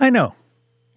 I 0.00 0.10
know. 0.10 0.34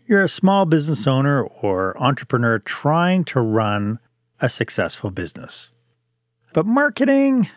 You're 0.06 0.22
a 0.22 0.30
small 0.30 0.66
business 0.66 1.08
owner 1.08 1.44
or 1.44 1.98
entrepreneur 2.02 2.60
trying 2.60 3.24
to 3.26 3.40
run 3.40 4.00
a 4.40 4.50
successful 4.50 5.10
business. 5.10 5.72
But 6.54 6.66
marketing, 6.66 7.50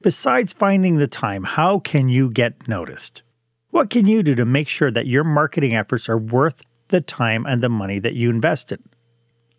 besides 0.00 0.52
finding 0.52 0.96
the 0.96 1.06
time, 1.06 1.44
how 1.44 1.78
can 1.78 2.08
you 2.08 2.30
get 2.30 2.66
noticed? 2.66 3.22
What 3.70 3.90
can 3.90 4.06
you 4.06 4.22
do 4.22 4.34
to 4.34 4.44
make 4.44 4.68
sure 4.68 4.90
that 4.90 5.06
your 5.06 5.24
marketing 5.24 5.74
efforts 5.74 6.08
are 6.08 6.18
worth 6.18 6.62
the 6.88 7.00
time 7.00 7.44
and 7.46 7.62
the 7.62 7.68
money 7.68 7.98
that 7.98 8.14
you 8.14 8.30
invested? 8.30 8.82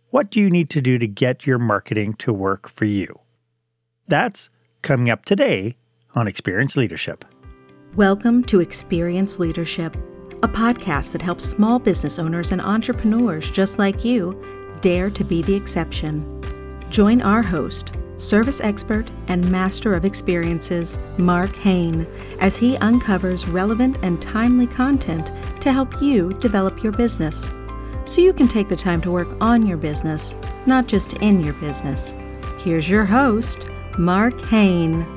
What 0.09 0.31
do 0.31 0.39
you 0.39 0.49
need 0.49 0.69
to 0.71 0.81
do 0.81 0.97
to 0.97 1.07
get 1.07 1.45
your 1.45 1.59
marketing 1.59 2.15
to 2.15 2.33
work 2.33 2.69
for 2.69 2.85
you? 2.85 3.19
That's 4.07 4.49
coming 4.81 5.09
up 5.09 5.25
today 5.25 5.77
on 6.13 6.27
Experience 6.27 6.75
Leadership. 6.77 7.23
Welcome 7.95 8.43
to 8.45 8.61
Experience 8.61 9.39
Leadership, 9.39 9.95
a 10.43 10.47
podcast 10.47 11.11
that 11.11 11.21
helps 11.21 11.45
small 11.45 11.79
business 11.79 12.19
owners 12.19 12.51
and 12.51 12.61
entrepreneurs 12.61 13.49
just 13.49 13.79
like 13.79 14.05
you 14.05 14.41
dare 14.81 15.09
to 15.09 15.23
be 15.23 15.41
the 15.41 15.55
exception. 15.55 16.23
Join 16.89 17.21
our 17.21 17.41
host, 17.41 17.91
service 18.17 18.61
expert 18.61 19.09
and 19.27 19.49
master 19.51 19.93
of 19.93 20.05
experiences, 20.05 20.99
Marc 21.17 21.55
Haine, 21.55 22.05
as 22.39 22.55
he 22.55 22.77
uncovers 22.77 23.47
relevant 23.47 23.97
and 24.03 24.21
timely 24.21 24.67
content 24.67 25.31
to 25.61 25.71
help 25.71 26.01
you 26.01 26.33
develop 26.35 26.83
your 26.83 26.93
business. 26.93 27.49
So 28.05 28.21
you 28.21 28.33
can 28.33 28.47
take 28.47 28.69
the 28.69 28.75
time 28.75 29.01
to 29.01 29.11
work 29.11 29.29
on 29.41 29.65
your 29.65 29.77
business, 29.77 30.35
not 30.65 30.87
just 30.87 31.13
in 31.13 31.41
your 31.41 31.53
business. 31.55 32.13
Here's 32.59 32.89
your 32.89 33.05
host, 33.05 33.67
Marc 33.97 34.39
Haine. 34.45 35.14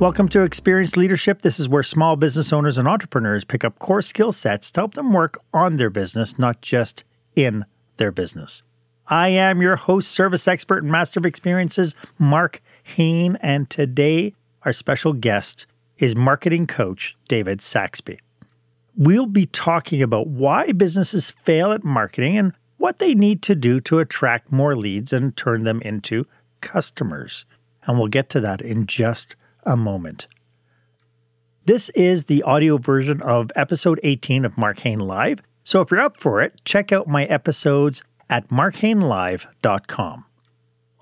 Welcome 0.00 0.28
to 0.28 0.42
Experience 0.42 0.96
Leadership. 0.96 1.42
This 1.42 1.58
is 1.58 1.68
where 1.68 1.82
small 1.82 2.14
business 2.14 2.52
owners 2.52 2.78
and 2.78 2.86
entrepreneurs 2.86 3.44
pick 3.44 3.64
up 3.64 3.80
core 3.80 4.00
skill 4.00 4.30
sets 4.30 4.70
to 4.70 4.82
help 4.82 4.94
them 4.94 5.12
work 5.12 5.42
on 5.52 5.74
their 5.74 5.90
business, 5.90 6.38
not 6.38 6.60
just 6.60 7.02
in 7.34 7.64
their 7.96 8.12
business. 8.12 8.62
I 9.08 9.30
am 9.30 9.60
your 9.60 9.74
host, 9.74 10.12
service 10.12 10.46
expert, 10.46 10.84
and 10.84 10.92
master 10.92 11.18
of 11.18 11.26
experiences, 11.26 11.96
Marc 12.16 12.60
Haine, 12.84 13.38
and 13.42 13.68
today 13.68 14.34
our 14.62 14.72
special 14.72 15.14
guest 15.14 15.66
is 15.98 16.14
marketing 16.14 16.68
coach 16.68 17.16
David 17.26 17.60
Saxby. 17.60 18.20
We'll 18.96 19.26
be 19.26 19.46
talking 19.46 20.00
about 20.00 20.28
why 20.28 20.70
businesses 20.70 21.32
fail 21.32 21.72
at 21.72 21.82
marketing 21.82 22.38
and 22.38 22.52
what 22.76 23.00
they 23.00 23.16
need 23.16 23.42
to 23.42 23.56
do 23.56 23.80
to 23.80 23.98
attract 23.98 24.52
more 24.52 24.76
leads 24.76 25.12
and 25.12 25.36
turn 25.36 25.64
them 25.64 25.82
into 25.82 26.24
customers. 26.60 27.46
And 27.82 27.98
we'll 27.98 28.06
get 28.06 28.28
to 28.28 28.40
that 28.42 28.62
in 28.62 28.86
just 28.86 29.32
a 29.32 29.38
moment. 29.76 30.26
This 31.66 31.90
is 31.90 32.24
the 32.24 32.42
audio 32.44 32.78
version 32.78 33.20
of 33.20 33.52
episode 33.54 34.00
18 34.02 34.44
of 34.44 34.56
Marc 34.56 34.80
Haine 34.80 35.00
Live. 35.00 35.42
So 35.64 35.82
if 35.82 35.90
you're 35.90 36.00
up 36.00 36.18
for 36.18 36.40
it, 36.40 36.60
check 36.64 36.92
out 36.92 37.06
my 37.06 37.26
episodes 37.26 38.02
at 38.30 38.48
marchainelive.com. 38.48 40.24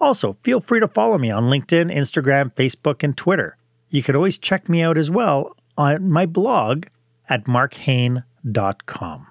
Also, 0.01 0.37
feel 0.43 0.61
free 0.61 0.81
to 0.81 0.89
follow 0.89 1.19
me 1.19 1.31
on 1.31 1.45
LinkedIn, 1.45 1.95
Instagram, 1.95 2.53
Facebook, 2.55 3.03
and 3.03 3.17
Twitter. 3.17 3.57
You 3.91 4.03
could 4.03 4.17
always 4.17 4.39
check 4.39 4.69
me 4.69 4.83
out 4.83 4.99
as 4.99 5.11
well 5.11 5.57
on 5.79 6.11
my 6.11 6.27
blog 6.27 6.87
at 7.29 7.47
marchaine.com. 7.47 9.27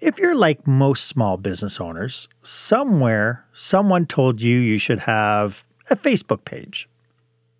If 0.00 0.18
you're 0.18 0.34
like 0.34 0.66
most 0.66 1.04
small 1.04 1.36
business 1.36 1.80
owners, 1.80 2.28
somewhere 2.42 3.46
someone 3.52 4.06
told 4.06 4.42
you 4.42 4.58
you 4.58 4.78
should 4.78 4.98
have 5.00 5.64
a 5.88 5.94
Facebook 5.94 6.44
page. 6.44 6.88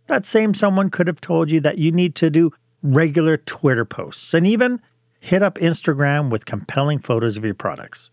That 0.07 0.27
same 0.27 0.55
someone 0.55 0.91
could 0.91 1.07
have 1.07 1.21
told 1.21 1.51
you 1.51 1.61
that 1.61 1.79
you 1.79 1.93
need 1.93 2.15
to 2.17 2.31
do 2.31 2.53
regular 2.83 3.37
Twitter 3.37 3.85
posts 3.85 4.35
and 4.35 4.47
even 4.47 4.81
hit 5.21 5.43
up 5.43 5.55
Instagram 5.59 6.31
with 6.31 6.47
compelling 6.47 6.99
photos 6.99 7.37
of 7.37 7.45
your 7.45 7.55
products. 7.55 8.11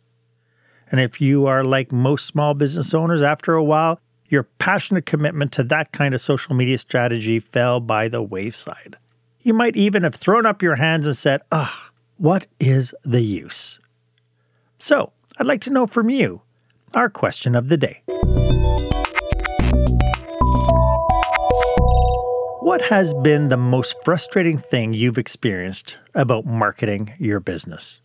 And 0.92 1.00
if 1.00 1.20
you 1.20 1.46
are 1.48 1.64
like 1.64 1.92
most 1.92 2.26
small 2.26 2.54
business 2.54 2.94
owners, 2.94 3.22
after 3.22 3.54
a 3.54 3.64
while, 3.64 4.00
your 4.28 4.44
passionate 4.44 5.06
commitment 5.06 5.52
to 5.54 5.64
that 5.64 5.92
kind 5.92 6.14
of 6.14 6.22
social 6.22 6.56
media 6.56 6.78
strategy 6.78 7.40
fell 7.40 7.80
by 7.80 8.08
the 8.08 8.22
wayside. 8.22 8.98
You 9.42 9.54
might 9.54 9.76
even 9.76 10.04
have 10.04 10.16
thrown 10.16 10.46
up 10.46 10.62
your 10.62 10.76
hands 10.76 11.08
and 11.08 11.18
said, 11.18 11.42
Ugh, 11.52 11.92
what 12.18 12.48
is 12.60 12.94
the 13.04 13.22
use? 13.22 13.80
So, 14.78 15.12
I'd 15.38 15.48
like 15.48 15.62
to 15.62 15.70
know 15.70 15.88
from 15.88 16.10
you 16.10 16.42
our 16.94 17.10
question 17.10 17.56
of 17.56 17.70
the 17.70 17.78
day. 17.78 18.04
What 22.70 22.84
has 22.84 23.16
been 23.16 23.48
the 23.48 23.58
most 23.58 23.96
frustrating 24.04 24.60
thing 24.60 24.94
you've 24.94 25.18
experienced 25.18 25.98
about 26.14 26.46
marketing 26.46 27.16
your 27.18 27.40
business? 27.40 28.00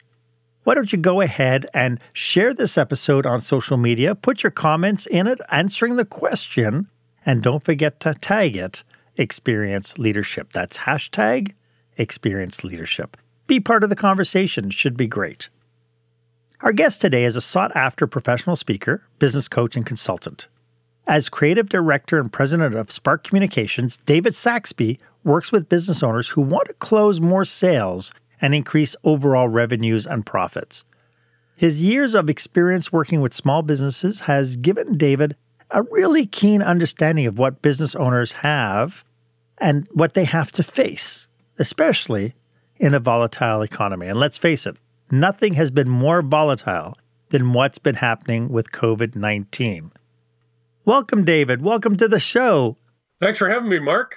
why 0.63 0.75
don't 0.75 0.91
you 0.91 0.97
go 0.97 1.21
ahead 1.21 1.67
and 1.75 2.01
share 2.15 2.55
this 2.55 2.79
episode 2.79 3.27
on 3.27 3.43
social 3.43 3.77
media? 3.77 4.15
Put 4.15 4.43
your 4.43 4.51
comments 4.51 5.05
in 5.05 5.27
it, 5.27 5.39
answering 5.51 5.97
the 5.97 6.07
question, 6.07 6.89
and 7.27 7.43
don't 7.43 7.63
forget 7.63 8.01
to 8.01 8.15
tag 8.15 8.57
it 8.57 8.85
Experience 9.19 9.99
Leadership. 9.99 10.55
That's 10.55 10.79
hashtag 10.79 11.53
Experience 11.99 12.65
Leadership. 12.65 13.19
Be 13.47 13.61
part 13.61 13.85
of 13.85 13.91
the 13.91 13.97
conversation, 13.97 14.71
should 14.71 14.97
be 14.97 15.07
great. 15.07 15.51
Our 16.63 16.73
guest 16.73 17.03
today 17.03 17.25
is 17.25 17.37
a 17.37 17.43
sought 17.43 17.77
after 17.77 18.07
professional 18.07 18.57
speaker, 18.57 19.03
business 19.19 19.47
coach, 19.47 19.77
and 19.77 19.85
consultant. 19.85 20.49
As 21.07 21.29
creative 21.29 21.69
director 21.69 22.19
and 22.19 22.33
president 22.33 22.75
of 22.75 22.91
Spark 22.91 23.25
Communications, 23.25 23.99
David 23.99 24.35
Saxby 24.35 24.99
works 25.23 25.53
with 25.53 25.69
business 25.69 26.03
owners 26.03 26.31
who 26.31 26.41
want 26.41 26.69
to 26.69 26.75
close 26.75 27.21
more 27.21 27.45
sales 27.45 28.13
and 28.41 28.55
increase 28.55 28.97
overall 29.05 29.49
revenues 29.49 30.07
and 30.07 30.25
profits. 30.25 30.83
His 31.57 31.85
years 31.85 32.15
of 32.15 32.31
experience 32.31 32.91
working 32.91 33.21
with 33.21 33.35
small 33.35 33.61
businesses 33.63 34.23
has 34.23 34.57
given 34.57 34.97
David 34.97 35.37
a 35.71 35.83
really 35.83 36.25
keen 36.27 36.63
understanding 36.63 37.27
of 37.27 37.39
what 37.39 37.61
business 37.61 37.95
owners 37.95 38.33
have 38.33 39.05
and 39.59 39.87
what 39.93 40.15
they 40.15 40.25
have 40.25 40.51
to 40.53 40.63
face, 40.63 41.29
especially 41.59 42.35
in 42.77 42.95
a 42.95 42.99
volatile 42.99 43.61
economy. 43.61 44.07
And 44.07 44.19
let's 44.19 44.39
face 44.39 44.67
it, 44.67 44.79
nothing 45.11 45.53
has 45.53 45.71
been 45.71 45.89
more 45.89 46.23
volatile 46.23 46.97
than 47.29 47.53
what's 47.53 47.79
been 47.79 47.97
happening 47.97 48.49
with 48.49 48.73
COVID 48.73 49.15
19. 49.15 49.93
Welcome, 50.87 51.25
David. 51.25 51.63
Welcome 51.63 51.97
to 51.97 52.09
the 52.09 52.21
show. 52.21 52.77
Thanks 53.19 53.39
for 53.39 53.49
having 53.49 53.71
me, 53.71 53.79
Marc. 53.79 54.17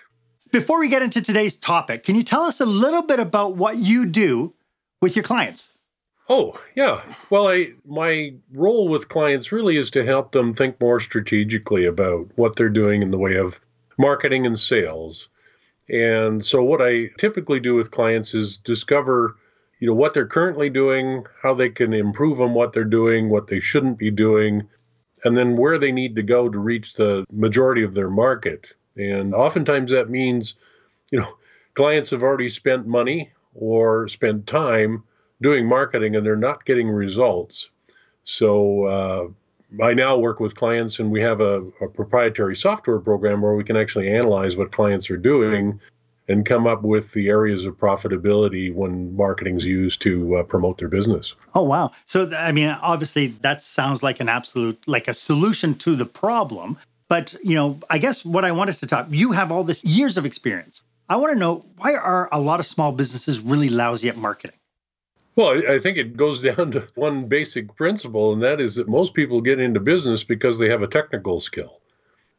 Before 0.52 0.80
we 0.80 0.90
get 0.90 1.02
into 1.02 1.22
today's 1.22 1.56
topic, 1.56 2.04
can 2.04 2.18
you 2.18 2.24
tell 2.24 2.42
us 2.42 2.60
a 2.60 2.66
little 2.66 3.04
bit 3.04 3.22
about 3.22 3.56
what 3.56 3.78
you 3.78 4.06
do 4.06 4.54
with 5.02 5.16
your 5.16 5.24
clients? 5.24 5.70
Oh, 6.28 6.60
yeah. 6.76 7.04
Well, 7.30 7.48
I 7.48 7.72
my 7.86 8.34
role 8.52 8.90
with 8.90 9.08
clients 9.08 9.54
really 9.54 9.78
is 9.78 9.90
to 9.92 10.06
help 10.06 10.34
them 10.34 10.54
think 10.54 10.82
more 10.82 11.00
strategically 11.00 11.86
about 11.86 12.28
what 12.36 12.58
they're 12.58 12.68
doing 12.68 13.02
in 13.02 13.12
the 13.12 13.18
way 13.18 13.38
of 13.38 13.62
marketing 13.98 14.46
and 14.46 14.60
sales. 14.60 15.30
And 15.88 16.46
so 16.46 16.62
what 16.62 16.82
I 16.82 17.12
typically 17.18 17.62
do 17.62 17.76
with 17.76 17.92
clients 17.92 18.34
is 18.34 18.58
discover, 18.58 19.38
you 19.80 19.88
know, 19.88 19.94
what 19.94 20.14
they're 20.14 20.28
currently 20.28 20.70
doing, 20.70 21.26
how 21.42 21.54
they 21.54 21.70
can 21.70 21.94
improve 21.94 22.42
on 22.42 22.54
what 22.54 22.74
they're 22.74 22.84
doing, 22.84 23.30
what 23.30 23.48
they 23.48 23.62
shouldn't 23.62 23.98
be 23.98 24.12
doing, 24.12 24.68
and 25.28 25.36
then 25.36 25.58
where 25.58 25.78
they 25.78 25.92
need 25.92 26.16
to 26.16 26.24
go 26.24 26.48
to 26.48 26.58
reach 26.58 26.94
the 26.94 27.26
majority 27.30 27.84
of 27.84 27.94
their 27.94 28.10
market. 28.10 28.74
And 28.96 29.36
oftentimes 29.36 29.92
that 29.92 30.10
means, 30.10 30.56
you 31.12 31.20
know, 31.20 31.38
clients 31.76 32.12
have 32.12 32.24
already 32.24 32.48
spent 32.48 32.88
money 32.88 33.34
or 33.54 34.08
spent 34.08 34.48
time 34.48 35.04
doing 35.42 35.68
marketing 35.68 36.16
and 36.16 36.26
they're 36.26 36.38
not 36.38 36.64
getting 36.64 36.88
results. 36.88 37.70
So 38.24 38.86
uh, 38.86 39.84
I 39.84 39.94
now 39.94 40.18
work 40.18 40.40
with 40.40 40.56
clients 40.56 41.00
and 41.00 41.12
we 41.12 41.20
have 41.20 41.42
a, 41.42 41.62
a, 41.82 41.90
proprietary 41.90 42.56
software 42.56 43.00
program 43.00 43.42
where 43.42 43.56
we 43.56 43.66
can 43.66 43.76
actually 43.76 44.08
analyze 44.08 44.56
what 44.56 44.72
clients 44.72 45.10
are 45.10 45.18
doing 45.18 45.78
and 46.28 46.46
come 46.46 46.68
up 46.68 46.84
with 46.84 47.14
the 47.14 47.30
areas 47.30 47.66
of 47.66 47.78
profitability 47.78 48.74
when 48.74 49.16
marketing's 49.16 49.66
used 49.66 50.02
to 50.02 50.38
uh, 50.38 50.44
promote 50.44 50.78
their 50.78 50.88
business. 50.88 51.36
Oh 51.56 51.64
wow. 51.64 51.92
So 52.06 52.32
I 52.36 52.52
mean 52.52 52.70
obviously 52.82 53.28
that 53.42 53.62
sounds 53.62 54.04
like 54.04 54.20
an 54.20 54.30
absolute 54.30 54.82
like 54.88 55.08
a 55.08 55.14
solution 55.14 55.76
to 55.76 55.96
the 55.96 56.06
problem. 56.06 56.78
But, 57.10 57.36
you 57.44 57.56
know, 57.56 57.80
I 57.90 58.00
guess 58.00 58.26
what 58.26 58.44
I 58.44 58.52
wanted 58.52 58.80
to 58.80 58.86
talk, 58.86 59.08
you 59.10 59.32
have 59.32 59.52
all 59.52 59.64
this 59.64 59.84
years 59.84 60.18
of 60.18 60.26
experience. 60.26 60.84
I 61.10 61.16
want 61.16 61.34
to 61.34 61.40
know 61.40 61.66
why 61.78 61.96
are 61.96 62.28
a 62.32 62.40
lot 62.40 62.60
of 62.60 62.66
small 62.66 62.92
businesses 62.92 63.40
really 63.40 63.70
lousy 63.70 64.10
at 64.10 64.18
marketing? 64.18 64.58
Well, 65.36 65.62
I 65.70 65.80
think 65.80 65.98
it 65.98 66.18
goes 66.18 66.42
down 66.44 66.72
to 66.72 66.88
one 66.96 67.28
basic 67.28 67.76
principle, 67.76 68.34
and 68.34 68.44
that 68.44 68.60
is 68.60 68.76
that 68.76 68.90
most 68.90 69.14
people 69.14 69.40
get 69.40 69.60
into 69.60 69.80
business 69.80 70.24
because 70.24 70.60
they 70.60 70.70
have 70.70 70.82
a 70.82 70.88
technical 70.88 71.40
skill. 71.40 71.80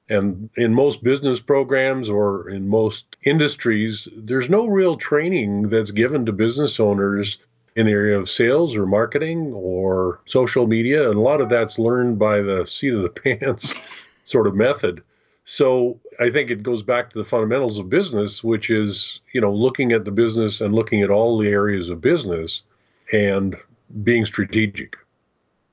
And 0.09 0.49
in 0.57 0.73
most 0.75 1.03
business 1.03 1.41
programs 1.41 2.09
or 2.09 2.49
in 2.49 2.69
most 2.69 3.17
industries, 3.25 4.09
there's 4.17 4.49
no 4.49 4.67
real 4.67 4.97
training 4.97 5.69
that's 5.69 5.91
given 5.91 6.25
to 6.27 6.33
business 6.33 6.81
owners 6.81 7.39
in 7.77 7.87
the 7.87 7.93
area 7.93 8.19
of 8.19 8.29
sales 8.29 8.75
or 8.75 8.87
marketing 8.87 9.53
or 9.53 10.21
social 10.25 10.67
media. 10.67 11.09
And 11.09 11.17
a 11.17 11.21
lot 11.21 11.41
of 11.41 11.49
that's 11.49 11.79
learned 11.79 12.19
by 12.19 12.41
the 12.41 12.65
seat 12.67 12.95
of 12.95 13.03
the 13.03 13.09
pants 13.39 13.75
sort 14.25 14.47
of 14.47 14.55
method. 14.55 15.03
So 15.45 15.99
I 16.21 16.31
think 16.31 16.51
it 16.51 16.63
goes 16.63 16.83
back 16.83 17.11
to 17.11 17.19
the 17.19 17.25
fundamentals 17.25 17.79
of 17.79 17.89
business, 17.89 18.45
which 18.45 18.69
is, 18.69 19.21
you 19.33 19.41
know, 19.41 19.53
looking 19.53 19.93
at 19.93 20.05
the 20.05 20.11
business 20.11 20.61
and 20.61 20.75
looking 20.75 21.03
at 21.03 21.11
all 21.11 21.39
the 21.39 21.49
areas 21.49 21.89
of 21.89 22.01
business 22.01 22.63
and 23.13 23.57
being 24.03 24.27
strategic. 24.27 24.97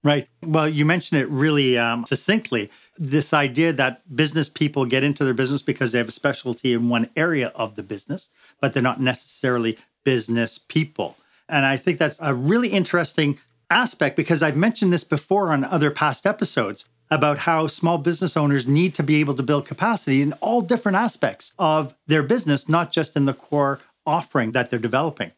Right. 0.04 0.30
Well, 0.44 0.70
you 0.70 0.86
mentioned 0.86 1.20
it 1.20 1.30
really 1.30 1.78
um, 1.78 2.06
succinctly. 2.06 2.70
This 2.98 3.34
idea 3.34 3.74
that 3.74 4.16
business 4.16 4.50
people 4.50 4.86
get 4.86 5.04
into 5.04 5.26
their 5.26 5.34
business 5.34 5.62
because 5.62 5.92
they 5.92 5.98
have 5.98 6.08
a 6.08 6.14
specialty 6.14 6.74
in 6.74 6.90
one 6.90 7.10
area 7.16 7.52
of 7.56 7.76
the 7.76 7.84
business, 7.84 8.30
but 8.62 8.74
they're 8.74 8.82
not 8.82 9.02
necessarily 9.02 9.78
business 10.04 10.58
people. 10.58 11.18
And 11.50 11.66
I 11.66 11.78
think 11.78 11.98
that's 11.98 12.20
a 12.22 12.34
really 12.34 12.70
interesting 12.70 13.38
aspect 13.70 14.16
because 14.16 14.42
I've 14.42 14.56
mentioned 14.56 14.94
this 14.94 15.04
before 15.04 15.52
on 15.52 15.64
other 15.64 15.92
past 15.92 16.26
episodes 16.26 16.86
about 17.12 17.40
how 17.40 17.68
small 17.68 17.98
business 17.98 18.36
owners 18.36 18.66
need 18.66 18.96
to 18.96 19.04
be 19.04 19.16
able 19.18 19.36
to 19.36 19.44
build 19.44 19.66
capacity 19.66 20.22
in 20.22 20.34
all 20.34 20.62
different 20.62 20.96
aspects 20.96 21.52
of 21.60 21.94
their 22.08 22.24
business, 22.24 22.68
not 22.68 22.92
just 22.92 23.16
in 23.16 23.26
the 23.26 23.34
core 23.34 23.80
offering 24.06 24.52
that 24.52 24.70
they're 24.70 24.80
developing. 24.80 25.32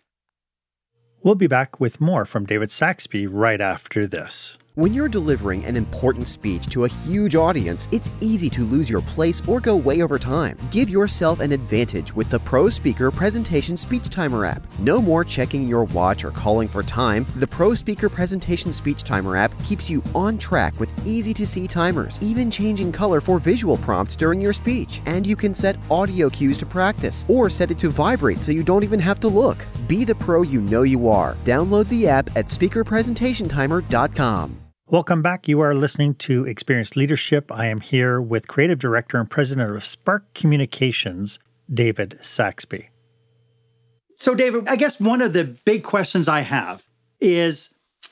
We'll 1.24 1.36
be 1.36 1.48
back 1.48 1.80
with 1.80 2.00
more 2.00 2.26
from 2.26 2.46
David 2.46 2.72
Saxby 2.72 3.28
right 3.28 3.60
after 3.60 4.08
this. 4.08 4.58
When 4.78 4.94
you're 4.94 5.10
delivering 5.10 5.66
an 5.66 5.76
important 5.76 6.28
speech 6.28 6.68
to 6.68 6.86
a 6.86 6.88
huge 6.88 7.34
audience, 7.34 7.88
it's 7.92 8.12
easy 8.22 8.48
to 8.52 8.64
lose 8.64 8.92
your 8.92 9.02
place 9.02 9.42
or 9.48 9.60
go 9.60 9.76
way 9.76 10.04
over 10.04 10.20
time. 10.20 10.56
Give 10.70 10.88
yourself 10.88 11.40
an 11.40 11.52
advantage 11.52 12.14
with 12.14 12.30
the 12.30 12.38
Pro 12.38 12.70
Speaker 12.70 13.10
Presentation 13.10 13.76
Speech 13.76 14.12
Timer 14.12 14.46
app. 14.46 14.62
No 14.78 15.02
more 15.02 15.26
checking 15.26 15.68
your 15.68 15.86
watch 15.86 16.24
or 16.24 16.30
calling 16.30 16.68
for 16.68 16.84
time. 16.84 17.26
The 17.38 17.48
Pro 17.48 17.74
Speaker 17.74 18.08
Presentation 18.08 18.72
Speech 18.72 19.02
Timer 19.02 19.36
app 19.36 19.52
keeps 19.64 19.90
you 19.90 20.04
on 20.14 20.38
track 20.38 20.80
with 20.80 20.94
easy 21.08 21.34
to 21.34 21.48
see 21.48 21.68
timers, 21.68 22.20
even 22.22 22.52
changing 22.52 22.92
color 22.92 23.20
for 23.20 23.40
visual 23.40 23.78
prompts 23.78 24.16
during 24.16 24.40
your 24.40 24.54
speech. 24.54 25.02
And 25.08 25.26
you 25.26 25.36
can 25.36 25.56
set 25.56 25.76
audio 25.90 26.30
cues 26.30 26.60
to 26.60 26.68
practice 26.68 27.26
or 27.28 27.50
set 27.50 27.72
it 27.72 27.80
to 27.80 27.90
vibrate 27.90 28.42
so 28.42 28.52
you 28.52 28.62
don't 28.62 28.84
even 28.84 29.00
have 29.00 29.20
to 29.22 29.28
look. 29.28 29.66
Be 29.88 30.06
the 30.06 30.14
pro 30.14 30.44
you 30.44 30.62
know 30.62 30.84
you 30.84 31.10
are. 31.10 31.34
Download 31.44 31.90
the 31.90 32.08
app 32.08 32.30
at 32.38 32.50
speakerpresentationtimer.com. 32.50 34.67
Welcome 34.90 35.22
back. 35.22 35.50
You 35.50 35.60
are 35.60 35.76
listening 35.76 36.16
to 36.16 36.46
Experienced 36.46 36.96
Leadership. 36.96 37.52
I 37.52 37.66
am 37.66 37.82
here 37.82 38.22
with 38.22 38.48
Creative 38.48 38.80
Director 38.80 39.18
and 39.20 39.30
President 39.30 39.76
of 39.76 39.84
Spark 39.84 40.34
Communications, 40.34 41.40
David 41.70 42.18
Saxby. 42.22 42.90
So, 44.16 44.34
David, 44.34 44.66
I 44.70 44.78
guess 44.78 44.98
one 44.98 45.22
of 45.22 45.34
the 45.34 45.44
big 45.44 45.84
questions 45.84 46.30
I 46.30 46.40
have 46.40 46.88
is 47.20 47.72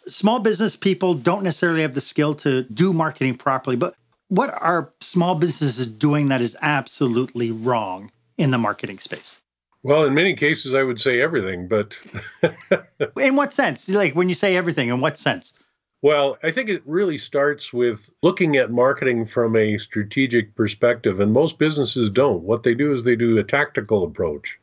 small 0.10 0.40
business 0.40 0.76
people 0.76 1.14
don't 1.14 1.44
necessarily 1.44 1.82
have 1.82 1.94
the 1.94 2.02
skill 2.02 2.34
to 2.36 2.64
do 2.64 2.92
marketing 2.92 3.38
properly, 3.38 3.78
but 3.78 3.96
what 4.28 4.50
are 4.50 4.92
small 5.00 5.36
businesses 5.36 5.88
doing 5.88 6.28
that 6.28 6.42
is 6.42 6.58
absolutely 6.62 7.52
wrong 7.52 8.12
in 8.38 8.52
the 8.52 8.58
marketing 8.58 9.00
space? 9.00 9.38
Well, 9.84 10.04
in 10.04 10.14
many 10.14 10.36
cases, 10.36 10.76
I 10.76 10.84
would 10.84 11.00
say 11.00 11.22
everything, 11.22 11.70
but. 11.70 11.98
in 13.18 13.38
what 13.38 13.54
sense? 13.54 13.88
Like 13.88 14.14
when 14.14 14.28
you 14.28 14.36
say 14.36 14.58
everything, 14.58 14.90
in 14.90 15.00
what 15.00 15.18
sense? 15.18 15.54
Well, 16.06 16.38
I 16.44 16.52
think 16.52 16.70
it 16.70 16.84
really 16.86 17.18
starts 17.18 17.74
with 17.74 18.12
looking 18.22 18.58
at 18.58 18.70
marketing 18.70 19.26
from 19.26 19.56
a 19.56 19.80
strategic 19.80 20.54
perspective, 20.54 21.20
and 21.20 21.34
most 21.34 21.58
businesses 21.58 22.12
don't. 22.12 22.44
What 22.44 22.62
they 22.62 22.76
do 22.76 22.94
is 22.94 23.04
they 23.04 23.16
do 23.16 23.40
a 23.40 23.44
tactical 23.44 24.04
approach. 24.04 24.60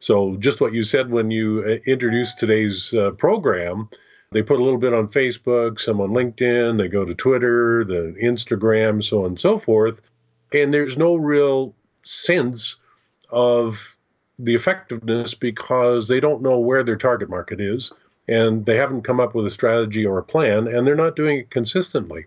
So, 0.00 0.34
just 0.38 0.60
what 0.60 0.72
you 0.72 0.82
said 0.82 1.12
when 1.12 1.30
you 1.30 1.62
uh, 1.64 1.88
introduced 1.88 2.38
today's 2.38 2.92
uh, 2.92 3.12
program, 3.12 3.88
they 4.32 4.42
put 4.42 4.58
a 4.58 4.64
little 4.64 4.80
bit 4.80 4.92
on 4.92 5.06
Facebook, 5.06 5.78
some 5.78 6.00
on 6.00 6.10
LinkedIn, 6.10 6.78
they 6.78 6.88
go 6.88 7.04
to 7.04 7.14
Twitter, 7.14 7.84
the 7.84 8.16
Instagram, 8.20 9.00
so 9.00 9.20
on 9.20 9.26
and 9.26 9.40
so 9.40 9.60
forth. 9.60 10.00
And 10.52 10.74
there's 10.74 10.96
no 10.96 11.14
real 11.14 11.72
sense 12.02 12.74
of 13.30 13.96
the 14.40 14.56
effectiveness 14.56 15.34
because 15.34 16.08
they 16.08 16.18
don't 16.18 16.42
know 16.42 16.58
where 16.58 16.82
their 16.82 16.96
target 16.96 17.30
market 17.30 17.60
is 17.60 17.92
and 18.30 18.64
they 18.64 18.76
haven't 18.76 19.02
come 19.02 19.20
up 19.20 19.34
with 19.34 19.44
a 19.44 19.50
strategy 19.50 20.06
or 20.06 20.18
a 20.18 20.22
plan 20.22 20.68
and 20.68 20.86
they're 20.86 20.94
not 20.94 21.16
doing 21.16 21.40
it 21.40 21.50
consistently. 21.50 22.24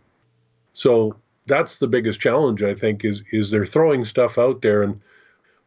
So 0.73 1.15
that's 1.45 1.79
the 1.79 1.87
biggest 1.87 2.21
challenge 2.21 2.63
i 2.63 2.73
think 2.73 3.03
is 3.03 3.21
is 3.33 3.51
they're 3.51 3.65
throwing 3.65 4.05
stuff 4.05 4.37
out 4.37 4.61
there. 4.61 4.83
And 4.83 5.01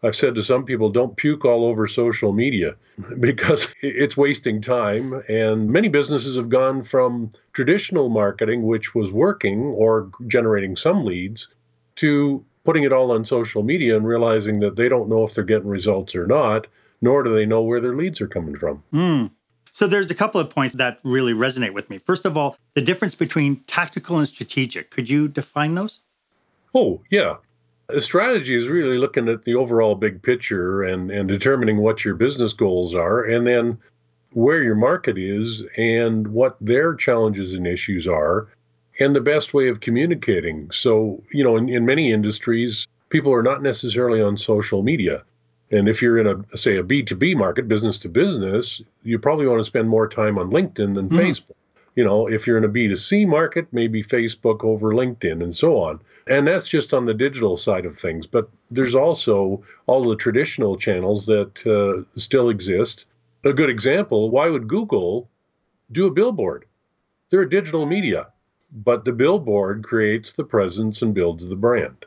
i've 0.03 0.17
said 0.17 0.35
to 0.35 0.43
some 0.43 0.65
people 0.65 0.91
don't 0.91 1.17
puke 1.17 1.45
all 1.45 1.65
over 1.65 1.87
social 1.87 2.33
media 2.33 2.77
because 3.21 3.69
it's 3.83 4.17
wasting 4.17 4.61
time. 4.61 5.23
And 5.29 5.71
many 5.71 5.89
businesses 5.89 6.37
have 6.37 6.49
gone 6.49 6.83
from 6.83 7.31
traditional 7.53 8.09
marketing 8.09 8.63
which 8.63 8.95
was 8.95 9.11
working 9.11 9.61
or 9.61 10.11
generating 10.29 10.77
some 10.77 11.05
leads 11.05 11.49
to 11.97 12.45
putting 12.65 12.83
it 12.83 12.93
all 12.93 13.13
on 13.13 13.25
social 13.25 13.63
media 13.63 13.97
and 13.97 14.07
realizing 14.07 14.61
that 14.61 14.77
they 14.77 14.89
don't 14.89 15.09
know 15.09 15.25
if 15.25 15.35
they're 15.35 15.45
getting 15.45 15.69
results 15.69 16.15
or 16.15 16.27
not 16.27 16.67
nor 17.01 17.23
do 17.23 17.35
they 17.35 17.47
know 17.47 17.63
where 17.63 17.81
their 17.81 17.95
leads 17.95 18.21
are 18.21 18.29
coming 18.29 18.57
from. 18.57 18.83
Mm. 18.93 19.31
So 19.77 19.87
there's 19.87 20.11
a 20.11 20.15
couple 20.15 20.41
of 20.41 20.49
points 20.49 20.75
that 20.77 21.01
really 21.05 21.35
resonate 21.35 21.75
with 21.75 21.91
me. 21.91 21.99
First 21.99 22.25
of 22.25 22.35
all, 22.35 22.57
the 22.73 22.81
difference 22.81 23.15
between 23.15 23.57
tactical 23.67 24.17
and 24.17 24.27
strategic. 24.27 24.89
Could 24.89 25.11
you 25.11 25.29
define 25.29 25.75
those? 25.75 26.01
Oh, 26.75 27.03
yeah. 27.11 27.37
A 27.91 28.01
strategy 28.01 28.57
is 28.57 28.69
really 28.69 28.97
looking 28.97 29.29
at 29.29 29.45
the 29.45 29.55
overall 29.55 29.95
big 29.95 30.23
picture 30.23 30.83
and, 30.83 31.11
and 31.11 31.29
determining 31.29 31.77
what 31.77 32.07
your 32.07 32.15
business 32.15 32.55
goals 32.55 32.95
are, 32.95 33.23
and 33.23 33.47
then 33.47 33.77
where 34.33 34.63
your 34.63 34.77
market 34.77 35.19
is 35.19 35.63
and 35.77 36.29
what 36.29 36.57
their 36.59 36.95
challenges 36.95 37.53
and 37.53 37.67
issues 37.67 38.09
are, 38.09 38.49
and 38.99 39.15
the 39.15 39.21
best 39.21 39.53
way 39.53 39.69
of 39.69 39.81
communicating. 39.81 40.71
So, 40.71 41.23
you 41.33 41.45
know, 41.45 41.55
in, 41.59 41.69
in 41.69 41.85
many 41.85 42.13
industries, 42.13 42.87
people 43.11 43.31
are 43.31 43.43
not 43.43 43.63
necessarily 43.63 44.23
on 44.23 44.39
social 44.39 44.83
media. 44.83 45.23
And 45.71 45.89
if 45.89 46.01
you're 46.01 46.19
in 46.19 46.27
a 46.27 46.57
say 46.57 46.77
a 46.77 46.83
B2B 46.83 47.37
market, 47.37 47.67
business 47.67 47.99
to 48.01 48.09
business, 48.09 48.81
you 49.03 49.19
probably 49.19 49.47
want 49.47 49.59
to 49.59 49.65
spend 49.65 49.89
more 49.89 50.09
time 50.09 50.39
on 50.39 50.51
LinkedIn 50.51 50.95
than 50.95 51.09
mm. 51.09 51.17
Facebook. 51.17 51.57
You 51.97 52.05
know, 52.05 52.29
if 52.29 52.47
you're 52.47 52.59
in 52.59 52.65
a 52.65 52.69
B2C 52.69 53.27
market, 53.27 53.67
maybe 53.73 54.03
Facebook 54.03 54.63
over 54.63 54.93
LinkedIn 54.93 55.43
and 55.43 55.57
so 55.57 55.79
on. 55.79 56.01
And 56.27 56.47
that's 56.47 56.69
just 56.69 56.93
on 56.93 57.07
the 57.07 57.15
digital 57.15 57.57
side 57.57 57.87
of 57.87 57.99
things. 57.99 58.27
But 58.27 58.51
there's 58.71 58.95
also 58.95 59.65
all 59.87 60.05
the 60.05 60.17
traditional 60.17 60.77
channels 60.77 61.27
that 61.27 61.67
uh, 61.67 62.05
still 62.19 62.51
exist. 62.51 63.07
A 63.45 63.53
good 63.53 63.71
example 63.71 64.31
why 64.31 64.49
would 64.49 64.69
Google 64.69 65.29
do 65.91 66.07
a 66.07 66.11
billboard? 66.11 66.67
They're 67.31 67.43
a 67.43 67.51
digital 67.51 67.87
media, 67.87 68.29
but 68.71 69.05
the 69.05 69.13
billboard 69.13 69.85
creates 69.85 70.33
the 70.33 70.45
presence 70.45 71.03
and 71.03 71.15
builds 71.15 71.49
the 71.49 71.57
brand 71.57 72.05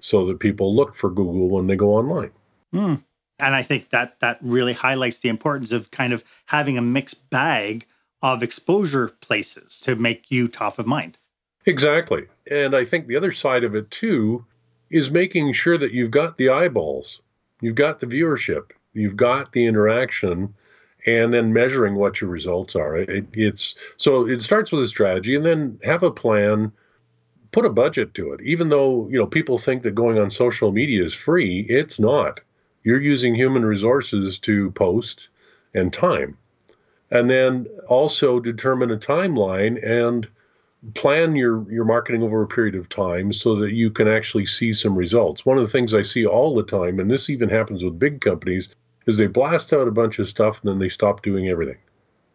so 0.00 0.26
that 0.26 0.38
people 0.38 0.74
look 0.74 0.94
for 0.94 1.08
Google 1.08 1.48
when 1.48 1.66
they 1.66 1.76
go 1.76 1.94
online. 1.94 2.30
Mm. 2.74 3.02
And 3.38 3.54
I 3.54 3.62
think 3.62 3.90
that 3.90 4.20
that 4.20 4.38
really 4.42 4.72
highlights 4.72 5.20
the 5.20 5.28
importance 5.28 5.72
of 5.72 5.90
kind 5.90 6.12
of 6.12 6.24
having 6.46 6.78
a 6.78 6.82
mixed 6.82 7.30
bag 7.30 7.86
of 8.22 8.42
exposure 8.42 9.08
places 9.20 9.80
to 9.80 9.96
make 9.96 10.30
you 10.30 10.48
top 10.48 10.78
of 10.78 10.86
mind. 10.86 11.18
Exactly. 11.66 12.26
And 12.50 12.74
I 12.74 12.84
think 12.84 13.06
the 13.06 13.16
other 13.16 13.32
side 13.32 13.64
of 13.64 13.74
it 13.74 13.90
too 13.90 14.44
is 14.90 15.10
making 15.10 15.52
sure 15.52 15.78
that 15.78 15.92
you've 15.92 16.10
got 16.10 16.36
the 16.36 16.48
eyeballs, 16.48 17.20
you've 17.60 17.74
got 17.74 18.00
the 18.00 18.06
viewership, 18.06 18.70
you've 18.92 19.16
got 19.16 19.52
the 19.52 19.66
interaction, 19.66 20.54
and 21.06 21.32
then 21.32 21.52
measuring 21.52 21.96
what 21.96 22.20
your 22.20 22.30
results 22.30 22.76
are. 22.76 22.96
It, 22.96 23.26
it's 23.32 23.74
so 23.96 24.26
it 24.26 24.40
starts 24.40 24.72
with 24.72 24.84
a 24.84 24.88
strategy 24.88 25.34
and 25.34 25.44
then 25.44 25.78
have 25.82 26.02
a 26.02 26.10
plan, 26.10 26.72
put 27.52 27.66
a 27.66 27.70
budget 27.70 28.14
to 28.14 28.32
it. 28.32 28.40
Even 28.42 28.68
though, 28.68 29.08
you 29.10 29.18
know, 29.18 29.26
people 29.26 29.58
think 29.58 29.82
that 29.82 29.94
going 29.94 30.18
on 30.18 30.30
social 30.30 30.72
media 30.72 31.04
is 31.04 31.14
free, 31.14 31.66
it's 31.68 31.98
not 31.98 32.40
you're 32.84 33.00
using 33.00 33.34
human 33.34 33.64
resources 33.64 34.38
to 34.38 34.70
post 34.72 35.28
and 35.74 35.92
time. 35.92 36.36
And 37.10 37.28
then 37.28 37.66
also 37.88 38.40
determine 38.40 38.90
a 38.90 38.96
timeline 38.96 39.82
and 39.84 40.28
plan 40.94 41.34
your, 41.34 41.70
your 41.72 41.84
marketing 41.84 42.22
over 42.22 42.42
a 42.42 42.46
period 42.46 42.74
of 42.74 42.88
time 42.88 43.32
so 43.32 43.56
that 43.56 43.72
you 43.72 43.90
can 43.90 44.06
actually 44.06 44.46
see 44.46 44.72
some 44.72 44.94
results. 44.94 45.46
One 45.46 45.56
of 45.56 45.64
the 45.64 45.70
things 45.70 45.94
I 45.94 46.02
see 46.02 46.26
all 46.26 46.54
the 46.54 46.62
time, 46.62 47.00
and 47.00 47.10
this 47.10 47.30
even 47.30 47.48
happens 47.48 47.82
with 47.82 47.98
big 47.98 48.20
companies, 48.20 48.68
is 49.06 49.16
they 49.16 49.26
blast 49.26 49.72
out 49.72 49.88
a 49.88 49.92
bunch 49.92 50.18
of 50.18 50.28
stuff 50.28 50.60
and 50.62 50.70
then 50.70 50.78
they 50.78 50.88
stop 50.88 51.22
doing 51.22 51.48
everything. 51.48 51.78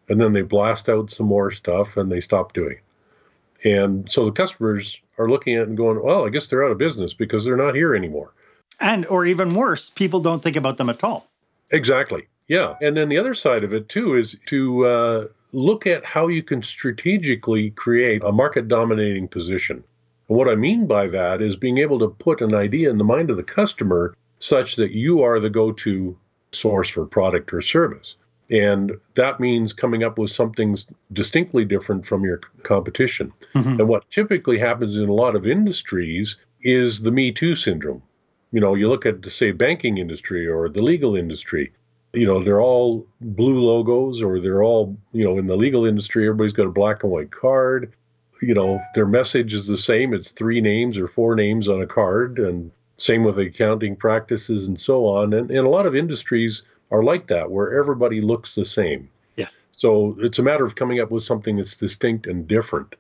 And 0.08 0.20
then 0.20 0.34
they 0.34 0.42
blast 0.42 0.90
out 0.90 1.12
some 1.12 1.28
more 1.28 1.52
stuff 1.52 1.96
and 1.98 2.12
they 2.12 2.22
stop 2.22 2.54
doing 2.54 2.78
it. 2.78 3.70
And 3.70 4.10
so 4.10 4.26
the 4.26 4.32
customers 4.32 5.00
are 5.18 5.30
looking 5.30 5.56
at 5.56 5.64
it 5.64 5.68
and 5.68 5.78
going, 5.78 6.02
well, 6.02 6.26
I 6.26 6.30
guess 6.30 6.48
they're 6.48 6.64
out 6.64 6.72
of 6.72 6.78
business 6.78 7.14
because 7.14 7.46
they're 7.46 7.58
not 7.58 7.76
here 7.76 7.94
anymore. 7.94 8.34
And, 8.80 9.06
or 9.08 9.26
even 9.26 9.54
worse, 9.54 9.90
people 9.90 10.20
don't 10.20 10.42
think 10.42 10.56
about 10.56 10.78
them 10.78 10.90
at 10.90 11.04
all. 11.04 11.28
Exactly. 11.72 12.28
Yeah. 12.48 12.76
And 12.82 12.96
then 12.96 13.10
the 13.10 13.18
other 13.18 13.34
side 13.34 13.64
of 13.64 13.74
it, 13.74 13.90
too, 13.90 14.16
is 14.16 14.38
to 14.48 14.86
uh, 14.86 15.28
look 15.52 15.86
at 15.86 16.06
how 16.06 16.28
you 16.28 16.44
can 16.44 16.64
strategically 16.64 17.72
create 17.72 18.24
a 18.24 18.32
market 18.32 18.68
dominating 18.68 19.28
position. 19.28 19.84
And 20.28 20.38
what 20.38 20.48
I 20.48 20.56
mean 20.56 20.88
by 20.88 21.08
that 21.08 21.42
is 21.42 21.56
being 21.56 21.80
able 21.80 22.00
to 22.00 22.08
put 22.08 22.42
an 22.42 22.56
idea 22.56 22.90
in 22.90 22.98
the 22.98 23.04
mind 23.04 23.30
of 23.30 23.38
the 23.38 23.44
customer 23.44 24.16
such 24.40 24.78
that 24.78 24.92
you 24.92 25.22
are 25.22 25.40
the 25.40 25.50
go 25.50 25.72
to 25.74 26.18
source 26.52 26.90
for 26.90 27.06
product 27.06 27.54
or 27.54 27.62
service. 27.62 28.16
And 28.50 28.94
that 29.14 29.40
means 29.40 29.74
coming 29.74 30.04
up 30.04 30.18
with 30.18 30.32
something 30.32 30.76
distinctly 31.14 31.66
different 31.66 32.06
from 32.06 32.24
your 32.24 32.40
competition. 32.64 33.32
Mm-hmm. 33.54 33.80
And 33.80 33.88
what 33.88 34.10
typically 34.10 34.58
happens 34.58 34.98
in 34.98 35.08
a 35.08 35.14
lot 35.14 35.36
of 35.36 35.46
industries 35.46 36.38
is 36.64 37.02
the 37.02 37.12
Me 37.12 37.32
Too 37.32 37.56
syndrome. 37.56 38.02
You 38.52 38.60
know, 38.60 38.76
you 38.76 38.90
look 38.90 39.06
at, 39.06 39.26
say, 39.26 39.52
banking 39.52 39.98
industry 39.98 40.48
or 40.48 40.70
the 40.70 40.82
legal 40.82 41.16
industry. 41.16 41.72
you 42.14 42.26
know, 42.26 42.44
they're 42.44 42.62
all 42.62 43.06
blue 43.22 43.60
logos 43.60 44.22
or 44.22 44.40
they're 44.40 44.64
all, 44.64 44.98
you 45.12 45.24
know, 45.24 45.38
in 45.38 45.48
the 45.48 45.56
legal 45.56 45.86
industry, 45.86 46.26
everybody's 46.26 46.54
got 46.54 46.66
a 46.66 46.72
black 46.72 47.04
and 47.04 47.12
white 47.12 47.32
card. 47.32 47.94
You 48.42 48.54
know, 48.54 48.82
their 48.96 49.06
message 49.06 49.54
is 49.54 49.68
the 49.68 49.78
same. 49.78 50.14
It's 50.14 50.32
three 50.32 50.62
names 50.62 50.98
or 50.98 51.08
four 51.08 51.36
names 51.36 51.68
on 51.68 51.82
a 51.82 51.88
card, 51.88 52.40
and 52.40 52.72
same 52.96 53.24
with 53.24 53.38
accounting 53.38 53.96
practices 53.96 54.68
and 54.68 54.80
so 54.80 55.06
on. 55.06 55.34
And, 55.34 55.52
and 55.52 55.68
a 55.68 55.70
lot 55.70 55.86
of 55.86 55.96
industries 55.96 56.64
are 56.90 57.04
like 57.04 57.28
that, 57.28 57.52
where 57.52 57.78
everybody 57.80 58.22
looks 58.22 58.56
the 58.56 58.66
same. 58.66 59.10
Yes. 59.36 59.56
So 59.72 60.16
it's 60.20 60.40
a 60.40 60.44
matter 60.44 60.66
of 60.66 60.76
coming 60.76 61.00
up 61.00 61.12
with 61.12 61.24
something 61.24 61.58
that's 61.58 61.76
distinct 61.76 62.28
and 62.28 62.48
different. 62.48 62.96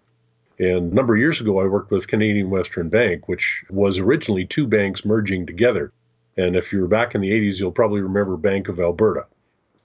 And 0.59 0.91
a 0.91 0.95
number 0.95 1.13
of 1.15 1.21
years 1.21 1.39
ago, 1.39 1.61
I 1.61 1.67
worked 1.67 1.89
with 1.89 2.09
Canadian 2.09 2.49
Western 2.49 2.89
Bank, 2.89 3.29
which 3.29 3.63
was 3.69 3.97
originally 3.97 4.45
two 4.45 4.67
banks 4.67 5.05
merging 5.05 5.45
together. 5.45 5.93
And 6.35 6.57
if 6.57 6.73
you 6.73 6.81
were 6.81 6.87
back 6.87 7.15
in 7.15 7.21
the 7.21 7.31
80s, 7.31 7.59
you'll 7.59 7.71
probably 7.71 8.01
remember 8.01 8.35
Bank 8.35 8.67
of 8.67 8.77
Alberta. 8.77 9.25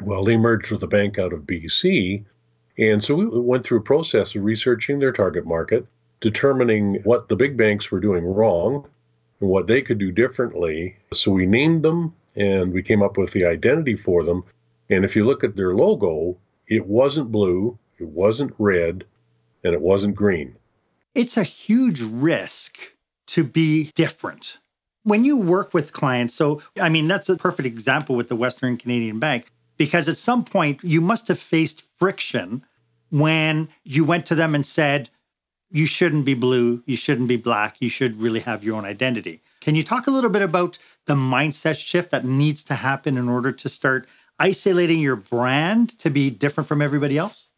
Well, 0.02 0.24
they 0.24 0.36
merged 0.36 0.72
with 0.72 0.82
a 0.82 0.88
bank 0.88 1.16
out 1.16 1.32
of 1.32 1.42
BC. 1.42 2.24
And 2.76 3.04
so 3.04 3.14
we 3.14 3.26
went 3.26 3.64
through 3.64 3.78
a 3.78 3.82
process 3.82 4.34
of 4.34 4.42
researching 4.42 4.98
their 4.98 5.12
target 5.12 5.46
market, 5.46 5.86
determining 6.20 6.96
what 7.04 7.28
the 7.28 7.36
big 7.36 7.56
banks 7.56 7.92
were 7.92 8.00
doing 8.00 8.24
wrong 8.24 8.84
and 9.40 9.48
what 9.48 9.68
they 9.68 9.80
could 9.80 9.98
do 9.98 10.10
differently. 10.10 10.96
So 11.12 11.30
we 11.30 11.46
named 11.46 11.84
them 11.84 12.16
and 12.34 12.72
we 12.72 12.82
came 12.82 13.00
up 13.00 13.16
with 13.16 13.30
the 13.30 13.44
identity 13.44 13.94
for 13.94 14.24
them. 14.24 14.42
And 14.90 15.04
if 15.04 15.14
you 15.14 15.24
look 15.24 15.44
at 15.44 15.54
their 15.54 15.76
logo, 15.76 16.36
it 16.66 16.84
wasn't 16.84 17.30
blue, 17.30 17.78
it 18.00 18.08
wasn't 18.08 18.54
red, 18.58 19.04
and 19.62 19.72
it 19.72 19.80
wasn't 19.80 20.16
green 20.16 20.56
it's 21.14 21.36
a 21.36 21.44
huge 21.44 22.02
risk 22.02 22.78
to 23.28 23.44
be 23.44 23.92
different. 23.94 24.58
When 25.02 25.24
you 25.24 25.36
work 25.36 25.74
with 25.74 25.92
clients, 25.92 26.34
so 26.34 26.62
I 26.80 26.88
mean, 26.88 27.08
that's 27.08 27.28
a 27.28 27.36
perfect 27.36 27.66
example 27.66 28.16
with 28.16 28.28
the 28.28 28.36
Western 28.36 28.76
Canadian 28.76 29.18
Bank, 29.18 29.46
because 29.76 30.08
at 30.08 30.16
some 30.16 30.44
point 30.44 30.82
you 30.82 31.00
must 31.00 31.28
have 31.28 31.38
faced 31.38 31.84
friction 31.98 32.64
when 33.10 33.68
you 33.84 34.04
went 34.04 34.26
to 34.26 34.34
them 34.34 34.54
and 34.54 34.66
said, 34.66 35.10
you 35.70 35.86
shouldn't 35.86 36.24
be 36.24 36.34
blue, 36.34 36.82
you 36.86 36.96
shouldn't 36.96 37.28
be 37.28 37.36
black, 37.36 37.76
you 37.80 37.88
should 37.88 38.20
really 38.20 38.40
have 38.40 38.62
your 38.62 38.76
own 38.76 38.84
identity. 38.84 39.42
Can 39.60 39.74
you 39.74 39.82
talk 39.82 40.06
a 40.06 40.10
little 40.10 40.30
bit 40.30 40.42
about 40.42 40.78
the 41.06 41.14
mindset 41.14 41.78
shift 41.78 42.10
that 42.10 42.24
needs 42.24 42.62
to 42.64 42.74
happen 42.74 43.16
in 43.16 43.28
order 43.28 43.50
to 43.50 43.68
start 43.68 44.06
isolating 44.38 45.00
your 45.00 45.16
brand 45.16 45.98
to 45.98 46.10
be 46.10 46.30
different 46.30 46.68
from 46.68 46.80
everybody 46.80 47.18
else? 47.18 47.48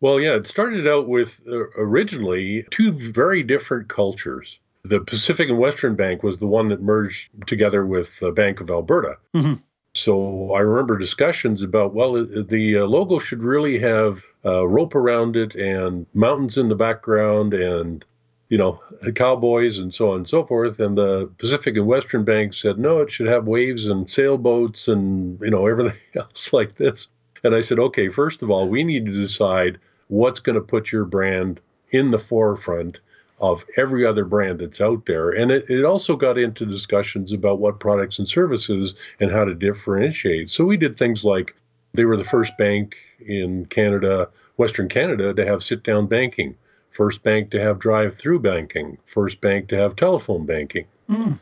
Well, 0.00 0.20
yeah, 0.20 0.34
it 0.34 0.46
started 0.46 0.86
out 0.86 1.08
with 1.08 1.40
uh, 1.48 1.68
originally 1.78 2.66
two 2.70 2.92
very 2.92 3.42
different 3.42 3.88
cultures. 3.88 4.58
The 4.84 5.00
Pacific 5.00 5.48
and 5.48 5.58
Western 5.58 5.96
Bank 5.96 6.22
was 6.22 6.38
the 6.38 6.46
one 6.46 6.68
that 6.68 6.82
merged 6.82 7.30
together 7.46 7.84
with 7.84 8.18
the 8.20 8.30
Bank 8.30 8.60
of 8.60 8.70
Alberta. 8.70 9.16
Mm-hmm. 9.34 9.54
So 9.94 10.52
I 10.52 10.60
remember 10.60 10.98
discussions 10.98 11.62
about, 11.62 11.94
well, 11.94 12.12
the 12.24 12.78
uh, 12.78 12.84
logo 12.84 13.18
should 13.18 13.42
really 13.42 13.78
have 13.78 14.22
a 14.44 14.68
rope 14.68 14.94
around 14.94 15.36
it 15.36 15.54
and 15.54 16.06
mountains 16.12 16.58
in 16.58 16.68
the 16.68 16.76
background 16.76 17.54
and, 17.54 18.04
you 18.50 18.58
know, 18.58 18.80
cowboys 19.14 19.78
and 19.78 19.92
so 19.92 20.10
on 20.10 20.18
and 20.18 20.28
so 20.28 20.44
forth. 20.44 20.78
And 20.78 20.98
the 20.98 21.30
Pacific 21.38 21.76
and 21.76 21.86
Western 21.86 22.24
Bank 22.24 22.52
said, 22.52 22.78
no, 22.78 23.00
it 23.00 23.10
should 23.10 23.26
have 23.26 23.46
waves 23.46 23.88
and 23.88 24.08
sailboats 24.08 24.86
and, 24.86 25.40
you 25.40 25.50
know, 25.50 25.66
everything 25.66 25.98
else 26.14 26.52
like 26.52 26.76
this. 26.76 27.08
And 27.44 27.54
I 27.54 27.60
said, 27.60 27.78
okay, 27.78 28.08
first 28.08 28.42
of 28.42 28.50
all, 28.50 28.68
we 28.68 28.84
need 28.84 29.06
to 29.06 29.12
decide 29.12 29.78
what's 30.08 30.40
going 30.40 30.54
to 30.54 30.60
put 30.60 30.92
your 30.92 31.04
brand 31.04 31.60
in 31.90 32.10
the 32.10 32.18
forefront 32.18 33.00
of 33.40 33.64
every 33.76 34.06
other 34.06 34.24
brand 34.24 34.58
that's 34.58 34.80
out 34.80 35.04
there. 35.06 35.30
And 35.30 35.50
it, 35.50 35.68
it 35.68 35.84
also 35.84 36.16
got 36.16 36.38
into 36.38 36.64
discussions 36.64 37.32
about 37.32 37.58
what 37.58 37.80
products 37.80 38.18
and 38.18 38.28
services 38.28 38.94
and 39.20 39.30
how 39.30 39.44
to 39.44 39.54
differentiate. 39.54 40.50
So 40.50 40.64
we 40.64 40.76
did 40.76 40.96
things 40.96 41.24
like 41.24 41.54
they 41.92 42.04
were 42.04 42.16
the 42.16 42.24
first 42.24 42.56
bank 42.56 42.96
in 43.20 43.66
Canada, 43.66 44.28
Western 44.56 44.88
Canada, 44.88 45.34
to 45.34 45.44
have 45.44 45.62
sit 45.62 45.82
down 45.82 46.06
banking, 46.06 46.54
first 46.92 47.22
bank 47.22 47.50
to 47.50 47.60
have 47.60 47.78
drive 47.78 48.16
through 48.16 48.40
banking, 48.40 48.96
first 49.06 49.40
bank 49.40 49.68
to 49.68 49.76
have 49.76 49.96
telephone 49.96 50.46
banking. 50.46 50.86
Mm. 51.10 51.38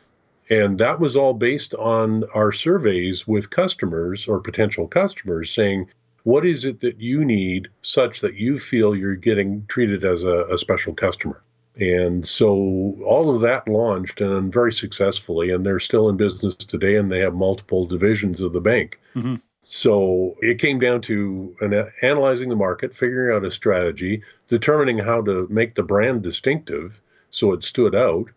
And 0.51 0.79
that 0.79 1.01
was 1.01 1.17
all 1.17 1.35
based 1.35 1.75
on 1.75 2.25
our 2.35 2.53
surveys 2.53 3.27
with 3.27 3.51
customers 3.51 4.29
or 4.29 4.41
potential 4.41 4.87
customers 4.87 5.51
saying, 5.51 5.89
what 6.25 6.47
is 6.47 6.65
it 6.65 6.81
that 6.81 7.01
you 7.01 7.25
need 7.25 7.69
such 7.83 8.21
that 8.21 8.35
you 8.35 8.59
feel 8.59 8.95
you're 8.95 9.15
getting 9.15 9.65
treated 9.69 10.05
as 10.05 10.23
a, 10.23 10.45
a 10.47 10.59
special 10.59 10.95
customer? 10.95 11.43
And 11.77 12.27
so 12.27 12.97
all 13.05 13.31
of 13.31 13.41
that 13.41 13.69
launched 13.69 14.21
and 14.21 14.53
very 14.53 14.73
successfully, 14.73 15.51
and 15.51 15.67
they're 15.67 15.81
still 15.81 16.09
in 16.09 16.17
business 16.17 16.55
today 16.55 16.97
and 16.97 17.11
they 17.11 17.19
have 17.21 17.35
multiple 17.35 17.85
divisions 17.85 18.41
of 18.41 18.53
the 18.53 18.61
bank. 18.61 18.99
Mm-hmm. 19.15 19.37
So 19.63 20.37
it 20.41 20.59
came 20.59 20.79
down 20.79 21.01
to 21.03 21.57
an, 21.61 21.91
analyzing 22.03 22.49
the 22.49 22.57
market, 22.57 22.95
figuring 22.95 23.35
out 23.35 23.47
a 23.47 23.51
strategy, 23.51 24.23
determining 24.49 24.99
how 24.99 25.23
to 25.23 25.49
make 25.51 25.75
the 25.75 25.83
brand 25.83 26.23
distinctive 26.23 27.01
so 27.31 27.53
it 27.53 27.65
stood 27.65 27.95
out, 27.95 28.29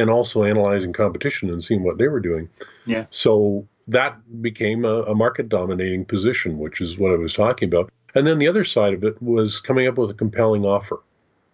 and 0.00 0.10
also 0.10 0.42
analyzing 0.42 0.92
competition 0.92 1.48
and 1.50 1.62
seeing 1.62 1.82
what 1.82 1.98
they 1.98 2.08
were 2.08 2.20
doing. 2.20 2.48
Yeah. 2.84 3.06
So 3.10 3.66
that 3.86 4.16
became 4.42 4.84
a, 4.84 5.02
a 5.02 5.14
market 5.14 5.48
dominating 5.48 6.04
position, 6.04 6.58
which 6.58 6.80
is 6.80 6.98
what 6.98 7.12
I 7.12 7.16
was 7.16 7.32
talking 7.32 7.68
about. 7.68 7.90
And 8.14 8.26
then 8.26 8.38
the 8.38 8.48
other 8.48 8.64
side 8.64 8.94
of 8.94 9.04
it 9.04 9.20
was 9.22 9.60
coming 9.60 9.86
up 9.86 9.96
with 9.96 10.10
a 10.10 10.14
compelling 10.14 10.64
offer. 10.64 11.00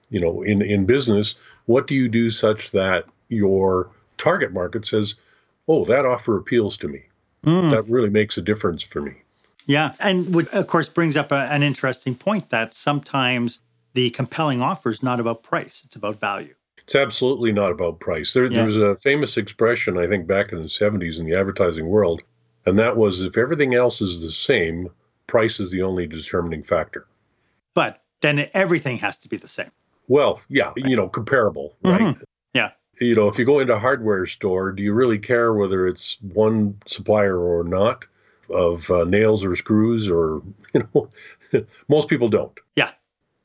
You 0.08 0.20
know, 0.20 0.42
in, 0.42 0.62
in 0.62 0.86
business, 0.86 1.36
what 1.66 1.86
do 1.86 1.94
you 1.94 2.08
do 2.08 2.30
such 2.30 2.72
that 2.72 3.04
your 3.28 3.90
target 4.16 4.52
market 4.52 4.86
says, 4.86 5.14
oh, 5.68 5.84
that 5.84 6.06
offer 6.06 6.36
appeals 6.36 6.76
to 6.78 6.88
me? 6.88 7.02
Mm. 7.44 7.70
That 7.70 7.88
really 7.88 8.10
makes 8.10 8.36
a 8.36 8.42
difference 8.42 8.82
for 8.82 9.00
me. 9.00 9.12
Yeah. 9.66 9.94
And 10.00 10.34
which, 10.34 10.48
of 10.48 10.66
course, 10.66 10.88
brings 10.88 11.16
up 11.16 11.30
a, 11.30 11.36
an 11.36 11.62
interesting 11.62 12.14
point 12.14 12.50
that 12.50 12.74
sometimes 12.74 13.60
the 13.92 14.10
compelling 14.10 14.62
offer 14.62 14.90
is 14.90 15.02
not 15.02 15.20
about 15.20 15.42
price, 15.42 15.82
it's 15.84 15.96
about 15.96 16.18
value. 16.20 16.54
It's 16.90 16.96
absolutely 16.96 17.52
not 17.52 17.70
about 17.70 18.00
price. 18.00 18.32
There, 18.32 18.46
yeah. 18.46 18.56
there 18.56 18.66
was 18.66 18.76
a 18.76 18.96
famous 18.96 19.36
expression, 19.36 19.96
I 19.96 20.08
think, 20.08 20.26
back 20.26 20.50
in 20.50 20.60
the 20.60 20.66
70s 20.66 21.20
in 21.20 21.24
the 21.24 21.38
advertising 21.38 21.86
world, 21.86 22.20
and 22.66 22.76
that 22.80 22.96
was 22.96 23.22
if 23.22 23.38
everything 23.38 23.76
else 23.76 24.00
is 24.00 24.22
the 24.22 24.30
same, 24.32 24.88
price 25.28 25.60
is 25.60 25.70
the 25.70 25.82
only 25.82 26.08
determining 26.08 26.64
factor. 26.64 27.06
But 27.74 28.02
then 28.22 28.50
everything 28.54 28.96
has 28.96 29.18
to 29.18 29.28
be 29.28 29.36
the 29.36 29.46
same. 29.46 29.70
Well, 30.08 30.40
yeah, 30.48 30.70
right. 30.70 30.78
you 30.78 30.96
know, 30.96 31.08
comparable, 31.08 31.76
right? 31.84 32.00
Mm-hmm. 32.00 32.22
Yeah. 32.54 32.72
You 33.00 33.14
know, 33.14 33.28
if 33.28 33.38
you 33.38 33.44
go 33.44 33.60
into 33.60 33.74
a 33.74 33.78
hardware 33.78 34.26
store, 34.26 34.72
do 34.72 34.82
you 34.82 34.92
really 34.92 35.20
care 35.20 35.54
whether 35.54 35.86
it's 35.86 36.18
one 36.20 36.76
supplier 36.88 37.38
or 37.38 37.62
not 37.62 38.04
of 38.52 38.90
uh, 38.90 39.04
nails 39.04 39.44
or 39.44 39.54
screws 39.54 40.10
or, 40.10 40.42
you 40.74 40.88
know, 40.92 41.08
most 41.88 42.08
people 42.08 42.28
don't. 42.28 42.58
Yeah. 42.74 42.90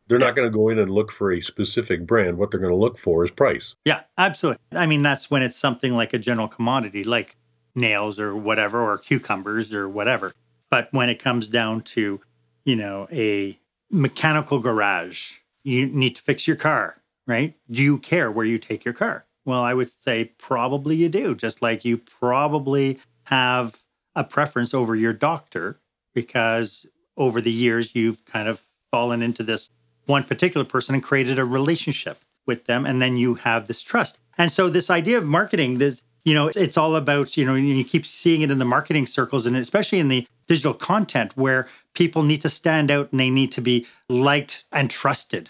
They're 0.07 0.19
yeah. 0.19 0.27
not 0.27 0.35
going 0.35 0.51
to 0.51 0.55
go 0.55 0.69
in 0.69 0.79
and 0.79 0.91
look 0.91 1.11
for 1.11 1.31
a 1.31 1.41
specific 1.41 2.05
brand. 2.05 2.37
What 2.37 2.51
they're 2.51 2.59
going 2.59 2.71
to 2.71 2.77
look 2.77 2.97
for 2.97 3.23
is 3.23 3.31
price. 3.31 3.75
Yeah, 3.85 4.01
absolutely. 4.17 4.61
I 4.71 4.85
mean, 4.85 5.01
that's 5.01 5.31
when 5.31 5.41
it's 5.41 5.57
something 5.57 5.93
like 5.93 6.13
a 6.13 6.19
general 6.19 6.47
commodity, 6.47 7.03
like 7.03 7.37
nails 7.73 8.19
or 8.19 8.35
whatever, 8.35 8.81
or 8.81 8.97
cucumbers 8.97 9.73
or 9.73 9.89
whatever. 9.89 10.33
But 10.69 10.89
when 10.91 11.09
it 11.09 11.19
comes 11.19 11.47
down 11.47 11.81
to, 11.81 12.21
you 12.65 12.75
know, 12.75 13.07
a 13.11 13.59
mechanical 13.89 14.59
garage, 14.59 15.33
you 15.63 15.87
need 15.87 16.15
to 16.17 16.21
fix 16.21 16.47
your 16.47 16.57
car, 16.57 17.01
right? 17.25 17.55
Do 17.69 17.81
you 17.81 17.97
care 17.97 18.31
where 18.31 18.45
you 18.45 18.59
take 18.59 18.85
your 18.85 18.93
car? 18.93 19.25
Well, 19.45 19.61
I 19.61 19.73
would 19.73 19.91
say 19.91 20.25
probably 20.37 20.95
you 20.95 21.09
do, 21.09 21.35
just 21.35 21.61
like 21.61 21.85
you 21.85 21.97
probably 21.97 22.99
have 23.23 23.83
a 24.15 24.23
preference 24.23 24.73
over 24.73 24.95
your 24.95 25.13
doctor 25.13 25.79
because 26.13 26.85
over 27.17 27.41
the 27.41 27.51
years 27.51 27.93
you've 27.93 28.23
kind 28.25 28.47
of 28.47 28.63
fallen 28.91 29.21
into 29.21 29.43
this 29.43 29.69
one 30.05 30.23
particular 30.23 30.65
person 30.65 30.95
and 30.95 31.03
created 31.03 31.39
a 31.39 31.45
relationship 31.45 32.19
with 32.45 32.65
them 32.65 32.85
and 32.85 33.01
then 33.01 33.17
you 33.17 33.35
have 33.35 33.67
this 33.67 33.81
trust. 33.81 34.19
And 34.37 34.51
so 34.51 34.69
this 34.69 34.89
idea 34.89 35.17
of 35.17 35.25
marketing 35.25 35.77
this 35.77 36.01
you 36.23 36.33
know 36.33 36.49
it's 36.55 36.77
all 36.77 36.95
about 36.95 37.37
you 37.37 37.45
know 37.45 37.55
you 37.55 37.83
keep 37.83 38.05
seeing 38.05 38.41
it 38.41 38.51
in 38.51 38.57
the 38.57 38.65
marketing 38.65 39.05
circles 39.05 39.45
and 39.45 39.55
especially 39.55 39.99
in 39.99 40.07
the 40.07 40.27
digital 40.47 40.73
content 40.73 41.35
where 41.37 41.67
people 41.93 42.23
need 42.23 42.41
to 42.41 42.49
stand 42.49 42.91
out 42.91 43.11
and 43.11 43.19
they 43.19 43.29
need 43.29 43.51
to 43.51 43.61
be 43.61 43.85
liked 44.09 44.65
and 44.71 44.89
trusted. 44.89 45.49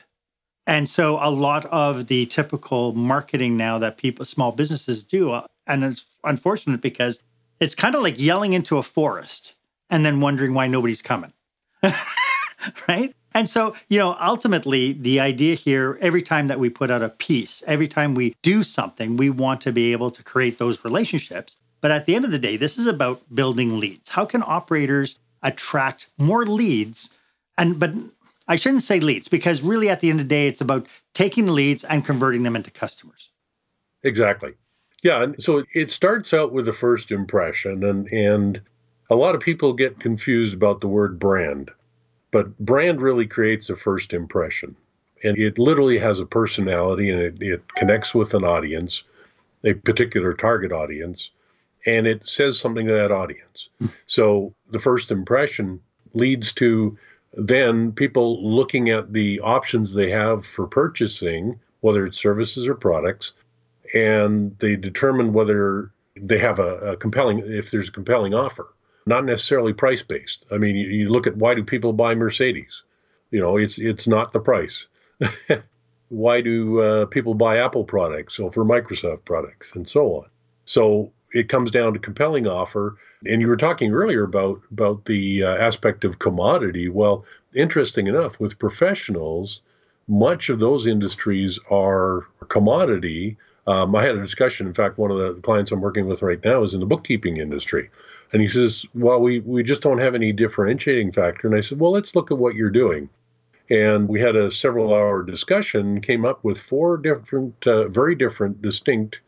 And 0.67 0.89
so 0.89 1.19
a 1.21 1.29
lot 1.29 1.65
of 1.67 2.07
the 2.07 2.25
typical 2.25 2.93
marketing 2.93 3.55
now 3.55 3.77
that 3.79 3.97
people 3.97 4.25
small 4.25 4.51
businesses 4.51 5.03
do 5.03 5.31
uh, 5.31 5.45
and 5.67 5.83
it's 5.83 6.05
unfortunate 6.24 6.81
because 6.81 7.19
it's 7.59 7.75
kind 7.75 7.95
of 7.95 8.01
like 8.01 8.19
yelling 8.19 8.53
into 8.53 8.77
a 8.77 8.83
forest 8.83 9.55
and 9.89 10.05
then 10.05 10.21
wondering 10.21 10.53
why 10.53 10.67
nobody's 10.67 11.01
coming. 11.01 11.33
Right 12.88 13.15
and 13.36 13.48
so, 13.48 13.75
you 13.89 14.00
know, 14.00 14.18
ultimately, 14.20 14.94
the 14.94 15.20
idea 15.20 15.54
here 15.54 16.00
every 16.01 16.24
time 16.24 16.48
that 16.48 16.60
we 16.60 16.70
put 16.70 16.89
out 16.89 17.04
a 17.04 17.10
piece, 17.10 17.62
every 17.68 17.88
time 17.88 18.15
we 18.15 18.36
do 18.42 18.63
something, 18.63 19.18
we 19.18 19.30
want 19.30 19.62
to 19.62 19.72
be 19.72 19.92
able 19.92 20.10
to 20.12 20.24
create 20.24 20.58
those 20.58 20.84
relationships. 20.84 21.58
But 21.82 21.92
at 21.92 22.06
the 22.06 22.15
end 22.15 22.25
of 22.25 22.32
the 22.32 22.39
day, 22.39 22.58
this 22.58 22.77
is 22.77 22.88
about 22.88 23.22
building 23.34 23.80
leads. 23.80 24.10
How 24.10 24.25
can 24.25 24.42
operators 24.42 25.20
attract 25.44 26.08
more 26.18 26.46
leads? 26.46 27.12
And, 27.58 27.77
but 27.77 27.94
I 28.48 28.56
shouldn't 28.56 28.82
say 28.82 29.00
leads 29.00 29.27
because 29.27 29.62
really 29.62 29.89
at 29.89 30.00
the 30.00 30.10
end 30.10 30.20
of 30.20 30.25
the 30.25 30.36
day, 30.36 30.48
it's 30.48 30.62
about 30.62 30.88
taking 31.13 31.48
leads 31.48 31.84
and 31.84 32.04
converting 32.04 32.42
them 32.42 32.56
into 32.56 32.72
customers. 32.72 33.30
Exactly. 34.01 34.54
Yeah. 35.04 35.22
And 35.22 35.44
so 35.44 35.63
it 35.75 35.92
starts 35.92 36.34
out 36.34 36.51
with 36.51 36.65
the 36.65 36.74
first 36.74 37.12
impression 37.12 37.84
and, 37.84 38.08
and, 38.08 38.62
a 39.10 39.15
lot 39.15 39.36
of 39.36 39.42
people 39.42 39.74
get 39.74 40.00
confused 40.00 40.54
about 40.54 40.82
the 40.82 40.88
word 40.88 41.20
brand, 41.20 41.70
but 42.36 42.60
brand 42.60 43.01
really 43.01 43.25
creates 43.25 43.70
a 43.70 43.77
first 43.77 44.12
impression. 44.12 44.75
And 45.24 45.38
it 45.38 45.58
literally 45.58 45.98
has 46.00 46.20
a 46.20 46.25
personality 46.25 47.10
and 47.10 47.22
it, 47.22 47.42
it 47.42 47.75
connects 47.75 48.13
with 48.13 48.34
an 48.34 48.44
audience, 48.44 49.04
a 49.63 49.74
particular 49.74 50.34
target 50.34 50.74
audience, 50.74 51.30
and 51.86 52.06
it 52.06 52.27
says 52.27 52.60
something 52.60 52.88
to 52.88 52.92
that 52.92 53.13
audience. 53.13 53.70
So 54.08 54.54
the 54.70 54.82
first 54.82 55.12
impression 55.12 55.80
leads 56.13 56.51
to 56.56 56.98
then 57.36 57.94
people 57.94 58.46
looking 58.46 58.89
at 58.89 59.13
the 59.13 59.39
options 59.39 59.94
they 59.94 60.10
have 60.10 60.46
for 60.46 60.68
purchasing, 60.68 61.58
whether 61.80 62.06
it's 62.06 62.20
services 62.20 62.68
or 62.68 62.75
products, 62.75 63.32
and 63.94 64.60
they 64.60 64.75
determine 64.75 65.32
whether 65.32 65.89
they 66.18 66.39
have 66.39 66.60
a, 66.60 66.75
a 66.80 66.98
compelling, 66.98 67.39
if 67.46 67.72
there's 67.72 67.88
a 67.88 67.94
compelling 67.94 68.34
offer, 68.34 68.75
not 69.05 69.25
necessarily 69.25 69.74
price 69.74 70.01
based. 70.01 70.45
I 70.51 70.57
mean, 70.57 70.75
you, 70.75 70.88
you 70.88 71.09
look 71.09 71.27
at 71.27 71.38
why 71.38 71.53
do 71.55 71.63
people 71.63 71.93
buy 71.93 72.15
Mercedes? 72.15 72.83
You 73.31 73.39
know, 73.39 73.57
it's 73.57 73.79
it's 73.79 74.07
not 74.07 74.33
the 74.33 74.39
price. 74.39 74.88
why 76.09 76.41
do 76.41 76.81
uh, 76.81 77.05
people 77.07 77.33
buy 77.33 77.57
Apple 77.57 77.83
products 77.83 78.39
over 78.39 78.63
Microsoft 78.63 79.25
products 79.25 79.74
and 79.75 79.88
so 79.88 80.15
on? 80.17 80.25
So 80.65 81.12
it 81.33 81.50
comes 81.50 81.71
down 81.71 81.93
to 81.93 82.00
compelling 82.00 82.47
offer. 82.47 82.97
And 83.27 83.41
you 83.41 83.47
were 83.47 83.57
talking 83.57 83.91
earlier 83.91 84.24
about 84.24 84.62
about 84.71 85.05
the 85.05 85.43
uh, 85.43 85.55
aspect 85.55 86.05
of 86.05 86.19
commodity. 86.19 86.89
Well, 86.89 87.25
interesting 87.53 88.07
enough, 88.07 88.39
with 88.39 88.59
professionals, 88.59 89.62
much 90.07 90.50
of 90.50 90.59
those 90.59 90.88
industries 90.88 91.59
are 91.69 92.27
commodity. 92.50 93.38
Um, 93.67 93.95
I 93.95 94.03
had 94.03 94.15
a 94.15 94.21
discussion. 94.21 94.67
In 94.67 94.74
fact, 94.74 94.97
one 95.00 95.09
of 95.12 95.17
the 95.17 95.41
clients 95.41 95.71
I'm 95.71 95.81
working 95.81 96.07
with 96.07 96.21
right 96.21 96.43
now 96.43 96.63
is 96.63 96.74
in 96.74 96.79
the 96.79 96.85
bookkeeping 96.85 97.38
industry. 97.38 97.89
And 98.36 98.42
he 98.42 98.50
says, 98.50 98.86
Well, 98.94 99.22
we, 99.22 99.39
we 99.39 99.63
just 99.63 99.82
don't 99.82 100.00
have 100.00 100.13
any 100.13 100.34
differentiating 100.34 101.13
factor. 101.13 101.48
And 101.48 101.56
I 101.56 101.62
said, 101.62 101.80
Well, 101.80 101.92
let's 101.92 102.18
look 102.18 102.32
at 102.32 102.38
what 102.38 102.54
you're 102.54 102.70
doing. 102.70 103.08
And 103.70 104.10
we 104.10 104.20
had 104.20 104.36
a 104.36 104.51
several 104.51 104.94
hour 104.94 105.24
discussion, 105.24 106.01
came 106.01 106.25
up 106.25 106.44
with 106.44 106.60
four 106.60 106.98
different, 106.98 107.65
uh, 107.65 107.88
very 107.88 108.13
different, 108.13 108.62
distinct 108.62 109.22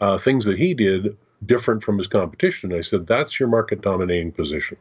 uh, 0.00 0.18
things 0.18 0.46
that 0.46 0.58
he 0.58 0.74
did 0.74 1.16
different 1.46 1.84
from 1.84 1.96
his 1.96 2.08
competition. 2.08 2.72
And 2.72 2.78
I 2.80 2.82
said, 2.82 3.06
that's 3.06 3.38
your 3.38 3.48
market 3.48 3.82
dominating 3.82 4.32
position. 4.32 4.78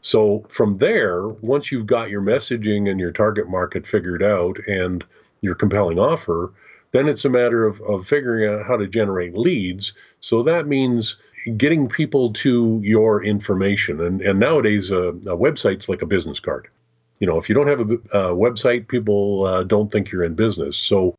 So 0.00 0.46
from 0.48 0.76
there, 0.76 1.28
once 1.28 1.70
you've 1.70 1.86
got 1.86 2.08
your 2.08 2.22
messaging 2.22 2.90
and 2.90 2.98
your 2.98 3.12
target 3.12 3.46
market 3.46 3.86
figured 3.86 4.22
out 4.22 4.56
and 4.66 5.04
your 5.42 5.54
compelling 5.54 5.98
offer, 5.98 6.54
then 6.92 7.08
it's 7.08 7.26
a 7.26 7.30
matter 7.30 7.66
of, 7.66 7.78
of 7.82 8.08
figuring 8.08 8.48
out 8.48 8.64
how 8.64 8.78
to 8.78 8.86
generate 8.86 9.36
leads. 9.36 9.92
So 10.20 10.42
that 10.44 10.66
means 10.66 11.18
getting 11.56 11.88
people 11.88 12.32
to 12.32 12.80
your 12.82 13.24
information. 13.24 14.00
And, 14.00 14.20
and 14.22 14.38
nowadays, 14.38 14.90
a, 14.90 15.08
a 15.08 15.36
website's 15.36 15.88
like 15.88 16.02
a 16.02 16.06
business 16.06 16.40
card. 16.40 16.68
You 17.18 17.26
know, 17.26 17.38
if 17.38 17.48
you 17.48 17.54
don't 17.54 17.66
have 17.68 17.80
a, 17.80 17.94
a 18.18 18.34
website, 18.34 18.88
people 18.88 19.44
uh, 19.46 19.62
don't 19.64 19.90
think 19.92 20.10
you're 20.10 20.24
in 20.24 20.34
business. 20.34 20.76
So 20.76 21.14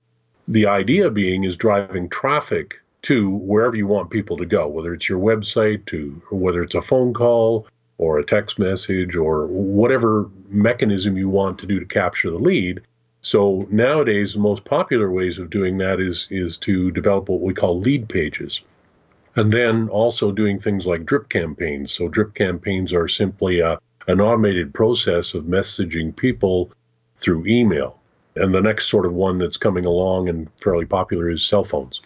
the 0.47 0.67
idea 0.67 1.09
being 1.09 1.43
is 1.43 1.55
driving 1.55 2.09
traffic 2.09 2.75
to 3.03 3.29
wherever 3.29 3.75
you 3.75 3.87
want 3.87 4.09
people 4.09 4.37
to 4.37 4.45
go, 4.45 4.67
whether 4.67 4.93
it's 4.93 5.09
your 5.09 5.19
website, 5.19 5.85
to 5.87 6.21
whether 6.31 6.61
it's 6.61 6.75
a 6.75 6.81
phone 6.81 7.13
call 7.13 7.67
or 7.97 8.17
a 8.17 8.25
text 8.25 8.59
message 8.59 9.15
or 9.15 9.47
whatever 9.47 10.29
mechanism 10.49 11.17
you 11.17 11.29
want 11.29 11.59
to 11.59 11.67
do 11.67 11.79
to 11.79 11.85
capture 11.85 12.29
the 12.29 12.37
lead. 12.37 12.81
So 13.21 13.67
nowadays, 13.69 14.33
the 14.33 14.39
most 14.39 14.65
popular 14.65 15.11
ways 15.11 15.37
of 15.37 15.51
doing 15.51 15.77
that 15.77 15.99
is 15.99 16.27
is 16.31 16.57
to 16.59 16.89
develop 16.91 17.29
what 17.29 17.41
we 17.41 17.53
call 17.53 17.79
lead 17.79 18.09
pages, 18.09 18.63
and 19.35 19.51
then 19.51 19.89
also 19.89 20.31
doing 20.31 20.59
things 20.59 20.85
like 20.85 21.05
drip 21.05 21.29
campaigns. 21.29 21.91
So 21.91 22.07
drip 22.07 22.33
campaigns 22.33 22.93
are 22.93 23.07
simply 23.07 23.59
a, 23.59 23.79
an 24.07 24.19
automated 24.21 24.73
process 24.73 25.33
of 25.33 25.45
messaging 25.45 26.15
people 26.15 26.71
through 27.19 27.45
email. 27.45 27.99
And 28.35 28.53
the 28.53 28.61
next 28.61 28.87
sort 28.87 29.05
of 29.05 29.13
one 29.13 29.37
that's 29.37 29.57
coming 29.57 29.85
along 29.85 30.29
and 30.29 30.49
fairly 30.61 30.85
popular 30.85 31.29
is 31.29 31.43
cell 31.43 31.63
phones 31.65 32.01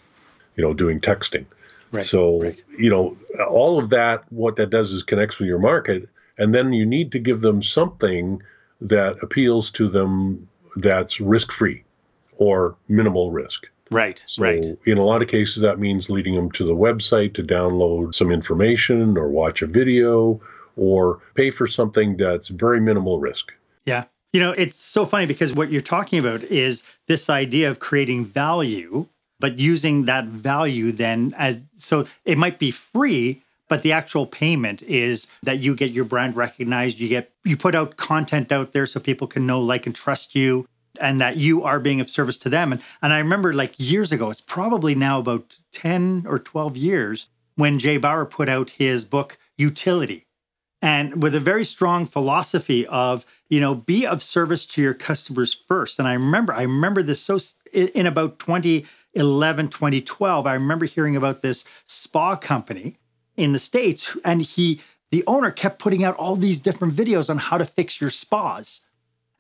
you 0.56 0.64
know, 0.64 0.74
doing 0.74 1.00
texting. 1.00 1.46
Right, 1.92 2.04
so, 2.04 2.42
right. 2.42 2.62
you 2.78 2.90
know, 2.90 3.16
all 3.50 3.78
of 3.80 3.90
that, 3.92 4.24
what 4.32 4.56
that 4.58 4.70
does 4.70 4.92
is 4.92 5.04
connects 5.04 5.40
with 5.40 5.48
your 5.48 5.60
market. 5.60 6.10
And 6.38 6.54
then 6.54 6.74
you 6.74 6.86
need 6.86 7.12
to 7.14 7.20
give 7.20 7.42
them 7.42 7.62
something 7.62 8.42
that 8.82 9.18
appeals 9.22 9.70
to 9.72 9.88
them 9.88 10.48
that's 10.78 11.22
risk 11.22 11.52
free 11.52 11.84
or 12.38 12.76
minimal 12.90 13.32
risk. 13.32 13.68
Right, 13.92 14.24
so 14.26 14.42
right. 14.42 14.64
In 14.86 14.98
a 14.98 15.04
lot 15.06 15.22
of 15.22 15.28
cases, 15.28 15.62
that 15.62 15.80
means 15.80 16.10
leading 16.10 16.36
them 16.36 16.52
to 16.52 16.64
the 16.64 16.76
website 16.76 17.34
to 17.36 17.44
download 17.44 18.16
some 18.16 18.32
information 18.32 19.18
or 19.18 19.28
watch 19.28 19.62
a 19.62 19.68
video 19.68 20.42
or 20.76 21.20
pay 21.36 21.52
for 21.52 21.68
something 21.68 22.18
that's 22.18 22.48
very 22.48 22.82
minimal 22.82 23.20
risk. 23.20 23.54
Yeah. 23.86 24.06
You 24.34 24.42
know, 24.42 24.52
it's 24.52 24.82
so 24.82 25.06
funny 25.06 25.26
because 25.26 25.54
what 25.54 25.72
you're 25.72 25.82
talking 25.82 26.20
about 26.20 26.44
is 26.44 26.84
this 27.08 27.30
idea 27.30 27.70
of 27.70 27.80
creating 27.80 28.26
value 28.26 29.08
but 29.40 29.60
using 29.60 30.06
that 30.06 30.26
value 30.26 30.92
then 30.92 31.34
as 31.38 31.70
so 31.78 32.06
it 32.24 32.38
might 32.38 32.60
be 32.60 32.72
free 32.72 33.42
but 33.68 33.82
the 33.82 33.92
actual 33.92 34.26
payment 34.26 34.82
is 34.84 35.28
that 35.44 35.60
you 35.60 35.76
get 35.76 35.92
your 35.92 36.06
brand 36.06 36.36
recognized 36.36 37.00
you 37.00 37.10
get 37.10 37.32
you 37.44 37.58
put 37.58 37.76
out 37.76 37.98
content 37.98 38.52
out 38.52 38.74
there 38.74 38.86
so 38.86 39.00
people 39.00 39.28
can 39.28 39.46
know 39.46 39.60
like 39.60 39.86
and 39.86 39.96
trust 39.96 40.36
you 40.36 40.68
and 41.02 41.20
that 41.22 41.38
you 41.38 41.64
are 41.64 41.80
being 41.80 42.02
of 42.02 42.10
service 42.10 42.38
to 42.38 42.50
them 42.50 42.72
and 42.72 42.82
and 43.02 43.14
I 43.14 43.20
remember 43.20 43.54
like 43.54 43.74
years 43.78 44.12
ago 44.12 44.30
it's 44.30 44.42
probably 44.42 44.96
now 44.96 45.20
about 45.20 45.60
10 45.72 46.26
or 46.28 46.40
12 46.40 46.78
years 46.78 47.30
when 47.56 47.80
Jay 47.80 47.98
Baer 47.98 48.26
put 48.26 48.50
out 48.50 48.72
his 48.72 49.06
book 49.06 49.38
Youtility 49.60 50.24
and 50.82 51.24
with 51.24 51.36
a 51.36 51.40
very 51.40 51.64
strong 51.64 52.06
philosophy 52.06 52.86
of 52.88 53.26
you 53.50 53.60
know 53.60 53.76
be 53.76 54.06
of 54.06 54.24
service 54.24 54.66
to 54.68 54.82
your 54.82 54.94
customers 54.94 55.54
first 55.54 56.00
and 56.00 56.08
I 56.08 56.14
remember 56.14 56.54
I 56.54 56.64
remember 56.64 57.04
this 57.04 57.22
so 57.22 57.38
in 57.74 58.06
about 58.06 58.40
20 58.40 58.86
11, 59.16 59.70
2012, 59.70 60.46
I 60.46 60.54
remember 60.54 60.86
hearing 60.86 61.16
about 61.16 61.42
this 61.42 61.64
spa 61.88 62.36
company 62.36 62.98
in 63.36 63.54
the 63.54 63.60
States, 63.60 64.16
and 64.24 64.42
he, 64.42 64.82
the 65.10 65.24
owner, 65.26 65.52
kept 65.52 65.80
putting 65.80 66.04
out 66.04 66.16
all 66.18 66.36
these 66.36 66.60
different 66.60 66.94
videos 66.94 67.30
on 67.30 67.38
how 67.38 67.58
to 67.58 67.66
fix 67.66 68.00
your 68.00 68.10
spas. 68.10 68.82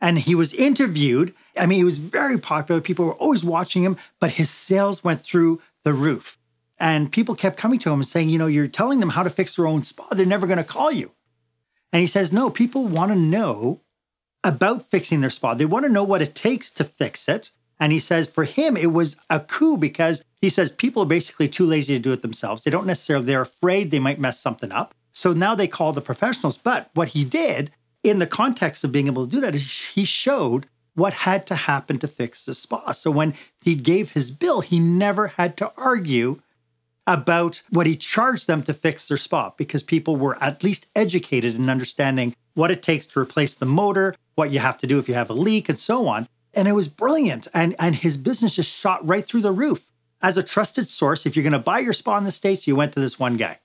And 0.06 0.20
he 0.20 0.36
was 0.36 0.54
interviewed. 0.54 1.34
I 1.58 1.65
mean, 1.65 1.80
he 1.80 1.84
was 1.84 1.98
very 1.98 2.38
popular. 2.38 2.80
People 2.80 3.06
were 3.06 3.15
always 3.15 3.44
watching 3.44 3.82
him, 3.82 3.98
but 4.20 4.34
his 4.34 4.52
sales 4.52 5.04
went 5.04 5.22
through 5.22 5.63
the 5.84 5.94
roof. 5.94 6.38
And 6.78 7.12
people 7.12 7.34
kept 7.34 7.58
coming 7.58 7.80
to 7.80 7.89
him 7.89 8.02
and 8.02 8.08
saying, 8.08 8.30
you 8.30 8.38
know, 8.38 8.46
you're 8.46 8.68
telling 8.68 9.00
them 9.00 9.10
how 9.10 9.24
to 9.24 9.32
fix 9.32 9.56
their 9.56 9.65
own 9.65 9.82
spa. 9.82 10.06
They're 10.12 10.28
never 10.28 10.46
going 10.46 10.60
to 10.60 10.63
call 10.63 10.91
you. 10.91 11.10
And 11.91 12.02
he 12.02 12.06
says, 12.06 12.32
no, 12.32 12.52
people 12.52 12.86
want 12.86 13.13
to 13.13 13.18
know 13.18 13.82
about 14.44 14.91
fixing 14.91 15.22
their 15.22 15.32
spa. 15.32 15.56
They 15.56 15.65
want 15.65 15.88
to 15.88 15.91
know 15.91 16.04
what 16.04 16.22
it 16.22 16.36
takes 16.36 16.70
to 16.72 16.84
fix 16.84 17.28
it. 17.28 17.50
And 17.80 17.91
he 17.91 17.98
says 17.98 18.28
for 18.28 18.44
him, 18.44 18.78
it 18.78 18.94
was 18.94 19.18
a 19.32 19.39
coup 19.39 19.76
because 19.76 20.24
he 20.39 20.52
says 20.52 20.72
people 20.72 21.02
are 21.02 21.08
basically 21.08 21.48
too 21.48 21.65
lazy 21.65 21.96
to 21.96 22.00
do 22.00 22.12
it 22.12 22.22
themselves. 22.22 22.63
They 22.63 22.70
don't 22.70 22.86
necessarily, 22.86 23.26
they're 23.26 23.41
afraid 23.41 23.89
they 23.89 23.98
might 23.98 24.20
mess 24.20 24.39
something 24.39 24.72
up. 24.72 24.94
So 25.13 25.34
now 25.34 25.56
they 25.56 25.68
call 25.68 25.94
the 25.94 26.02
professionals. 26.02 26.58
But 26.60 26.91
what 26.94 27.10
he 27.10 27.26
did 27.26 27.72
in 28.10 28.20
the 28.20 28.28
context 28.28 28.84
of 28.84 28.91
being 28.91 29.08
able 29.08 29.26
to 29.26 29.32
do 29.32 29.41
that, 29.41 29.56
he 29.56 30.06
showed 30.06 30.68
what 30.94 31.13
had 31.13 31.46
to 31.48 31.56
happen 31.56 32.00
to 32.00 32.08
fix 32.08 32.46
the 32.46 32.54
spa. 32.54 32.91
So 32.91 33.12
when 33.12 33.34
he 33.62 33.76
gave 33.76 34.12
his 34.12 34.32
bill, 34.32 34.62
he 34.62 34.80
never 34.80 35.28
had 35.28 35.58
to 35.58 35.72
argue 35.78 36.41
about 37.08 37.62
what 37.70 37.86
he 37.86 37.96
charged 37.96 38.48
them 38.48 38.63
to 38.63 38.74
fix 38.74 39.08
their 39.08 39.18
spa 39.18 39.52
because 39.58 39.84
people 39.84 40.15
were 40.15 40.41
at 40.41 40.63
least 40.63 40.88
educated 40.96 41.54
in 41.56 41.70
understanding 41.70 42.36
what 42.54 42.72
it 42.72 42.82
takes 42.82 43.06
to 43.06 43.20
replace 43.20 43.56
the 43.56 43.65
motor, 43.65 44.15
what 44.36 44.52
you 44.52 44.60
have 44.60 44.78
to 44.78 44.88
do 44.88 44.98
if 44.98 45.08
you 45.08 45.13
have 45.13 45.30
a 45.30 45.34
leak, 45.34 45.70
and 45.70 45.78
so 45.78 46.08
on 46.08 46.28
and 46.56 46.68
it 46.68 46.72
was 46.72 46.88
brilliant. 46.88 47.48
And 47.54 47.76
and 47.78 47.96
his 47.96 48.18
business 48.18 48.56
just 48.56 48.72
shot 48.72 49.08
right 49.08 49.26
through 49.26 49.41
the 49.41 49.52
roof. 49.52 49.86
As 50.22 50.38
a 50.38 50.44
trusted 50.44 50.89
source, 50.89 51.26
if 51.26 51.36
you're 51.36 51.44
going 51.44 51.54
to 51.54 51.60
buy 51.60 51.80
your 51.80 51.94
spa 51.94 52.18
in 52.18 52.24
the 52.24 52.32
states, 52.32 52.65
you 52.65 52.76
went 52.76 52.94
to 52.94 53.00
this 53.00 53.20
one 53.20 53.38
guy. 53.38 53.60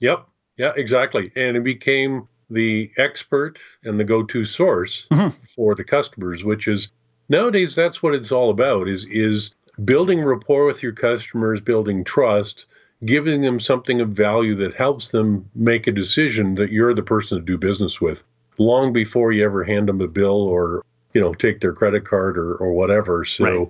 Yep. 0.00 0.28
Yeah. 0.58 0.72
Exactly. 0.76 1.32
And 1.34 1.56
it 1.56 1.64
became 1.64 2.28
the 2.50 2.90
expert 2.96 3.58
and 3.84 3.98
the 3.98 4.04
go-to 4.04 4.44
source 4.44 5.06
mm-hmm. 5.10 5.36
for 5.54 5.74
the 5.74 5.84
customers, 5.84 6.44
which 6.44 6.68
is 6.68 6.90
nowadays 7.28 7.74
that's 7.74 8.02
what 8.02 8.14
it's 8.14 8.32
all 8.32 8.50
about. 8.50 8.88
Is 8.88 9.06
is 9.10 9.54
building 9.84 10.22
rapport 10.22 10.66
with 10.66 10.82
your 10.82 10.92
customers, 10.92 11.60
building 11.60 12.04
trust, 12.04 12.66
giving 13.04 13.42
them 13.42 13.60
something 13.60 14.00
of 14.00 14.10
value 14.10 14.54
that 14.54 14.74
helps 14.74 15.10
them 15.10 15.48
make 15.54 15.86
a 15.86 15.92
decision 15.92 16.54
that 16.54 16.72
you're 16.72 16.94
the 16.94 17.02
person 17.02 17.38
to 17.38 17.44
do 17.44 17.58
business 17.58 18.00
with 18.00 18.22
long 18.58 18.92
before 18.92 19.32
you 19.32 19.44
ever 19.44 19.64
hand 19.64 19.88
them 19.88 20.00
a 20.00 20.08
bill 20.08 20.40
or 20.40 20.82
you 21.16 21.22
know, 21.22 21.32
take 21.32 21.62
their 21.62 21.72
credit 21.72 22.04
card 22.04 22.36
or, 22.36 22.56
or 22.56 22.74
whatever. 22.74 23.24
So, 23.24 23.44
right. 23.44 23.68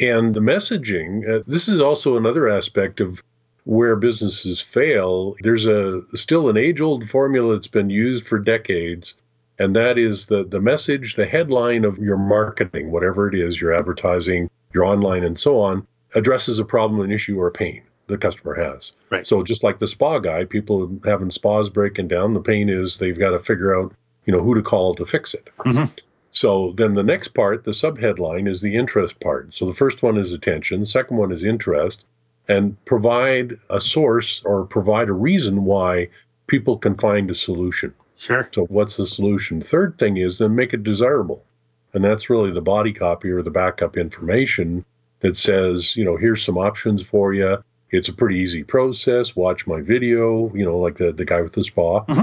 and 0.00 0.32
the 0.32 0.40
messaging, 0.40 1.28
uh, 1.28 1.42
this 1.44 1.66
is 1.66 1.80
also 1.80 2.16
another 2.16 2.48
aspect 2.48 3.00
of 3.00 3.20
where 3.66 3.96
businesses 3.96 4.60
fail. 4.60 5.34
There's 5.40 5.66
a 5.66 6.02
still 6.14 6.48
an 6.48 6.56
age 6.56 6.80
old 6.80 7.08
formula 7.10 7.54
that's 7.54 7.66
been 7.68 7.90
used 7.90 8.26
for 8.26 8.38
decades. 8.38 9.14
And 9.58 9.74
that 9.74 9.98
is 9.98 10.26
the, 10.26 10.44
the 10.44 10.60
message, 10.60 11.16
the 11.16 11.26
headline 11.26 11.84
of 11.84 11.98
your 11.98 12.16
marketing, 12.16 12.90
whatever 12.90 13.26
it 13.28 13.34
is, 13.34 13.60
your 13.60 13.74
advertising, 13.74 14.50
your 14.72 14.84
online, 14.84 15.24
and 15.24 15.38
so 15.38 15.58
on, 15.60 15.86
addresses 16.14 16.58
a 16.58 16.64
problem, 16.64 17.00
an 17.00 17.10
issue, 17.10 17.40
or 17.40 17.46
a 17.48 17.52
pain. 17.52 17.82
the 18.08 18.18
customer 18.18 18.54
has. 18.54 18.92
Right. 19.10 19.26
So 19.26 19.42
just 19.42 19.64
like 19.64 19.78
the 19.80 19.86
spa 19.88 20.18
guy, 20.20 20.44
people 20.44 21.00
having 21.04 21.30
spas 21.32 21.68
breaking 21.70 22.06
down, 22.08 22.34
the 22.34 22.40
pain 22.40 22.68
is 22.68 22.98
they've 22.98 23.18
got 23.18 23.30
to 23.30 23.40
figure 23.40 23.76
out, 23.76 23.92
you 24.26 24.32
know, 24.32 24.42
who 24.42 24.54
to 24.54 24.62
call 24.62 24.94
to 24.94 25.04
fix 25.06 25.34
it. 25.34 25.48
Mhm. 25.64 25.90
So 26.30 26.72
then 26.76 26.92
the 26.92 27.02
next 27.02 27.28
part, 27.28 27.64
the 27.64 27.70
subheadline, 27.72 28.46
is 28.48 28.60
the 28.60 28.76
interest 28.76 29.18
part. 29.20 29.54
So 29.54 29.66
the 29.66 29.74
first 29.74 30.02
one 30.02 30.18
is 30.18 30.32
attention, 30.32 30.80
the 30.80 30.86
second 30.86 31.16
one 31.16 31.32
is 31.32 31.42
interest, 31.42 32.04
and 32.48 32.82
provide 32.84 33.58
a 33.70 33.80
source 33.80 34.42
or 34.44 34.64
provide 34.64 35.08
a 35.08 35.12
reason 35.12 35.64
why 35.64 36.08
people 36.46 36.78
can 36.78 36.96
find 36.96 37.30
a 37.30 37.34
solution. 37.34 37.92
Sure. 38.16 38.48
So 38.52 38.64
what's 38.66 38.96
the 38.96 39.06
solution? 39.06 39.60
Third 39.60 39.98
thing 39.98 40.16
is 40.16 40.38
then 40.38 40.54
make 40.54 40.72
it 40.72 40.82
desirable. 40.82 41.44
And 41.92 42.04
that's 42.04 42.30
really 42.30 42.50
the 42.50 42.60
body 42.60 42.92
copy 42.92 43.30
or 43.30 43.42
the 43.42 43.50
backup 43.50 43.96
information 43.96 44.84
that 45.20 45.36
says, 45.36 45.96
you 45.96 46.04
know, 46.04 46.16
here's 46.16 46.44
some 46.44 46.58
options 46.58 47.02
for 47.02 47.34
you. 47.34 47.58
It's 47.90 48.08
a 48.08 48.12
pretty 48.12 48.38
easy 48.38 48.62
process. 48.62 49.36
Watch 49.36 49.66
my 49.66 49.80
video, 49.80 50.52
you 50.54 50.64
know, 50.64 50.78
like 50.78 50.96
the, 50.96 51.12
the 51.12 51.24
guy 51.24 51.40
with 51.40 51.52
the 51.52 51.64
spa. 51.64 52.04
Mhm. 52.04 52.18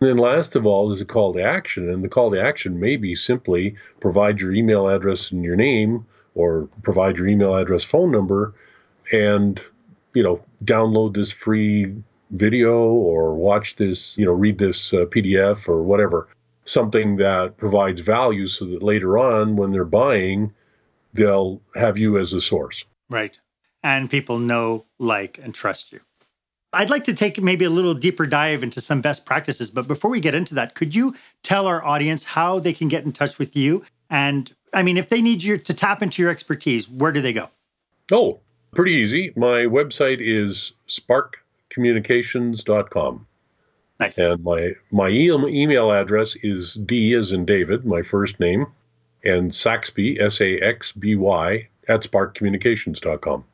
And 0.00 0.08
then 0.08 0.16
last 0.16 0.56
of 0.56 0.66
all 0.66 0.90
is 0.90 1.00
a 1.00 1.04
call 1.04 1.32
to 1.34 1.42
action. 1.42 1.88
And 1.88 2.02
the 2.02 2.08
call 2.08 2.30
to 2.32 2.40
action 2.40 2.80
may 2.80 2.96
be 2.96 3.14
simply 3.14 3.76
provide 4.00 4.40
your 4.40 4.52
email 4.52 4.88
address 4.88 5.30
and 5.30 5.44
your 5.44 5.54
name 5.56 6.04
or 6.34 6.68
provide 6.82 7.18
your 7.18 7.28
email 7.28 7.54
address 7.54 7.84
phone 7.84 8.10
number 8.10 8.54
and, 9.10 9.62
you 10.14 10.22
know, 10.22 10.42
download 10.64 11.14
this 11.14 11.32
free 11.32 11.94
video 12.30 12.74
or 12.84 13.34
watch 13.34 13.76
this, 13.76 14.16
you 14.16 14.24
know, 14.24 14.32
read 14.32 14.58
this 14.58 14.92
uh, 14.92 15.04
PDF 15.06 15.68
or 15.68 15.82
whatever, 15.82 16.28
something 16.64 17.16
that 17.16 17.56
provides 17.56 18.00
value 18.00 18.46
so 18.46 18.64
that 18.66 18.82
later 18.82 19.18
on 19.18 19.56
when 19.56 19.72
they're 19.72 19.84
buying, 19.84 20.52
they'll 21.12 21.60
have 21.74 21.98
you 21.98 22.18
as 22.18 22.32
a 22.32 22.40
source. 22.40 22.84
Right. 23.10 23.38
And 23.82 24.08
people 24.08 24.38
know, 24.38 24.86
like, 24.98 25.38
and 25.42 25.54
trust 25.54 25.92
you. 25.92 26.00
I'd 26.72 26.90
like 26.90 27.04
to 27.04 27.14
take 27.14 27.40
maybe 27.40 27.66
a 27.66 27.70
little 27.70 27.92
deeper 27.92 28.24
dive 28.24 28.62
into 28.62 28.80
some 28.80 29.02
best 29.02 29.26
practices. 29.26 29.70
But 29.70 29.86
before 29.86 30.10
we 30.10 30.20
get 30.20 30.34
into 30.34 30.54
that, 30.54 30.74
could 30.74 30.94
you 30.94 31.14
tell 31.42 31.66
our 31.66 31.84
audience 31.84 32.24
how 32.24 32.58
they 32.60 32.72
can 32.72 32.88
get 32.88 33.04
in 33.04 33.12
touch 33.12 33.38
with 33.38 33.54
you? 33.54 33.84
And 34.08 34.54
I 34.72 34.82
mean, 34.82 34.96
if 34.96 35.10
they 35.10 35.20
need 35.20 35.42
you 35.42 35.58
to 35.58 35.74
tap 35.74 36.02
into 36.02 36.22
your 36.22 36.30
expertise, 36.30 36.88
where 36.88 37.12
do 37.12 37.20
they 37.20 37.34
go? 37.34 37.50
Oh, 38.10 38.40
pretty 38.74 38.92
easy. 38.92 39.32
My 39.36 39.66
website 39.66 40.18
is 40.20 40.72
sparkcommunications.com. 40.88 43.26
Nice. 44.00 44.16
And 44.18 44.42
my 44.42 44.72
my 44.90 45.08
e- 45.08 45.30
email 45.30 45.92
address 45.92 46.36
is 46.42 46.74
D 46.74 47.14
as 47.14 47.30
in 47.32 47.44
David, 47.44 47.84
my 47.84 48.00
first 48.02 48.40
name, 48.40 48.66
and 49.24 49.54
Saxby, 49.54 50.18
S 50.20 50.40
A 50.40 50.58
X 50.58 50.90
B 50.92 51.14
Y, 51.14 51.68
at 51.88 52.02
sparkcommunications.com. 52.02 53.44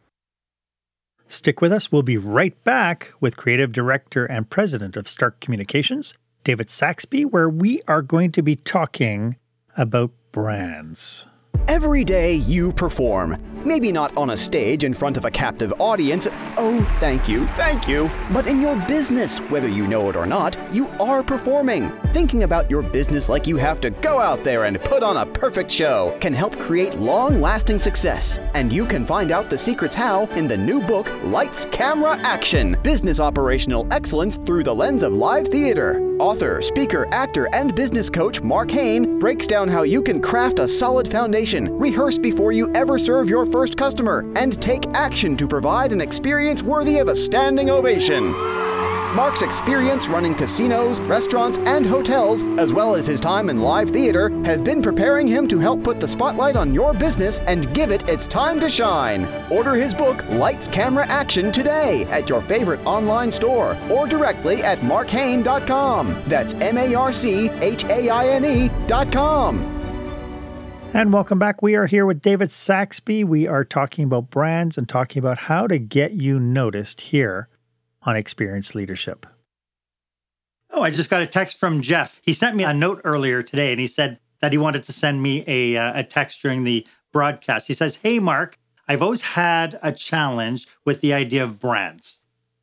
Stick 1.26 1.60
with 1.60 1.72
us. 1.72 1.92
We'll 1.92 2.02
be 2.02 2.16
right 2.16 2.64
back 2.64 3.12
with 3.20 3.36
creative 3.36 3.70
director 3.70 4.24
and 4.24 4.48
president 4.48 4.96
of 4.96 5.06
Spark 5.06 5.40
Communications, 5.40 6.14
David 6.42 6.70
Saxby, 6.70 7.26
where 7.26 7.50
we 7.50 7.82
are 7.86 8.00
going 8.00 8.32
to 8.32 8.40
be 8.40 8.56
talking 8.56 9.36
about 9.76 10.10
brands. 10.32 11.26
Every 11.66 12.02
day 12.02 12.34
you 12.34 12.72
perform. 12.72 13.36
Maybe 13.64 13.92
not 13.92 14.16
on 14.16 14.30
a 14.30 14.36
stage 14.36 14.84
in 14.84 14.94
front 14.94 15.16
of 15.16 15.24
a 15.24 15.30
captive 15.30 15.72
audience. 15.78 16.28
Oh, 16.56 16.82
thank 17.00 17.28
you, 17.28 17.46
thank 17.56 17.88
you. 17.88 18.10
But 18.32 18.46
in 18.46 18.60
your 18.60 18.76
business, 18.86 19.38
whether 19.50 19.68
you 19.68 19.86
know 19.86 20.08
it 20.10 20.16
or 20.16 20.26
not, 20.26 20.56
you 20.72 20.88
are 21.00 21.22
performing. 21.22 21.90
Thinking 22.12 22.44
about 22.44 22.70
your 22.70 22.82
business 22.82 23.28
like 23.28 23.46
you 23.46 23.56
have 23.56 23.80
to 23.82 23.90
go 23.90 24.20
out 24.20 24.42
there 24.44 24.64
and 24.64 24.80
put 24.80 25.02
on 25.02 25.18
a 25.18 25.26
perfect 25.26 25.70
show 25.70 26.16
can 26.20 26.32
help 26.32 26.58
create 26.58 26.94
long 26.98 27.40
lasting 27.40 27.78
success. 27.78 28.38
And 28.54 28.72
you 28.72 28.86
can 28.86 29.06
find 29.06 29.30
out 29.30 29.50
the 29.50 29.58
secrets 29.58 29.94
how 29.94 30.26
in 30.28 30.48
the 30.48 30.56
new 30.56 30.80
book, 30.80 31.12
Lights, 31.24 31.66
Camera, 31.66 32.18
Action 32.22 32.76
Business 32.82 33.20
Operational 33.20 33.86
Excellence 33.90 34.36
Through 34.36 34.64
the 34.64 34.74
Lens 34.74 35.02
of 35.02 35.12
Live 35.12 35.48
Theater. 35.48 36.04
Author, 36.18 36.60
speaker, 36.62 37.06
actor, 37.12 37.48
and 37.54 37.74
business 37.76 38.10
coach 38.10 38.42
Marc 38.42 38.72
Haine 38.72 39.20
breaks 39.20 39.46
down 39.46 39.68
how 39.68 39.82
you 39.82 40.02
can 40.02 40.20
craft 40.20 40.58
a 40.58 40.66
solid 40.66 41.06
foundation, 41.06 41.72
rehearse 41.78 42.18
before 42.18 42.50
you 42.50 42.72
ever 42.74 42.98
serve 42.98 43.30
your 43.30 43.46
first 43.50 43.76
customer, 43.76 44.24
and 44.36 44.60
take 44.62 44.86
action 44.94 45.36
to 45.36 45.46
provide 45.46 45.92
an 45.92 46.00
experience 46.00 46.62
worthy 46.62 46.98
of 46.98 47.08
a 47.08 47.16
standing 47.16 47.70
ovation. 47.70 48.34
Marc's 49.14 49.40
experience 49.40 50.06
running 50.06 50.34
casinos, 50.34 51.00
restaurants, 51.00 51.56
and 51.58 51.86
hotels, 51.86 52.42
as 52.58 52.74
well 52.74 52.94
as 52.94 53.06
his 53.06 53.20
time 53.20 53.48
in 53.48 53.60
live 53.60 53.90
theater, 53.90 54.28
has 54.44 54.60
been 54.60 54.82
preparing 54.82 55.26
him 55.26 55.48
to 55.48 55.58
help 55.58 55.82
put 55.82 55.98
the 55.98 56.06
spotlight 56.06 56.56
on 56.56 56.74
your 56.74 56.92
business 56.92 57.38
and 57.40 57.72
give 57.74 57.90
it 57.90 58.08
its 58.08 58.26
time 58.26 58.60
to 58.60 58.68
shine. 58.68 59.26
Order 59.50 59.74
his 59.74 59.94
book, 59.94 60.24
Lights, 60.28 60.68
Camera, 60.68 61.06
Action, 61.06 61.50
today 61.50 62.04
at 62.10 62.28
your 62.28 62.42
favorite 62.42 62.80
online 62.84 63.32
store 63.32 63.78
or 63.90 64.06
directly 64.06 64.62
at 64.62 64.82
marchaine.com. 64.84 66.22
That's 66.26 66.52
M 66.54 66.76
A 66.76 66.94
R 66.94 67.12
C 67.12 67.48
H 67.48 67.84
A 67.84 68.10
I 68.10 68.28
N 68.28 68.44
E.com. 68.44 69.77
And 70.94 71.12
welcome 71.12 71.38
back. 71.38 71.62
We 71.62 71.74
are 71.76 71.86
here 71.86 72.06
with 72.06 72.22
David 72.22 72.50
Saxby. 72.50 73.22
We 73.22 73.46
are 73.46 73.64
talking 73.64 74.04
about 74.04 74.30
brands 74.30 74.78
and 74.78 74.88
talking 74.88 75.20
about 75.20 75.38
how 75.38 75.66
to 75.66 75.78
get 75.78 76.12
you 76.12 76.40
noticed 76.40 77.02
here 77.02 77.48
on 78.02 78.16
Experience 78.16 78.74
Leadership. 78.74 79.26
Oh, 80.70 80.82
I 80.82 80.90
just 80.90 81.10
got 81.10 81.22
a 81.22 81.26
text 81.26 81.58
from 81.58 81.82
Jeff. 81.82 82.20
He 82.24 82.32
sent 82.32 82.56
me 82.56 82.64
a 82.64 82.72
note 82.72 83.00
earlier 83.04 83.42
today 83.42 83.70
and 83.70 83.80
he 83.80 83.86
said 83.86 84.18
that 84.40 84.52
he 84.52 84.58
wanted 84.58 84.82
to 84.84 84.92
send 84.92 85.22
me 85.22 85.44
a, 85.46 85.76
uh, 85.76 86.00
a 86.00 86.04
text 86.04 86.42
during 86.42 86.64
the 86.64 86.86
broadcast. 87.12 87.68
He 87.68 87.74
says, 87.74 87.96
Hey, 87.96 88.18
Marc, 88.18 88.58
I've 88.88 89.02
always 89.02 89.20
had 89.20 89.78
a 89.82 89.92
challenge 89.92 90.66
with 90.84 91.00
the 91.00 91.12
idea 91.12 91.44
of 91.44 91.60
brands. 91.60 92.17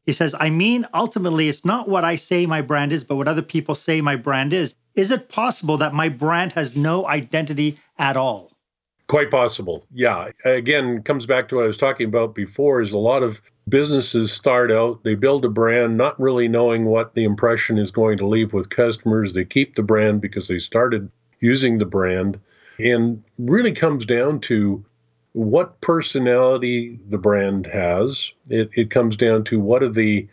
He 0.06 0.12
says, 0.12 0.36
I 0.40 0.50
mean, 0.50 0.88
ultimately, 0.94 1.50
it's 1.50 1.66
not 1.66 1.90
what 1.90 2.04
I 2.04 2.16
say 2.16 2.46
my 2.46 2.62
brand 2.62 2.94
is, 2.94 3.04
but 3.04 3.16
what 3.16 3.28
other 3.28 3.42
people 3.42 3.76
say 3.76 4.02
my 4.02 4.16
brand 4.16 4.54
is. 4.54 4.76
Is 4.94 5.12
it 5.12 5.30
possible 5.30 5.78
that 5.78 5.94
my 5.94 6.10
brand 6.10 6.54
has 6.54 6.76
no 6.76 7.08
identity 7.08 7.78
at 7.98 8.16
all? 8.16 8.52
Quite 9.08 9.32
possible. 9.32 9.86
Yeah. 9.94 10.30
Again, 10.46 11.04
comes 11.04 11.26
back 11.26 11.50
to 11.50 11.56
what 11.56 11.66
I 11.66 11.68
was 11.68 11.78
talking 11.78 12.08
about 12.08 12.34
before 12.36 12.82
is 12.82 12.92
a 12.92 12.98
lot 12.98 13.24
of 13.24 13.42
businesses 13.68 14.32
start 14.32 14.72
out, 14.72 15.04
they 15.04 15.16
build 15.16 15.44
a 15.46 15.50
brand 15.50 15.98
not 15.98 16.20
really 16.20 16.48
knowing 16.48 16.86
what 16.86 17.16
the 17.16 17.24
impression 17.24 17.78
is 17.78 17.92
going 17.92 18.18
to 18.18 18.28
leave 18.28 18.54
with 18.54 18.70
customers. 18.70 19.34
They 19.34 19.46
keep 19.46 19.76
the 19.76 19.84
brand 19.84 20.22
because 20.22 20.48
they 20.48 20.60
started 20.60 21.10
using 21.40 21.78
the 21.78 21.86
brand 21.86 22.40
and 22.78 23.24
really 23.38 23.72
comes 23.72 24.06
down 24.06 24.40
to 24.42 24.86
what 25.36 25.82
personality 25.82 26.98
the 27.10 27.18
brand 27.18 27.66
has. 27.66 28.32
It, 28.48 28.70
it 28.74 28.90
comes 28.90 29.18
down 29.18 29.44
to 29.46 29.60
what 29.60 29.84
are 29.84 29.90
the 29.90 30.28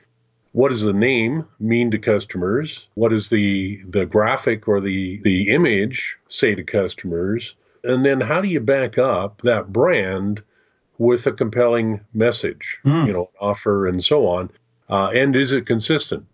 what 0.52 0.68
does 0.68 0.82
the 0.82 0.92
name 0.92 1.44
mean 1.58 1.90
to 1.90 1.98
customers? 1.98 2.86
What 2.94 3.08
does 3.08 3.28
the 3.28 3.82
the 3.88 4.06
graphic 4.06 4.68
or 4.68 4.80
the 4.80 5.18
the 5.22 5.48
image 5.48 6.16
say 6.28 6.54
to 6.54 6.62
customers? 6.62 7.56
And 7.82 8.06
then 8.06 8.20
how 8.20 8.40
do 8.40 8.46
you 8.46 8.60
back 8.60 8.96
up 8.96 9.42
that 9.42 9.72
brand 9.72 10.40
with 10.98 11.26
a 11.26 11.32
compelling 11.32 12.00
message, 12.14 12.78
Hmm. 12.84 13.06
you 13.06 13.12
know, 13.12 13.30
offer 13.40 13.88
and 13.88 14.04
so 14.04 14.28
on? 14.28 14.50
Uh, 14.88 15.10
and 15.12 15.34
is 15.34 15.50
it 15.52 15.66
consistent? 15.66 16.24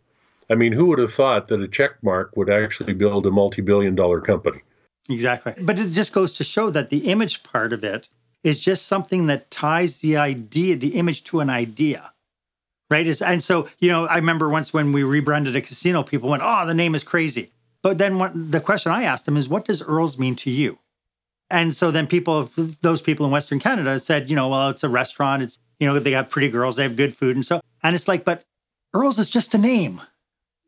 I 0.50 0.56
mean, 0.56 0.72
who 0.72 0.86
would 0.86 0.98
have 0.98 1.14
thought 1.14 1.48
that 1.48 1.62
a 1.62 1.68
check 1.68 1.92
mark 2.02 2.36
would 2.36 2.50
actually 2.50 2.92
build 2.92 3.24
a 3.24 3.30
multi-billion 3.30 3.94
dollar 3.94 4.20
company? 4.20 4.60
Exactly. 5.08 5.54
But 5.58 5.78
it 5.78 5.88
just 5.88 6.12
goes 6.12 6.34
to 6.34 6.44
show 6.44 6.68
that 6.68 6.90
the 6.90 7.08
image 7.08 7.42
part 7.42 7.72
of 7.72 7.82
it 7.82 8.10
is 8.44 8.60
just 8.60 8.86
something 8.86 9.26
that 9.26 9.50
ties 9.50 9.98
the 9.98 10.16
idea, 10.16 10.76
the 10.76 10.96
image 10.96 11.24
to 11.24 11.40
an 11.40 11.50
idea. 11.50 12.12
Right. 12.90 13.06
Is- 13.06 13.20
And 13.20 13.42
so, 13.42 13.68
you 13.80 13.88
know, 13.90 14.06
I 14.06 14.16
remember 14.16 14.48
once 14.48 14.72
when 14.72 14.92
we 14.92 15.02
rebranded 15.02 15.54
a 15.56 15.60
casino, 15.60 16.02
people 16.02 16.30
went, 16.30 16.42
oh, 16.44 16.66
the 16.66 16.74
name 16.74 16.94
is 16.94 17.02
crazy. 17.02 17.50
But 17.82 17.98
then 17.98 18.18
what, 18.18 18.32
the 18.34 18.60
question 18.60 18.92
I 18.92 19.02
asked 19.04 19.26
them 19.26 19.36
is, 19.36 19.48
what 19.48 19.64
does 19.66 19.82
Earls 19.82 20.18
mean 20.18 20.36
to 20.36 20.50
you? 20.50 20.78
And 21.50 21.74
so 21.74 21.90
then 21.90 22.06
people, 22.06 22.50
those 22.82 23.00
people 23.00 23.24
in 23.26 23.32
Western 23.32 23.58
Canada 23.60 23.98
said, 23.98 24.28
you 24.30 24.36
know, 24.36 24.48
well, 24.48 24.68
it's 24.70 24.84
a 24.84 24.88
restaurant. 24.88 25.42
It's, 25.42 25.58
you 25.78 25.86
know, 25.86 25.98
they 25.98 26.10
got 26.10 26.28
pretty 26.30 26.48
girls, 26.48 26.76
they 26.76 26.82
have 26.82 26.96
good 26.96 27.16
food. 27.16 27.36
And 27.36 27.44
so, 27.46 27.60
and 27.82 27.94
it's 27.94 28.08
like, 28.08 28.24
but 28.24 28.44
Earls 28.94 29.18
is 29.18 29.30
just 29.30 29.54
a 29.54 29.58
name. 29.58 30.00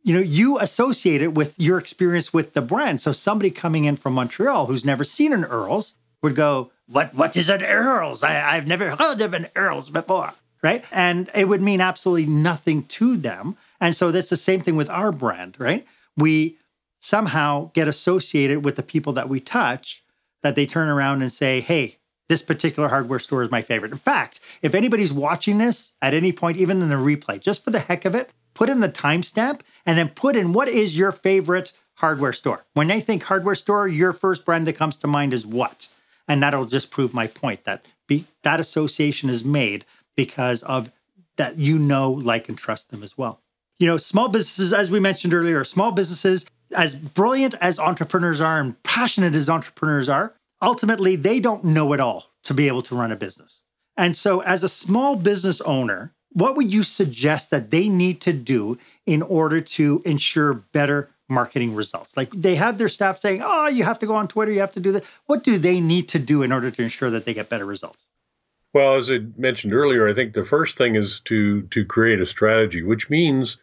You 0.03 0.15
know, 0.15 0.21
you 0.21 0.59
associate 0.59 1.21
it 1.21 1.35
with 1.35 1.59
your 1.59 1.79
experience 1.79 2.33
with 2.33 2.55
the 2.55 2.63
brand. 2.63 3.01
So 3.01 3.13
somebody 3.13 3.51
coming 3.51 3.85
in 3.87 3.97
from 3.97 4.15
Montreal 4.15 4.67
who's 4.67 4.85
never 4.85 5.05
seen 5.05 5.33
an 5.33 5.45
Earls 5.45 5.95
would 6.23 6.35
go, 6.35 6.71
what, 6.91 7.15
what 7.15 7.37
is 7.37 7.49
an 7.49 7.63
Earls? 7.63 8.23
I, 8.23 8.57
I've 8.57 8.67
never 8.67 8.97
heard 8.97 9.21
of 9.21 9.35
an 9.35 9.49
Earls 9.55 9.91
before. 9.91 10.33
Right. 10.63 10.85
And 10.91 11.31
it 11.35 11.49
would 11.49 11.63
mean 11.63 11.81
absolutely 11.81 12.27
nothing 12.27 12.83
to 12.85 13.17
them. 13.17 13.57
And 13.81 13.97
so 13.97 14.11
that's 14.11 14.29
the 14.29 14.37
same 14.37 14.61
thing 14.61 14.77
with 14.77 14.91
our 14.91 15.11
brand, 15.11 15.57
right? 15.59 15.87
We 16.17 16.59
somehow 16.99 17.71
get 17.73 17.89
associated 17.89 18.65
with 18.65 18.77
the 18.77 18.83
people 18.83 19.15
that 19.15 19.29
we 19.29 19.41
touch 19.41 20.05
that 20.43 20.55
they 20.55 20.67
turn 20.67 20.89
around 20.89 21.23
and 21.23 21.33
say, 21.33 21.61
hey, 21.61 21.97
this 22.29 22.43
particular 22.43 22.89
hardware 22.89 23.19
store 23.19 23.43
is 23.43 23.51
my 23.51 23.63
favorite. 23.63 23.91
In 23.91 23.99
fact, 23.99 24.41
if 24.63 24.75
anybody's 24.75 25.13
watching 25.13 25.59
this 25.59 25.93
at 26.03 26.15
any 26.15 26.31
point, 26.31 26.59
even 26.59 26.83
in 26.83 26.89
the 26.89 26.95
replay, 26.95 27.41
just 27.41 27.65
for 27.65 27.71
the 27.71 27.81
heck 27.81 28.05
of 28.05 28.15
it, 28.15 28.31
put 28.55 28.69
in 28.69 28.81
the 28.81 28.89
timestamp 28.89 29.63
and 29.87 29.97
then 29.97 30.09
put 30.11 30.37
in 30.37 30.53
what 30.53 30.69
is 30.69 30.97
your 30.97 31.13
favorite 31.13 31.73
hardware 31.95 32.33
store. 32.33 32.65
When 32.75 32.89
they 32.89 33.01
think 33.01 33.23
hardware 33.25 33.55
store, 33.55 33.89
your 33.89 34.13
first 34.13 34.45
brand 34.45 34.67
that 34.67 34.75
comes 34.75 34.97
to 34.99 35.07
mind 35.07 35.33
is 35.33 35.47
what? 35.47 35.89
And 36.29 36.43
that'll 36.43 36.65
just 36.65 36.91
prove 36.91 37.13
my 37.13 37.27
point 37.27 37.65
that 37.65 37.85
be, 38.07 38.27
that 38.43 38.61
association 38.61 39.31
is 39.31 39.45
made 39.45 39.85
because 40.17 40.63
of 40.63 40.91
that 41.37 41.59
you 41.59 41.79
know, 41.79 42.11
like, 42.11 42.49
and 42.49 42.59
trust 42.59 42.91
them 42.91 43.03
as 43.03 43.17
well. 43.17 43.41
You 43.79 43.87
know, 43.87 43.97
small 43.97 44.29
businesses, 44.29 44.75
as 44.75 44.91
we 44.91 45.01
mentioned 45.01 45.33
earlier, 45.33 45.65
small 45.65 45.93
businesses, 45.93 46.45
as 46.73 46.95
brilliant 46.95 47.55
as 47.61 47.79
entrepreneurs 47.79 48.41
are 48.41 48.61
and 48.61 48.81
passionate 48.83 49.35
as 49.35 49.49
entrepreneurs 49.49 50.09
are, 50.09 50.35
ultimately 50.61 51.17
they 51.17 51.41
don't 51.41 51.65
know 51.65 51.93
it 51.93 52.01
all 52.01 52.27
to 52.45 52.55
be 52.55 52.69
able 52.69 52.83
to 52.83 52.95
run 52.95 53.11
a 53.11 53.17
business. 53.17 53.63
And 53.97 54.17
so, 54.17 54.41
as 54.41 54.63
a 54.63 54.69
small 54.69 55.17
business 55.17 55.61
owner, 55.63 56.13
what 56.33 56.57
would 56.57 56.73
you 56.73 56.83
suggest 56.83 57.51
that 57.51 57.71
they 57.71 57.89
need 57.89 58.21
to 58.23 58.33
do 58.33 58.79
in 59.07 59.23
order 59.23 59.61
to 59.61 60.03
ensure 60.05 60.55
better 60.55 61.11
marketing 61.31 61.75
results? 61.75 62.17
Like 62.17 62.31
they 62.33 62.57
have 62.57 62.79
their 62.79 62.89
staff 62.89 63.19
saying, 63.19 63.41
oh, 63.43 63.69
you 63.69 63.85
have 63.85 63.99
to 64.01 64.07
go 64.07 64.15
on 64.15 64.29
Twitter, 64.29 64.53
you 64.53 64.61
have 64.61 64.73
to 64.73 64.81
do 64.81 64.93
that. 64.93 65.05
What 65.27 65.45
do 65.45 65.59
they 65.59 65.81
need 65.81 66.09
to 66.11 66.19
do 66.19 66.43
in 66.43 66.53
order 66.53 66.71
to 66.71 66.83
ensure 66.83 67.11
that 67.11 67.25
they 67.25 67.35
get 67.35 67.49
better 67.49 67.67
results? 67.67 68.07
Well, 68.73 68.97
as 68.97 69.11
I 69.11 69.19
mentioned 69.37 69.75
earlier, 69.75 70.09
I 70.09 70.15
think 70.15 70.35
the 70.35 70.45
first 70.45 70.79
thing 70.79 70.95
is 70.95 71.21
to 71.21 71.63
to 71.63 71.85
create 71.85 72.21
a 72.21 72.27
strategy, 72.27 72.83
which 72.83 73.11
means 73.11 73.57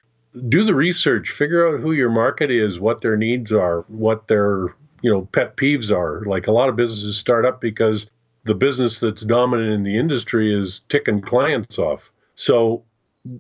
do 0.50 0.64
the 0.64 0.76
research, 0.76 1.32
figure 1.32 1.68
out 1.68 1.80
who 1.80 1.94
your 1.94 2.10
market 2.10 2.52
is, 2.52 2.80
what 2.80 3.02
their 3.02 3.16
needs 3.16 3.52
are, 3.54 3.82
what 3.88 4.28
their 4.28 4.76
you 5.02 5.12
know 5.12 5.28
pet 5.32 5.56
peeves 5.56 5.96
are. 5.96 6.24
Like 6.26 6.48
a 6.48 6.52
lot 6.52 6.70
of 6.70 6.76
businesses 6.76 7.18
start 7.18 7.46
up 7.46 7.62
because 7.62 8.10
the 8.44 8.56
business 8.56 9.00
that's 9.00 9.22
dominant 9.22 9.72
in 9.72 9.84
the 9.84 9.98
industry 9.98 10.54
is 10.54 10.82
ticking 10.90 11.22
clients 11.22 11.80
off. 11.80 12.12
So 12.36 12.84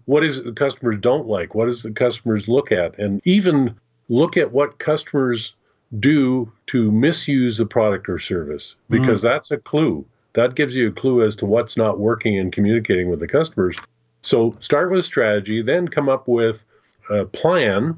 what 0.05 0.23
is 0.23 0.39
it 0.39 0.45
the 0.45 0.53
customers 0.53 0.97
don't 0.99 1.27
like? 1.27 1.55
What 1.55 1.65
does 1.65 1.83
the 1.83 1.91
customers 1.91 2.47
look 2.47 2.71
at? 2.71 2.97
And 2.99 3.21
even 3.25 3.75
look 4.09 4.37
at 4.37 4.51
what 4.51 4.79
customers 4.79 5.53
do 5.99 6.51
to 6.67 6.91
misuse 6.91 7.57
the 7.57 7.65
product 7.65 8.09
or 8.09 8.19
service 8.19 8.75
because 8.89 9.19
mm. 9.19 9.23
that's 9.23 9.51
a 9.51 9.57
clue. 9.57 10.05
That 10.33 10.55
gives 10.55 10.75
you 10.75 10.89
a 10.89 10.91
clue 10.91 11.25
as 11.25 11.35
to 11.37 11.45
what's 11.45 11.77
not 11.77 11.99
working 11.99 12.37
and 12.37 12.51
communicating 12.51 13.09
with 13.09 13.19
the 13.19 13.27
customers. 13.27 13.75
So 14.21 14.55
start 14.59 14.91
with 14.91 15.05
strategy, 15.05 15.61
then 15.61 15.87
come 15.87 16.09
up 16.09 16.27
with 16.27 16.63
a 17.09 17.25
plan 17.25 17.97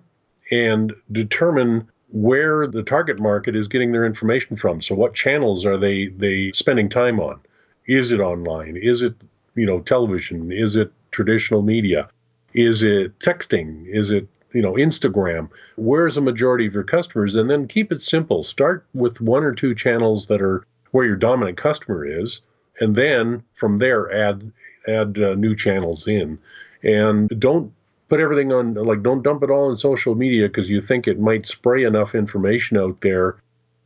and 0.52 0.94
determine 1.12 1.88
where 2.12 2.68
the 2.68 2.84
target 2.84 3.20
market 3.20 3.56
is 3.56 3.68
getting 3.68 3.92
their 3.92 4.06
information 4.06 4.58
from. 4.58 4.82
So 4.82 4.96
what 4.96 5.14
channels 5.14 5.66
are 5.66 5.78
they 5.78 6.08
they 6.08 6.52
spending 6.54 6.90
time 6.90 7.20
on? 7.20 7.40
Is 7.88 8.12
it 8.12 8.20
online? 8.20 8.78
Is 8.78 9.02
it, 9.02 9.16
you 9.56 9.66
know, 9.66 9.80
television? 9.80 10.52
Is 10.52 10.76
it 10.76 10.92
traditional 11.12 11.62
media? 11.62 12.10
Is 12.54 12.84
it 12.84 13.18
texting? 13.20 13.88
Is 13.88 14.12
it, 14.12 14.28
you 14.54 14.62
know, 14.62 14.74
Instagram? 14.74 15.50
Where's 15.76 16.16
the 16.16 16.22
majority 16.22 16.66
of 16.66 16.74
your 16.74 16.84
customers? 16.84 17.36
And 17.36 17.50
then 17.50 17.68
keep 17.68 17.92
it 17.92 18.02
simple. 18.02 18.44
Start 18.44 18.86
with 18.94 19.22
one 19.22 19.44
or 19.44 19.54
two 19.54 19.76
channels 19.76 20.28
that 20.28 20.42
are 20.42 20.66
where 20.92 21.06
your 21.06 21.16
dominant 21.16 21.58
customer 21.58 22.06
is, 22.06 22.42
and 22.80 22.96
then 22.96 23.44
from 23.56 23.78
there 23.78 24.12
add 24.12 24.52
add 24.88 25.20
uh, 25.20 25.36
new 25.36 25.56
channels 25.56 26.08
in. 26.08 26.40
And 26.84 27.30
don't 27.40 27.74
put 28.10 28.20
everything 28.20 28.52
on 28.52 28.74
like 28.74 29.04
don't 29.04 29.24
dump 29.24 29.44
it 29.44 29.52
all 29.52 29.70
on 29.70 29.78
social 29.78 30.16
media 30.16 30.48
because 30.48 30.70
you 30.70 30.82
think 30.82 31.08
it 31.08 31.20
might 31.20 31.46
spray 31.46 31.84
enough 31.84 32.16
information 32.16 32.78
out 32.78 33.00
there 33.02 33.38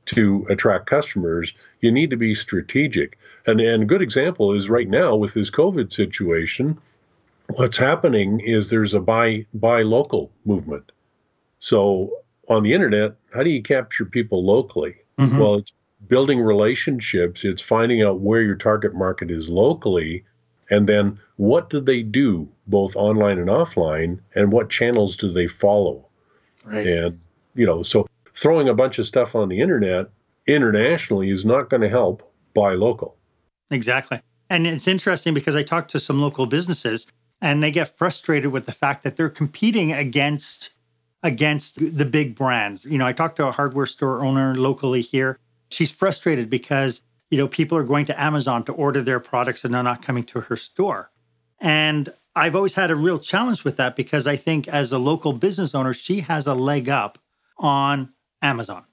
to 0.05 0.45
attract 0.49 0.87
customers 0.87 1.53
you 1.81 1.91
need 1.91 2.09
to 2.09 2.17
be 2.17 2.33
strategic 2.33 3.17
and, 3.45 3.61
and 3.61 3.83
a 3.83 3.85
good 3.85 4.01
example 4.01 4.53
is 4.53 4.69
right 4.69 4.89
now 4.89 5.15
with 5.15 5.33
this 5.33 5.49
covid 5.49 5.91
situation 5.91 6.77
what's 7.47 7.77
happening 7.77 8.39
is 8.39 8.69
there's 8.69 8.93
a 8.93 8.99
buy 8.99 9.45
buy 9.53 9.81
local 9.81 10.31
movement. 10.45 10.91
So 11.59 12.11
on 12.49 12.63
the 12.63 12.73
internet 12.73 13.15
how 13.33 13.43
do 13.43 13.49
you 13.49 13.61
capture 13.61 14.05
people 14.05 14.45
locally? 14.45 14.95
Mm-hmm. 15.19 15.37
well 15.37 15.55
it's 15.55 15.71
building 16.07 16.41
relationships 16.41 17.45
it's 17.45 17.61
finding 17.61 18.01
out 18.01 18.19
where 18.19 18.41
your 18.41 18.55
target 18.55 18.95
market 18.95 19.29
is 19.29 19.47
locally 19.47 20.25
and 20.71 20.89
then 20.89 21.19
what 21.35 21.69
do 21.69 21.79
they 21.79 22.01
do 22.01 22.49
both 22.65 22.95
online 22.95 23.37
and 23.37 23.47
offline 23.47 24.19
and 24.33 24.51
what 24.51 24.71
channels 24.71 25.15
do 25.15 25.31
they 25.31 25.47
follow? 25.47 26.07
Right. 26.65 26.87
and 26.87 27.19
you 27.55 27.65
know 27.65 27.83
so 27.83 28.07
throwing 28.35 28.69
a 28.69 28.73
bunch 28.73 28.97
of 28.97 29.05
stuff 29.05 29.35
on 29.35 29.49
the 29.49 29.59
internet 29.59 30.09
internationally 30.47 31.29
is 31.29 31.45
not 31.45 31.69
going 31.69 31.81
to 31.81 31.89
help 31.89 32.29
buy 32.53 32.73
local. 32.73 33.15
Exactly. 33.71 34.21
And 34.49 34.67
it's 34.67 34.87
interesting 34.87 35.33
because 35.33 35.55
i 35.55 35.63
talked 35.63 35.91
to 35.91 35.99
some 35.99 36.19
local 36.19 36.47
businesses 36.47 37.07
and 37.41 37.61
they 37.61 37.71
get 37.71 37.97
frustrated 37.97 38.51
with 38.51 38.65
the 38.65 38.71
fact 38.71 39.03
that 39.03 39.15
they're 39.15 39.29
competing 39.29 39.91
against 39.91 40.71
against 41.21 41.77
the 41.97 42.05
big 42.05 42.35
brands 42.35 42.85
you 42.85 42.97
know 42.97 43.05
i 43.05 43.13
talked 43.13 43.37
to 43.37 43.47
a 43.47 43.51
hardware 43.51 43.85
store 43.85 44.21
owner 44.21 44.55
locally 44.55 45.01
here 45.01 45.39
she's 45.69 45.91
frustrated 45.91 46.49
because 46.49 47.01
you 47.31 47.37
know 47.37 47.47
people 47.47 47.77
are 47.77 47.83
going 47.83 48.05
to 48.05 48.21
amazon 48.21 48.63
to 48.63 48.73
order 48.73 49.01
their 49.01 49.19
products 49.19 49.63
and 49.63 49.73
they're 49.73 49.83
not 49.83 50.01
coming 50.01 50.23
to 50.23 50.41
her 50.41 50.55
store 50.55 51.11
and 51.59 52.11
I've 52.35 52.55
always 52.55 52.75
had 52.75 52.89
a 52.89 52.95
real 52.95 53.19
challenge 53.19 53.63
with 53.63 53.77
that 53.77 53.95
because 53.95 54.25
I 54.25 54.35
think 54.35 54.67
as 54.67 54.91
a 54.91 54.97
local 54.97 55.33
business 55.33 55.75
owner, 55.75 55.93
she 55.93 56.21
has 56.21 56.47
a 56.47 56.53
leg 56.53 56.89
up 56.89 57.19
on 57.57 58.11
Amazon. 58.41 58.83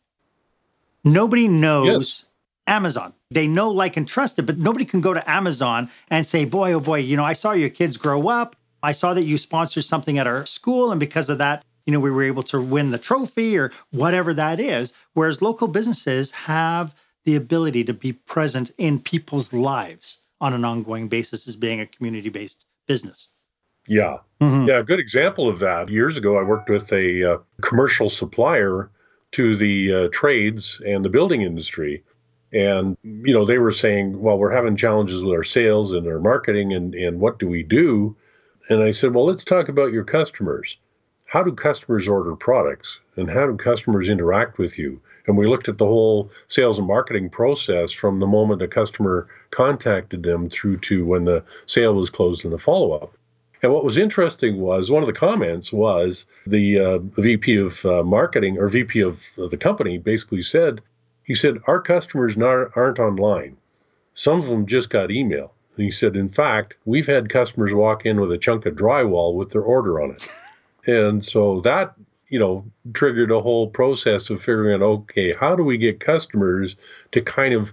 Nobody 1.02 1.48
knows 1.48 1.86
yes. 1.86 2.24
Amazon. 2.66 3.12
They 3.30 3.46
know, 3.46 3.70
like, 3.70 3.96
and 3.96 4.06
trust 4.06 4.38
it, 4.38 4.42
but 4.42 4.58
nobody 4.58 4.84
can 4.84 5.00
go 5.00 5.14
to 5.14 5.30
Amazon 5.30 5.90
and 6.08 6.26
say, 6.26 6.44
boy, 6.44 6.72
oh 6.72 6.80
boy, 6.80 6.98
you 6.98 7.16
know, 7.16 7.24
I 7.24 7.32
saw 7.32 7.52
your 7.52 7.68
kids 7.68 7.96
grow 7.96 8.28
up. 8.28 8.56
I 8.82 8.92
saw 8.92 9.12
that 9.14 9.24
you 9.24 9.36
sponsored 9.38 9.84
something 9.84 10.18
at 10.18 10.26
our 10.26 10.46
school. 10.46 10.90
And 10.90 11.00
because 11.00 11.28
of 11.28 11.38
that, 11.38 11.64
you 11.86 11.92
know, 11.92 12.00
we 12.00 12.10
were 12.10 12.22
able 12.22 12.42
to 12.44 12.60
win 12.60 12.90
the 12.90 12.98
trophy 12.98 13.58
or 13.58 13.72
whatever 13.90 14.32
that 14.34 14.60
is. 14.60 14.92
Whereas 15.14 15.42
local 15.42 15.68
businesses 15.68 16.30
have 16.30 16.94
the 17.24 17.36
ability 17.36 17.84
to 17.84 17.92
be 17.92 18.12
present 18.12 18.70
in 18.78 19.00
people's 19.00 19.52
lives 19.52 20.18
on 20.40 20.54
an 20.54 20.64
ongoing 20.64 21.08
basis 21.08 21.46
as 21.46 21.56
being 21.56 21.80
a 21.80 21.86
community 21.86 22.28
based 22.28 22.64
business. 22.86 23.28
Yeah. 23.86 24.18
Mm-hmm. 24.40 24.68
Yeah. 24.68 24.78
A 24.78 24.84
good 24.84 25.00
example 25.00 25.48
of 25.48 25.58
that. 25.58 25.88
Years 25.88 26.16
ago, 26.16 26.38
I 26.38 26.42
worked 26.42 26.70
with 26.70 26.92
a 26.92 27.34
uh, 27.34 27.38
commercial 27.62 28.08
supplier 28.08 28.90
to 29.32 29.56
the 29.56 29.94
uh, 29.94 30.08
trades 30.12 30.80
and 30.86 31.04
the 31.04 31.08
building 31.08 31.42
industry. 31.42 32.02
And, 32.52 32.96
you 33.04 33.32
know, 33.32 33.44
they 33.44 33.58
were 33.58 33.70
saying, 33.72 34.20
well, 34.20 34.38
we're 34.38 34.50
having 34.50 34.76
challenges 34.76 35.22
with 35.22 35.34
our 35.34 35.44
sales 35.44 35.92
and 35.92 36.06
our 36.06 36.18
marketing, 36.18 36.72
and, 36.72 36.94
and 36.94 37.20
what 37.20 37.38
do 37.38 37.48
we 37.48 37.62
do? 37.62 38.16
And 38.68 38.82
I 38.82 38.90
said, 38.90 39.14
well, 39.14 39.26
let's 39.26 39.44
talk 39.44 39.68
about 39.68 39.92
your 39.92 40.04
customers. 40.04 40.76
How 41.26 41.44
do 41.44 41.52
customers 41.52 42.08
order 42.08 42.34
products 42.34 43.00
and 43.16 43.30
how 43.30 43.46
do 43.46 43.56
customers 43.56 44.08
interact 44.08 44.58
with 44.58 44.78
you? 44.78 45.00
And 45.26 45.36
we 45.36 45.46
looked 45.46 45.68
at 45.68 45.78
the 45.78 45.86
whole 45.86 46.30
sales 46.48 46.78
and 46.78 46.88
marketing 46.88 47.30
process 47.30 47.92
from 47.92 48.18
the 48.18 48.26
moment 48.26 48.62
a 48.62 48.68
customer 48.68 49.28
contacted 49.50 50.24
them 50.24 50.50
through 50.50 50.78
to 50.78 51.04
when 51.04 51.24
the 51.24 51.44
sale 51.66 51.94
was 51.94 52.10
closed 52.10 52.44
and 52.44 52.52
the 52.52 52.58
follow 52.58 52.92
up. 52.92 53.16
And 53.62 53.72
what 53.72 53.84
was 53.84 53.96
interesting 53.96 54.60
was 54.60 54.90
one 54.90 55.02
of 55.02 55.06
the 55.06 55.12
comments 55.12 55.72
was 55.72 56.26
the 56.46 56.80
uh, 56.80 56.98
VP 57.20 57.56
of 57.56 57.84
uh, 57.84 58.02
marketing 58.02 58.58
or 58.58 58.68
VP 58.68 59.00
of 59.00 59.22
the 59.36 59.56
company 59.56 59.98
basically 59.98 60.42
said, 60.42 60.80
he 61.30 61.36
said, 61.36 61.62
Our 61.68 61.80
customers 61.80 62.36
not, 62.36 62.72
aren't 62.74 62.98
online. 62.98 63.56
Some 64.14 64.40
of 64.40 64.48
them 64.48 64.66
just 64.66 64.90
got 64.90 65.12
email. 65.12 65.54
And 65.76 65.84
he 65.84 65.92
said, 65.92 66.16
In 66.16 66.28
fact, 66.28 66.76
we've 66.86 67.06
had 67.06 67.28
customers 67.28 67.72
walk 67.72 68.04
in 68.04 68.20
with 68.20 68.32
a 68.32 68.36
chunk 68.36 68.66
of 68.66 68.74
drywall 68.74 69.36
with 69.36 69.50
their 69.50 69.62
order 69.62 70.00
on 70.02 70.10
it. 70.10 70.28
and 70.88 71.24
so 71.24 71.60
that 71.60 71.94
you 72.30 72.40
know, 72.40 72.64
triggered 72.94 73.30
a 73.30 73.40
whole 73.40 73.68
process 73.68 74.28
of 74.28 74.40
figuring 74.40 74.74
out, 74.74 74.84
okay, 74.84 75.32
how 75.32 75.54
do 75.54 75.62
we 75.62 75.78
get 75.78 76.00
customers 76.00 76.74
to 77.12 77.22
kind 77.22 77.54
of 77.54 77.72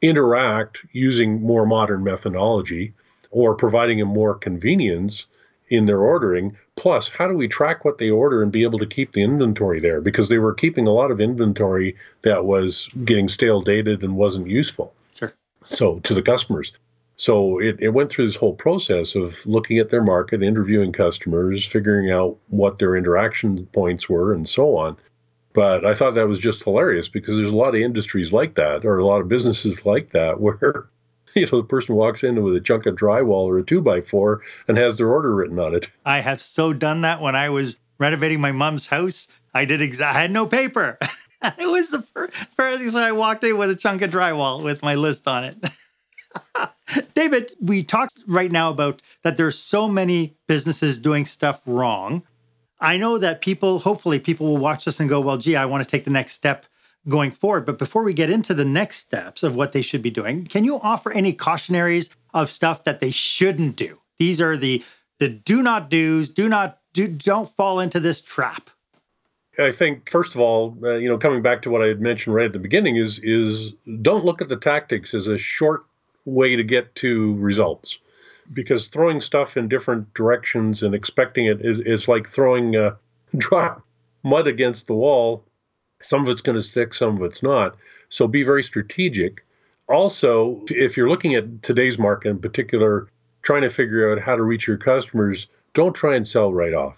interact 0.00 0.86
using 0.92 1.42
more 1.42 1.66
modern 1.66 2.02
methodology 2.02 2.94
or 3.30 3.54
providing 3.54 3.98
them 3.98 4.08
more 4.08 4.34
convenience 4.34 5.26
in 5.68 5.84
their 5.84 6.00
ordering? 6.00 6.56
Plus, 6.76 7.08
how 7.08 7.26
do 7.26 7.34
we 7.34 7.48
track 7.48 7.84
what 7.84 7.98
they 7.98 8.10
order 8.10 8.42
and 8.42 8.52
be 8.52 8.62
able 8.62 8.78
to 8.78 8.86
keep 8.86 9.12
the 9.12 9.22
inventory 9.22 9.80
there? 9.80 10.00
Because 10.00 10.28
they 10.28 10.38
were 10.38 10.54
keeping 10.54 10.86
a 10.86 10.92
lot 10.92 11.10
of 11.10 11.20
inventory 11.20 11.96
that 12.22 12.44
was 12.44 12.88
getting 13.04 13.28
stale 13.28 13.62
dated 13.62 14.02
and 14.02 14.16
wasn't 14.16 14.46
useful. 14.46 14.94
Sure. 15.14 15.32
So 15.64 15.98
to 16.00 16.14
the 16.14 16.22
customers. 16.22 16.72
So 17.16 17.58
it, 17.58 17.80
it 17.80 17.88
went 17.88 18.10
through 18.10 18.26
this 18.26 18.36
whole 18.36 18.54
process 18.54 19.14
of 19.14 19.44
looking 19.46 19.78
at 19.78 19.88
their 19.88 20.02
market, 20.02 20.42
interviewing 20.42 20.92
customers, 20.92 21.64
figuring 21.66 22.10
out 22.10 22.36
what 22.48 22.78
their 22.78 22.94
interaction 22.94 23.64
points 23.66 24.08
were, 24.08 24.34
and 24.34 24.46
so 24.46 24.76
on. 24.76 24.98
But 25.54 25.86
I 25.86 25.94
thought 25.94 26.14
that 26.14 26.28
was 26.28 26.38
just 26.38 26.62
hilarious 26.62 27.08
because 27.08 27.36
there's 27.36 27.52
a 27.52 27.56
lot 27.56 27.74
of 27.74 27.80
industries 27.80 28.34
like 28.34 28.56
that, 28.56 28.84
or 28.84 28.98
a 28.98 29.06
lot 29.06 29.22
of 29.22 29.28
businesses 29.28 29.86
like 29.86 30.10
that, 30.10 30.40
where 30.40 30.88
you 31.34 31.46
know 31.46 31.60
the 31.60 31.66
person 31.66 31.94
walks 31.94 32.24
in 32.24 32.42
with 32.42 32.56
a 32.56 32.60
chunk 32.60 32.86
of 32.86 32.96
drywall 32.96 33.44
or 33.44 33.58
a 33.58 33.62
two 33.62 33.80
by 33.80 34.00
four 34.00 34.42
and 34.68 34.76
has 34.76 34.98
their 34.98 35.10
order 35.10 35.34
written 35.34 35.58
on 35.58 35.74
it. 35.74 35.90
I 36.04 36.20
have 36.20 36.40
so 36.40 36.72
done 36.72 37.02
that 37.02 37.20
when 37.20 37.36
I 37.36 37.48
was 37.48 37.76
renovating 37.98 38.40
my 38.40 38.52
mom's 38.52 38.86
house. 38.86 39.28
I 39.54 39.64
did 39.64 39.80
exactly. 39.80 40.18
I 40.18 40.22
had 40.22 40.30
no 40.30 40.46
paper. 40.46 40.98
it 41.42 41.66
was 41.66 41.90
the 41.90 42.02
first, 42.02 42.92
so 42.92 43.00
I 43.00 43.12
walked 43.12 43.42
in 43.44 43.56
with 43.56 43.70
a 43.70 43.76
chunk 43.76 44.02
of 44.02 44.10
drywall 44.10 44.62
with 44.62 44.82
my 44.82 44.94
list 44.94 45.26
on 45.26 45.44
it. 45.44 45.56
David, 47.14 47.52
we 47.60 47.82
talked 47.82 48.18
right 48.26 48.52
now 48.52 48.70
about 48.70 49.00
that 49.22 49.36
there's 49.36 49.58
so 49.58 49.88
many 49.88 50.36
businesses 50.46 50.98
doing 50.98 51.24
stuff 51.24 51.62
wrong. 51.66 52.22
I 52.80 52.98
know 52.98 53.16
that 53.18 53.40
people, 53.40 53.78
hopefully, 53.78 54.18
people 54.18 54.46
will 54.46 54.58
watch 54.58 54.84
this 54.84 55.00
and 55.00 55.08
go, 55.08 55.20
well, 55.20 55.38
gee, 55.38 55.56
I 55.56 55.64
want 55.64 55.82
to 55.82 55.90
take 55.90 56.04
the 56.04 56.10
next 56.10 56.34
step 56.34 56.66
going 57.08 57.30
forward. 57.30 57.64
But 57.64 57.78
before 57.78 58.02
we 58.02 58.14
get 58.14 58.30
into 58.30 58.54
the 58.54 58.64
next 58.64 58.98
steps 58.98 59.42
of 59.42 59.54
what 59.54 59.72
they 59.72 59.82
should 59.82 60.02
be 60.02 60.10
doing, 60.10 60.46
can 60.46 60.64
you 60.64 60.80
offer 60.80 61.12
any 61.12 61.32
cautionaries 61.32 62.10
of 62.34 62.50
stuff 62.50 62.84
that 62.84 63.00
they 63.00 63.10
shouldn't 63.10 63.76
do? 63.76 64.00
These 64.18 64.40
are 64.40 64.56
the 64.56 64.82
the 65.18 65.28
do 65.28 65.62
not 65.62 65.88
do's, 65.88 66.28
do 66.28 66.48
not 66.48 66.78
do, 66.92 67.06
don't 67.08 67.54
fall 67.56 67.80
into 67.80 68.00
this 68.00 68.20
trap? 68.20 68.70
I 69.58 69.72
think 69.72 70.10
first 70.10 70.34
of 70.34 70.40
all, 70.40 70.76
uh, 70.82 70.94
you 70.96 71.08
know, 71.08 71.16
coming 71.16 71.42
back 71.42 71.62
to 71.62 71.70
what 71.70 71.82
I 71.82 71.86
had 71.86 72.00
mentioned 72.00 72.34
right 72.34 72.46
at 72.46 72.52
the 72.52 72.58
beginning 72.58 72.96
is 72.96 73.18
is 73.22 73.72
don't 74.02 74.24
look 74.24 74.42
at 74.42 74.48
the 74.48 74.56
tactics 74.56 75.14
as 75.14 75.28
a 75.28 75.38
short 75.38 75.86
way 76.26 76.56
to 76.56 76.62
get 76.62 76.94
to 76.96 77.34
results, 77.36 77.98
because 78.52 78.88
throwing 78.88 79.20
stuff 79.20 79.56
in 79.56 79.68
different 79.68 80.12
directions 80.12 80.82
and 80.82 80.94
expecting 80.94 81.46
it 81.46 81.64
is 81.64 81.80
is 81.80 82.06
like 82.06 82.28
throwing 82.28 82.76
uh, 82.76 82.94
drop 83.38 83.82
mud 84.22 84.46
against 84.46 84.86
the 84.88 84.94
wall. 84.94 85.42
Some 86.02 86.22
of 86.22 86.28
it's 86.28 86.40
going 86.40 86.56
to 86.56 86.62
stick, 86.62 86.94
some 86.94 87.16
of 87.16 87.22
it's 87.22 87.42
not. 87.42 87.76
So 88.08 88.28
be 88.28 88.42
very 88.42 88.62
strategic. 88.62 89.44
Also, 89.88 90.62
if 90.68 90.96
you're 90.96 91.08
looking 91.08 91.34
at 91.34 91.62
today's 91.62 91.98
market 91.98 92.30
in 92.30 92.38
particular, 92.38 93.08
trying 93.42 93.62
to 93.62 93.70
figure 93.70 94.12
out 94.12 94.20
how 94.20 94.36
to 94.36 94.42
reach 94.42 94.66
your 94.66 94.76
customers, 94.76 95.46
don't 95.74 95.94
try 95.94 96.16
and 96.16 96.26
sell 96.26 96.52
right 96.52 96.74
off 96.74 96.96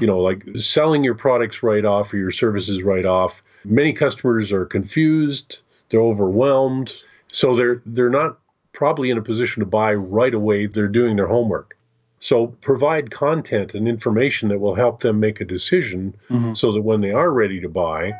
you 0.00 0.06
know, 0.06 0.18
like 0.18 0.44
selling 0.56 1.04
your 1.04 1.14
products 1.14 1.62
right 1.62 1.84
off 1.84 2.12
or 2.12 2.16
your 2.16 2.30
services 2.30 2.82
right 2.82 3.06
off. 3.06 3.42
Many 3.64 3.92
customers 3.92 4.52
are 4.52 4.64
confused, 4.64 5.58
they're 5.88 6.00
overwhelmed, 6.00 6.92
so 7.32 7.56
they're 7.56 7.82
they're 7.86 8.10
not 8.10 8.38
probably 8.72 9.10
in 9.10 9.18
a 9.18 9.22
position 9.22 9.60
to 9.60 9.66
buy 9.66 9.94
right 9.94 10.34
away. 10.34 10.66
They're 10.66 10.88
doing 10.88 11.16
their 11.16 11.28
homework. 11.28 11.75
So 12.18 12.48
provide 12.62 13.10
content 13.10 13.74
and 13.74 13.86
information 13.86 14.48
that 14.48 14.60
will 14.60 14.74
help 14.74 15.00
them 15.00 15.20
make 15.20 15.40
a 15.40 15.44
decision 15.44 16.14
mm-hmm. 16.30 16.54
so 16.54 16.72
that 16.72 16.82
when 16.82 17.00
they 17.00 17.12
are 17.12 17.32
ready 17.32 17.60
to 17.60 17.68
buy, 17.68 18.14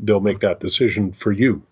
they'll 0.00 0.20
make 0.20 0.40
that 0.40 0.60
decision 0.60 1.12
for 1.12 1.32
you. 1.32 1.62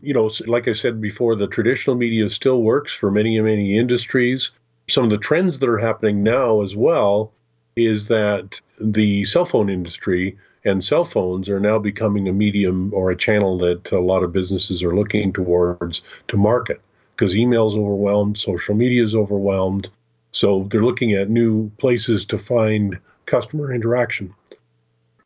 You 0.00 0.14
know, 0.14 0.30
like 0.46 0.68
I 0.68 0.72
said 0.72 1.00
before, 1.00 1.36
the 1.36 1.48
traditional 1.48 1.96
media 1.96 2.30
still 2.30 2.62
works 2.62 2.92
for 2.92 3.10
many, 3.10 3.38
many 3.40 3.78
industries. 3.78 4.52
Some 4.88 5.04
of 5.04 5.10
the 5.10 5.18
trends 5.18 5.58
that 5.58 5.68
are 5.68 5.78
happening 5.78 6.22
now 6.22 6.62
as 6.62 6.74
well 6.74 7.32
is 7.76 8.08
that 8.08 8.60
the 8.80 9.24
cell 9.24 9.44
phone 9.44 9.68
industry 9.68 10.36
and 10.64 10.84
cell 10.84 11.04
phones 11.04 11.48
are 11.48 11.60
now 11.60 11.78
becoming 11.78 12.28
a 12.28 12.32
medium 12.32 12.92
or 12.92 13.10
a 13.10 13.16
channel 13.16 13.58
that 13.58 13.90
a 13.92 14.00
lot 14.00 14.22
of 14.22 14.32
businesses 14.32 14.82
are 14.82 14.94
looking 14.94 15.32
towards 15.32 16.02
to 16.28 16.36
market 16.36 16.80
because 17.14 17.36
email 17.36 17.66
is 17.66 17.76
overwhelmed, 17.76 18.38
social 18.38 18.74
media 18.74 19.02
is 19.02 19.14
overwhelmed. 19.14 19.90
So 20.32 20.68
they're 20.70 20.84
looking 20.84 21.12
at 21.12 21.30
new 21.30 21.70
places 21.78 22.24
to 22.26 22.38
find 22.38 22.98
customer 23.26 23.72
interaction. 23.72 24.34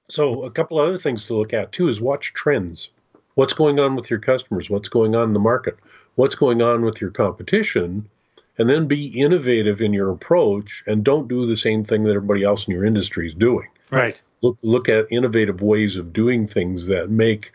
So, 0.09 0.43
a 0.45 0.51
couple 0.51 0.79
other 0.79 0.99
things 0.99 1.27
to 1.27 1.37
look 1.37 1.53
at 1.53 1.73
too 1.73 1.89
is 1.89 2.01
watch 2.01 2.35
trends. 2.35 2.91
What's 3.35 3.55
going 3.55 3.79
on 3.79 3.97
with 3.97 4.11
your 4.11 4.19
customers? 4.19 4.69
What's 4.69 4.89
going 4.89 5.15
on 5.15 5.29
in 5.29 5.33
the 5.33 5.41
market? 5.41 5.79
What's 6.17 6.35
going 6.35 6.61
on 6.61 6.85
with 6.85 7.01
your 7.01 7.11
competition? 7.11 8.09
and 8.59 8.69
then 8.69 8.87
be 8.87 9.07
innovative 9.07 9.81
in 9.81 9.93
your 9.93 10.11
approach 10.11 10.85
and 10.87 11.05
don't 11.05 11.29
do 11.29 11.47
the 11.47 11.57
same 11.57 11.85
thing 11.85 12.05
that 12.05 12.15
everybody 12.15 12.45
else 12.45 12.67
in 12.67 12.73
your 12.75 12.85
industry 12.85 13.27
is 13.27 13.35
doing. 13.35 13.69
Right. 13.91 14.21
Look 14.43 14.59
look 14.63 14.89
at 14.89 15.07
innovative 15.11 15.63
ways 15.63 15.97
of 15.97 16.13
doing 16.13 16.47
things 16.47 16.87
that 16.89 17.11
make 17.11 17.53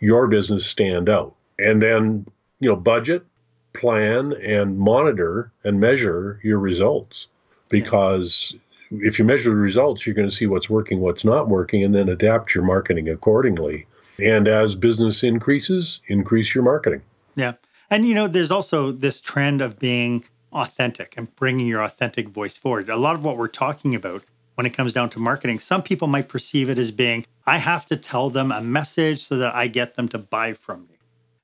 your 0.00 0.26
business 0.26 0.66
stand 0.66 1.08
out. 1.08 1.34
And 1.58 1.82
then, 1.82 2.26
you 2.60 2.68
know, 2.68 2.76
budget, 2.76 3.24
plan 3.72 4.32
and 4.34 4.78
monitor 4.78 5.52
and 5.64 5.80
measure 5.80 6.40
your 6.42 6.58
results 6.58 7.28
because 7.68 8.54
if 8.90 9.18
you 9.18 9.24
measure 9.24 9.50
the 9.50 9.56
results, 9.56 10.06
you're 10.06 10.14
going 10.14 10.28
to 10.28 10.34
see 10.34 10.46
what's 10.46 10.70
working, 10.70 11.00
what's 11.00 11.24
not 11.24 11.48
working 11.48 11.84
and 11.84 11.94
then 11.94 12.08
adapt 12.08 12.54
your 12.54 12.64
marketing 12.64 13.08
accordingly. 13.08 13.86
And 14.18 14.48
as 14.48 14.74
business 14.74 15.22
increases, 15.22 16.00
increase 16.08 16.54
your 16.54 16.64
marketing. 16.64 17.02
Yeah. 17.36 17.52
And 17.90 18.06
you 18.06 18.14
know, 18.14 18.26
there's 18.26 18.50
also 18.50 18.92
this 18.92 19.20
trend 19.20 19.60
of 19.60 19.78
being 19.78 20.24
authentic 20.52 21.14
and 21.16 21.34
bringing 21.36 21.66
your 21.66 21.82
authentic 21.82 22.28
voice 22.28 22.56
forward. 22.56 22.88
A 22.88 22.96
lot 22.96 23.14
of 23.14 23.24
what 23.24 23.36
we're 23.36 23.48
talking 23.48 23.94
about 23.94 24.24
when 24.54 24.66
it 24.66 24.74
comes 24.74 24.92
down 24.92 25.08
to 25.10 25.20
marketing, 25.20 25.60
some 25.60 25.82
people 25.82 26.08
might 26.08 26.28
perceive 26.28 26.68
it 26.68 26.78
as 26.78 26.90
being, 26.90 27.24
I 27.46 27.58
have 27.58 27.86
to 27.86 27.96
tell 27.96 28.28
them 28.28 28.50
a 28.50 28.60
message 28.60 29.22
so 29.22 29.38
that 29.38 29.54
I 29.54 29.68
get 29.68 29.94
them 29.94 30.08
to 30.08 30.18
buy 30.18 30.52
from 30.52 30.88
me. 30.88 30.97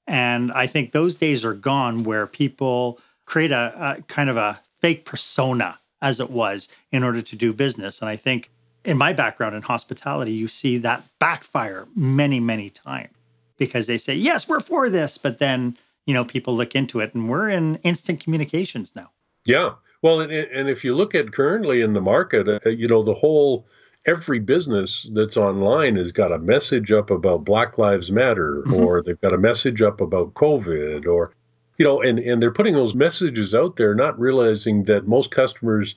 And 0.07 0.53
I 0.53 0.67
think 0.67 0.93
those 0.93 1.15
days 1.15 1.45
are 1.45 1.55
gone 1.55 2.05
where 2.05 2.27
people 2.27 3.01
create 3.25 3.53
a, 3.53 3.97
a 3.99 4.03
kind 4.03 4.29
of 4.29 4.37
a 4.37 4.61
fake 4.81 5.05
persona 5.05 5.79
as 6.03 6.21
it 6.21 6.31
was 6.31 6.69
in 6.93 7.03
order 7.03 7.23
to 7.23 7.37
do 7.37 7.53
business. 7.53 8.01
And 8.01 8.09
I 8.09 8.17
think 8.17 8.51
in 8.85 8.99
my 8.99 9.13
background 9.13 9.55
in 9.55 9.63
hospitality, 9.63 10.33
you 10.33 10.49
see 10.49 10.77
that 10.79 11.03
backfire 11.19 11.87
many, 11.97 12.39
many 12.41 12.69
times 12.69 13.15
because 13.57 13.87
they 13.87 13.97
say, 13.97 14.15
yes, 14.15 14.47
we're 14.47 14.61
for 14.61 14.91
this. 14.91 15.17
But 15.17 15.39
then 15.39 15.79
you 16.07 16.15
know 16.15 16.25
people 16.25 16.55
look 16.55 16.75
into 16.75 17.01
it 17.01 17.15
and 17.15 17.29
we're 17.29 17.49
in 17.49 17.77
instant 17.77 18.21
communications 18.21 18.93
now 18.95 19.11
yeah 19.47 19.75
well 20.03 20.21
and, 20.21 20.33
and 20.33 20.69
if 20.69 20.85
you 20.85 20.95
look 20.95 21.15
at 21.15 21.33
currently 21.33 21.81
in 21.81 21.93
the 21.93 22.01
market 22.01 22.49
uh, 22.49 22.69
you 22.69 22.87
know 22.87 23.03
the 23.03 23.15
whole 23.15 23.67
every 24.07 24.39
business 24.39 25.09
that's 25.13 25.37
online 25.37 25.97
has 25.97 26.13
got 26.13 26.33
a 26.33 26.39
message 26.39 26.93
up 26.93 27.11
about 27.11 27.45
black 27.45 27.79
lives 27.79 28.11
matter 28.11 28.63
mm-hmm. 28.67 28.75
or 28.75 29.03
they've 29.03 29.21
got 29.21 29.33
a 29.33 29.39
message 29.39 29.81
up 29.81 30.01
about 30.01 30.35
covid 30.35 31.07
or 31.07 31.33
you 31.79 31.85
know 31.85 32.01
and 32.03 32.19
and 32.19 32.43
they're 32.43 32.51
putting 32.51 32.75
those 32.75 32.95
messages 32.95 33.55
out 33.55 33.77
there 33.77 33.95
not 33.95 34.19
realizing 34.19 34.85
that 34.85 35.09
most 35.09 35.31
customers 35.31 35.95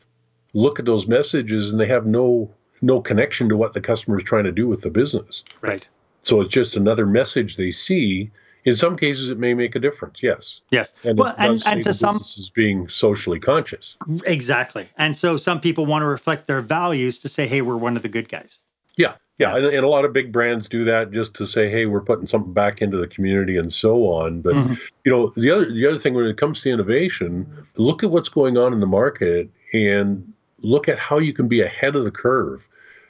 look 0.54 0.80
at 0.80 0.86
those 0.86 1.08
messages 1.08 1.72
and 1.72 1.80
they 1.80 1.88
have 1.88 2.06
no 2.06 2.50
no 2.82 3.02
connection 3.02 3.50
to 3.50 3.58
what 3.58 3.74
the 3.74 3.82
customer 3.82 4.17
is 4.17 4.24
trying 4.24 4.46
to 4.46 4.52
do 4.52 4.67
with 4.67 4.82
the 4.82 4.89
business 4.89 5.43
right 5.62 5.88
so 6.22 6.41
it's 6.41 6.54
just 6.54 6.78
another 6.78 7.06
message 7.06 7.58
they 7.58 7.72
see 7.72 8.32
in 8.68 8.76
some 8.76 8.98
cases 8.98 9.30
it 9.30 9.40
may 9.40 9.54
make 9.54 9.76
a 9.76 9.80
difference 9.80 10.22
yes. 10.22 10.62
Yes. 10.70 10.94
And 11.04 11.18
well 11.18 11.34
and, 11.38 11.64
and 11.66 11.84
to 11.84 11.94
some 11.94 12.24
is 12.38 12.52
being 12.54 12.88
socially 12.90 13.40
conscious. 13.40 13.98
Exactly. 14.26 14.90
And 14.98 15.18
so 15.18 15.38
some 15.38 15.60
people 15.60 15.86
want 15.86 16.04
to 16.04 16.08
reflect 16.08 16.48
their 16.48 16.62
values 16.62 17.18
to 17.20 17.30
say 17.30 17.48
hey 17.48 17.62
we're 17.62 17.78
one 17.78 17.96
of 17.96 18.04
the 18.04 18.10
good 18.10 18.30
guys. 18.30 18.60
Yeah 18.98 19.16
yeah, 19.38 19.56
and, 19.56 19.66
and, 19.68 19.86
a 19.86 19.88
lot 19.88 20.04
of 20.04 20.14
big 20.14 20.32
brands 20.32 20.68
do 20.68 20.84
that 20.86 21.12
just 21.12 21.36
to 21.36 21.46
say, 21.46 21.70
"Hey, 21.70 21.86
we're 21.86 22.02
putting 22.02 22.26
something 22.26 22.54
back 22.54 22.82
into 22.82 22.98
the 22.98 23.06
community," 23.06 23.56
and 23.56 23.72
so 23.72 24.08
on. 24.08 24.42
But 24.42 24.56
mm-hmm. 24.56 24.74
you 25.06 25.12
know, 25.12 25.32
the 25.36 25.52
other 25.52 25.72
the 25.72 25.86
other 25.86 25.98
thing 26.00 26.16
when 26.16 26.26
it 26.26 26.38
comes 26.38 26.62
to 26.62 26.72
innovation, 26.72 27.46
look 27.76 28.04
at 28.04 28.10
what's 28.10 28.30
going 28.30 28.58
on 28.58 28.74
in 28.74 28.80
the 28.80 28.88
market 28.88 29.50
and 29.74 30.34
look 30.62 30.90
at 30.90 30.98
how 30.98 31.20
you 31.20 31.34
can 31.34 31.48
be 31.48 31.62
ahead 31.62 31.96
of 31.96 32.04
the 32.04 32.12
curve. 32.12 32.68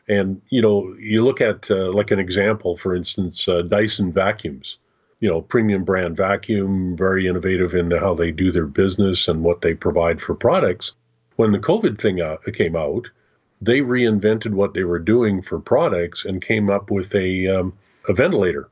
And 0.09 0.41
you 0.49 0.61
know, 0.61 0.93
you 0.99 1.23
look 1.23 1.39
at 1.39 1.71
uh, 1.71 1.93
like 1.93 2.11
an 2.11 2.19
example, 2.19 2.75
for 2.75 2.93
instance, 2.93 3.47
uh, 3.47 3.61
Dyson 3.61 4.11
vacuums 4.11 4.77
you 5.19 5.29
know, 5.29 5.41
premium 5.41 5.83
brand 5.83 6.15
vacuum, 6.15 6.95
very 6.95 7.27
innovative 7.27 7.73
in 7.73 7.89
how 7.91 8.13
they 8.13 8.31
do 8.31 8.51
their 8.51 8.67
business 8.67 9.27
and 9.27 9.43
what 9.43 9.61
they 9.61 9.73
provide 9.73 10.21
for 10.21 10.35
products. 10.35 10.93
When 11.37 11.51
the 11.51 11.59
COVID 11.59 11.99
thing 11.99 12.21
out, 12.21 12.43
came 12.53 12.75
out, 12.75 13.09
they 13.61 13.79
reinvented 13.79 14.51
what 14.51 14.73
they 14.73 14.83
were 14.83 14.99
doing 14.99 15.41
for 15.41 15.59
products 15.59 16.25
and 16.25 16.41
came 16.41 16.69
up 16.69 16.91
with 16.91 17.13
a, 17.15 17.47
um, 17.47 17.73
a 18.07 18.13
ventilator. 18.13 18.69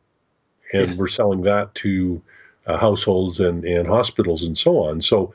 And 0.74 0.90
yes. 0.90 0.98
we're 0.98 1.08
selling 1.08 1.42
that 1.44 1.74
to 1.76 2.22
uh, 2.68 2.78
households 2.78 3.40
and, 3.40 3.64
and 3.66 3.88
hospitals 3.88 4.44
and 4.44 4.58
so 4.58 4.84
on. 4.84 5.02
So 5.02 5.34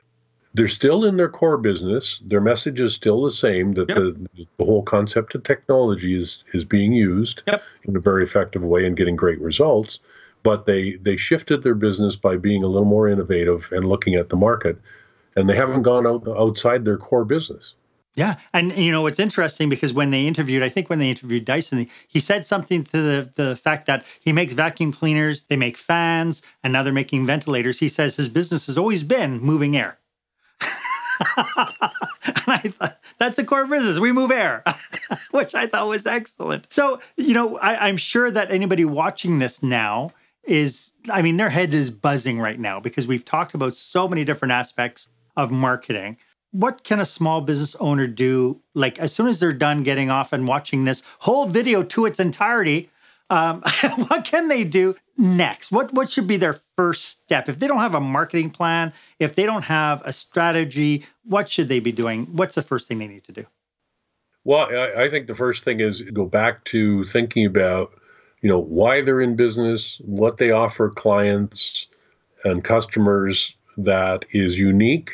they're 0.54 0.68
still 0.68 1.04
in 1.04 1.16
their 1.16 1.28
core 1.28 1.58
business. 1.58 2.20
Their 2.24 2.40
message 2.40 2.80
is 2.80 2.94
still 2.94 3.24
the 3.24 3.30
same 3.30 3.72
that 3.74 3.88
yep. 3.88 3.96
the, 3.96 4.46
the 4.58 4.64
whole 4.64 4.82
concept 4.82 5.34
of 5.34 5.42
technology 5.42 6.16
is, 6.16 6.44
is 6.52 6.64
being 6.64 6.92
used 6.92 7.42
yep. 7.46 7.62
in 7.84 7.96
a 7.96 8.00
very 8.00 8.22
effective 8.24 8.62
way 8.62 8.86
and 8.86 8.96
getting 8.96 9.16
great 9.16 9.40
results 9.40 10.00
but 10.42 10.66
they 10.66 10.92
they 10.96 11.16
shifted 11.16 11.62
their 11.62 11.74
business 11.74 12.16
by 12.16 12.36
being 12.36 12.62
a 12.62 12.66
little 12.66 12.86
more 12.86 13.08
innovative 13.08 13.70
and 13.72 13.88
looking 13.88 14.14
at 14.14 14.28
the 14.28 14.36
market 14.36 14.78
and 15.36 15.48
they 15.48 15.56
haven't 15.56 15.82
gone 15.82 16.06
out 16.06 16.26
outside 16.28 16.84
their 16.84 16.96
core 16.96 17.24
business 17.24 17.74
yeah 18.14 18.36
and 18.52 18.76
you 18.76 18.90
know 18.90 19.06
it's 19.06 19.20
interesting 19.20 19.68
because 19.68 19.92
when 19.92 20.10
they 20.10 20.26
interviewed 20.26 20.62
i 20.62 20.68
think 20.68 20.88
when 20.88 20.98
they 20.98 21.10
interviewed 21.10 21.44
dyson 21.44 21.86
he 22.08 22.20
said 22.20 22.44
something 22.44 22.84
to 22.84 22.90
the, 22.92 23.32
the 23.36 23.56
fact 23.56 23.86
that 23.86 24.04
he 24.20 24.32
makes 24.32 24.52
vacuum 24.52 24.92
cleaners 24.92 25.42
they 25.42 25.56
make 25.56 25.76
fans 25.76 26.42
and 26.62 26.72
now 26.72 26.82
they're 26.82 26.92
making 26.92 27.26
ventilators 27.26 27.78
he 27.80 27.88
says 27.88 28.16
his 28.16 28.28
business 28.28 28.66
has 28.66 28.78
always 28.78 29.02
been 29.02 29.38
moving 29.40 29.76
air 29.76 29.98
and 31.36 32.46
I 32.46 32.72
thought 32.78 32.98
that's 33.18 33.36
the 33.36 33.44
core 33.44 33.66
business. 33.66 33.98
We 33.98 34.10
move 34.10 34.30
air, 34.30 34.64
which 35.32 35.54
I 35.54 35.66
thought 35.66 35.86
was 35.86 36.06
excellent. 36.06 36.72
So, 36.72 37.00
you 37.16 37.34
know, 37.34 37.58
I, 37.58 37.88
I'm 37.88 37.98
sure 37.98 38.30
that 38.30 38.50
anybody 38.50 38.86
watching 38.86 39.38
this 39.38 39.62
now 39.62 40.12
is, 40.50 40.92
I 41.08 41.22
mean, 41.22 41.36
their 41.36 41.48
head 41.48 41.72
is 41.72 41.90
buzzing 41.90 42.40
right 42.40 42.58
now 42.58 42.80
because 42.80 43.06
we've 43.06 43.24
talked 43.24 43.54
about 43.54 43.76
so 43.76 44.08
many 44.08 44.24
different 44.24 44.52
aspects 44.52 45.08
of 45.36 45.50
marketing. 45.50 46.16
What 46.50 46.82
can 46.82 46.98
a 46.98 47.04
small 47.04 47.40
business 47.40 47.76
owner 47.76 48.08
do? 48.08 48.60
Like, 48.74 48.98
as 48.98 49.12
soon 49.12 49.28
as 49.28 49.38
they're 49.38 49.52
done 49.52 49.84
getting 49.84 50.10
off 50.10 50.32
and 50.32 50.48
watching 50.48 50.84
this 50.84 51.02
whole 51.20 51.46
video 51.46 51.84
to 51.84 52.06
its 52.06 52.18
entirety, 52.18 52.90
um, 53.30 53.62
what 54.08 54.24
can 54.24 54.48
they 54.48 54.64
do 54.64 54.96
next? 55.16 55.70
What 55.70 55.94
what 55.94 56.10
should 56.10 56.26
be 56.26 56.36
their 56.36 56.60
first 56.76 57.04
step 57.04 57.48
if 57.48 57.60
they 57.60 57.68
don't 57.68 57.78
have 57.78 57.94
a 57.94 58.00
marketing 58.00 58.50
plan? 58.50 58.92
If 59.20 59.36
they 59.36 59.44
don't 59.44 59.62
have 59.62 60.02
a 60.04 60.12
strategy, 60.12 61.06
what 61.24 61.48
should 61.48 61.68
they 61.68 61.78
be 61.78 61.92
doing? 61.92 62.26
What's 62.32 62.56
the 62.56 62.62
first 62.62 62.88
thing 62.88 62.98
they 62.98 63.06
need 63.06 63.24
to 63.24 63.32
do? 63.32 63.46
Well, 64.42 64.68
I, 64.68 65.04
I 65.04 65.08
think 65.08 65.28
the 65.28 65.34
first 65.34 65.62
thing 65.62 65.78
is 65.78 66.02
go 66.02 66.26
back 66.26 66.64
to 66.64 67.04
thinking 67.04 67.46
about 67.46 67.92
you 68.42 68.48
know 68.48 68.58
why 68.58 69.02
they're 69.02 69.20
in 69.20 69.36
business, 69.36 70.00
what 70.04 70.38
they 70.38 70.50
offer 70.50 70.88
clients 70.90 71.86
and 72.44 72.64
customers 72.64 73.54
that 73.76 74.24
is 74.32 74.58
unique 74.58 75.12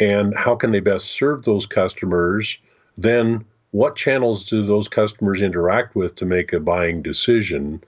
and 0.00 0.36
how 0.36 0.54
can 0.54 0.72
they 0.72 0.80
best 0.80 1.08
serve 1.08 1.44
those 1.44 1.66
customers? 1.66 2.58
Then, 2.96 3.44
what 3.72 3.96
channels 3.96 4.44
do 4.44 4.64
those 4.64 4.88
customers 4.88 5.40
interact 5.40 5.94
with 5.94 6.14
to 6.16 6.26
make 6.26 6.52
a 6.52 6.60
buying 6.60 7.02
decision? 7.02 7.82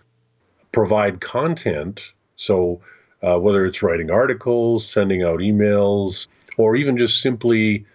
Provide 0.73 1.21
content. 1.21 2.13
So, 2.37 2.81
uh, 3.23 3.39
whether 3.39 3.65
it's 3.65 3.83
writing 3.83 4.11
articles, 4.11 4.87
sending 4.87 5.23
out 5.23 5.41
emails, 5.41 6.27
or 6.59 6.77
even 6.77 6.97
just 6.97 7.21
simply 7.21 7.87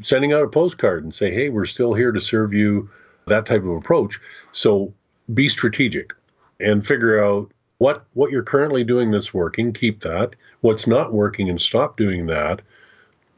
sending 0.00 0.32
out 0.32 0.42
a 0.42 0.48
postcard 0.48 1.04
and 1.04 1.14
say, 1.14 1.32
hey, 1.32 1.48
we're 1.48 1.66
still 1.66 1.94
here 1.94 2.12
to 2.12 2.20
serve 2.20 2.52
you, 2.52 2.88
that 3.26 3.46
type 3.46 3.62
of 3.62 3.70
approach. 3.70 4.18
So, 4.50 4.92
be 5.34 5.48
strategic 5.48 6.12
and 6.60 6.86
figure 6.86 7.22
out 7.22 7.50
what 7.78 8.04
what 8.14 8.30
you're 8.30 8.42
currently 8.42 8.84
doing 8.84 9.10
that's 9.10 9.34
working 9.34 9.72
keep 9.72 10.00
that. 10.00 10.36
What's 10.60 10.86
not 10.86 11.12
working 11.12 11.48
and 11.48 11.60
stop 11.60 11.96
doing 11.96 12.26
that. 12.26 12.62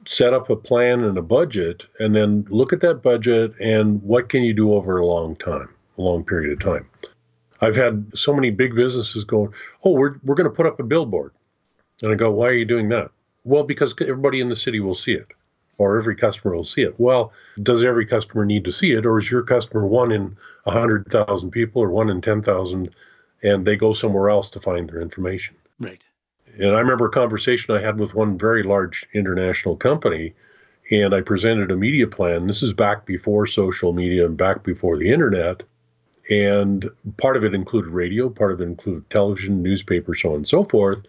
Set 0.06 0.34
up 0.34 0.50
a 0.50 0.56
plan 0.56 1.02
and 1.02 1.16
a 1.16 1.22
budget 1.22 1.86
and 1.98 2.14
then 2.14 2.46
look 2.50 2.72
at 2.72 2.80
that 2.80 3.02
budget 3.02 3.54
and 3.58 4.02
what 4.02 4.28
can 4.28 4.42
you 4.42 4.52
do 4.52 4.74
over 4.74 4.98
a 4.98 5.06
long 5.06 5.36
time 5.36 5.68
a 5.96 6.02
long 6.02 6.24
period 6.24 6.52
of 6.52 6.58
time. 6.58 6.88
I've 7.60 7.76
had 7.76 8.10
so 8.14 8.34
many 8.34 8.50
big 8.50 8.74
businesses 8.74 9.24
going 9.24 9.52
oh 9.84 9.92
we're, 9.92 10.16
we're 10.24 10.34
going 10.34 10.50
to 10.50 10.54
put 10.54 10.66
up 10.66 10.78
a 10.80 10.84
billboard. 10.84 11.32
And 12.02 12.12
i 12.12 12.14
go 12.14 12.30
why 12.30 12.48
are 12.48 12.54
you 12.54 12.66
doing 12.66 12.88
that? 12.88 13.10
Well 13.44 13.64
because 13.64 13.94
everybody 14.00 14.40
in 14.40 14.48
the 14.48 14.56
city 14.56 14.80
will 14.80 14.94
see 14.94 15.12
it 15.12 15.28
or 15.78 15.98
every 15.98 16.16
customer 16.16 16.54
will 16.54 16.64
see 16.64 16.82
it 16.82 16.98
well 16.98 17.32
does 17.62 17.84
every 17.84 18.06
customer 18.06 18.44
need 18.44 18.64
to 18.64 18.72
see 18.72 18.92
it 18.92 19.06
or 19.06 19.18
is 19.18 19.30
your 19.30 19.42
customer 19.42 19.86
one 19.86 20.12
in 20.12 20.36
100000 20.64 21.50
people 21.50 21.82
or 21.82 21.90
one 21.90 22.10
in 22.10 22.20
10000 22.20 22.94
and 23.44 23.66
they 23.66 23.76
go 23.76 23.92
somewhere 23.92 24.30
else 24.30 24.50
to 24.50 24.60
find 24.60 24.88
their 24.88 25.00
information. 25.00 25.54
Right. 25.78 26.04
And 26.58 26.74
I 26.74 26.80
remember 26.80 27.06
a 27.06 27.10
conversation 27.10 27.74
I 27.74 27.80
had 27.80 27.98
with 27.98 28.14
one 28.14 28.38
very 28.38 28.62
large 28.62 29.06
international 29.12 29.76
company, 29.76 30.34
and 30.90 31.14
I 31.14 31.20
presented 31.20 31.70
a 31.70 31.76
media 31.76 32.06
plan. 32.06 32.46
This 32.46 32.62
is 32.62 32.72
back 32.72 33.06
before 33.06 33.46
social 33.46 33.92
media 33.92 34.24
and 34.24 34.36
back 34.36 34.64
before 34.64 34.96
the 34.96 35.10
internet. 35.10 35.62
And 36.30 36.88
part 37.18 37.36
of 37.36 37.44
it 37.44 37.54
included 37.54 37.90
radio, 37.90 38.30
part 38.30 38.52
of 38.52 38.60
it 38.60 38.64
included 38.64 39.08
television, 39.10 39.62
newspaper, 39.62 40.14
so 40.14 40.30
on 40.30 40.36
and 40.36 40.48
so 40.48 40.64
forth. 40.64 41.02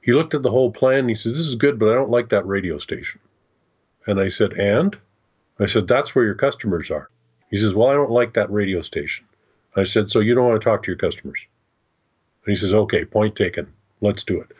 He 0.00 0.12
looked 0.12 0.34
at 0.34 0.42
the 0.42 0.50
whole 0.50 0.70
plan 0.70 1.00
and 1.00 1.08
he 1.08 1.14
says, 1.16 1.32
This 1.32 1.46
is 1.46 1.56
good, 1.56 1.78
but 1.78 1.88
I 1.88 1.94
don't 1.94 2.10
like 2.10 2.28
that 2.28 2.46
radio 2.46 2.78
station. 2.78 3.20
And 4.06 4.20
I 4.20 4.28
said, 4.28 4.52
And? 4.52 4.96
I 5.58 5.66
said, 5.66 5.88
That's 5.88 6.14
where 6.14 6.24
your 6.24 6.34
customers 6.34 6.90
are. 6.90 7.08
He 7.50 7.58
says, 7.58 7.74
Well, 7.74 7.88
I 7.88 7.94
don't 7.94 8.10
like 8.10 8.34
that 8.34 8.50
radio 8.50 8.82
station. 8.82 9.26
I 9.76 9.84
said, 9.84 10.10
So 10.10 10.20
you 10.20 10.34
don't 10.34 10.46
want 10.46 10.60
to 10.60 10.64
talk 10.64 10.82
to 10.82 10.90
your 10.90 10.98
customers? 10.98 11.38
And 12.44 12.54
he 12.54 12.60
says, 12.60 12.72
okay, 12.72 13.04
point 13.04 13.36
taken. 13.36 13.72
Let's 14.00 14.22
do 14.22 14.42
it. 14.42 14.52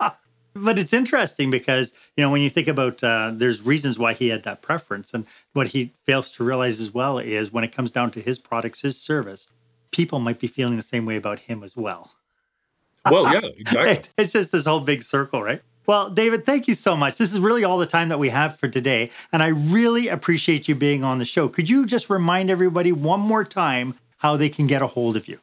but 0.54 0.78
it's 0.78 0.92
interesting 0.92 1.50
because, 1.50 1.92
you 2.16 2.24
know, 2.24 2.30
when 2.30 2.40
you 2.40 2.50
think 2.50 2.66
about 2.66 3.02
uh, 3.04 3.30
there's 3.32 3.62
reasons 3.62 3.98
why 3.98 4.14
he 4.14 4.28
had 4.28 4.42
that 4.42 4.62
preference. 4.62 5.14
And 5.14 5.26
what 5.52 5.68
he 5.68 5.94
fails 6.04 6.30
to 6.32 6.44
realize 6.44 6.80
as 6.80 6.92
well 6.92 7.18
is 7.18 7.52
when 7.52 7.64
it 7.64 7.72
comes 7.72 7.90
down 7.90 8.10
to 8.12 8.20
his 8.20 8.38
products, 8.38 8.80
his 8.80 9.00
service, 9.00 9.46
people 9.92 10.18
might 10.18 10.40
be 10.40 10.48
feeling 10.48 10.76
the 10.76 10.82
same 10.82 11.06
way 11.06 11.16
about 11.16 11.40
him 11.40 11.62
as 11.62 11.76
well. 11.76 12.12
Well, 13.08 13.24
yeah, 13.32 13.48
exactly. 13.56 14.10
it's 14.18 14.32
just 14.32 14.50
this 14.50 14.66
whole 14.66 14.80
big 14.80 15.04
circle, 15.04 15.42
right? 15.42 15.62
Well, 15.88 16.10
David, 16.10 16.44
thank 16.44 16.68
you 16.68 16.74
so 16.74 16.94
much. 16.94 17.16
This 17.16 17.32
is 17.32 17.40
really 17.40 17.64
all 17.64 17.78
the 17.78 17.86
time 17.86 18.10
that 18.10 18.18
we 18.18 18.28
have 18.28 18.58
for 18.58 18.68
today. 18.68 19.08
And 19.32 19.42
I 19.42 19.46
really 19.46 20.08
appreciate 20.08 20.68
you 20.68 20.74
being 20.74 21.02
on 21.02 21.18
the 21.18 21.24
show. 21.24 21.48
Could 21.48 21.70
you 21.70 21.86
just 21.86 22.10
remind 22.10 22.50
everybody 22.50 22.92
one 22.92 23.20
more 23.20 23.42
time 23.42 23.94
how 24.18 24.36
they 24.36 24.50
can 24.50 24.66
get 24.66 24.82
a 24.82 24.86
hold 24.86 25.16
of 25.16 25.28
you? 25.28 25.38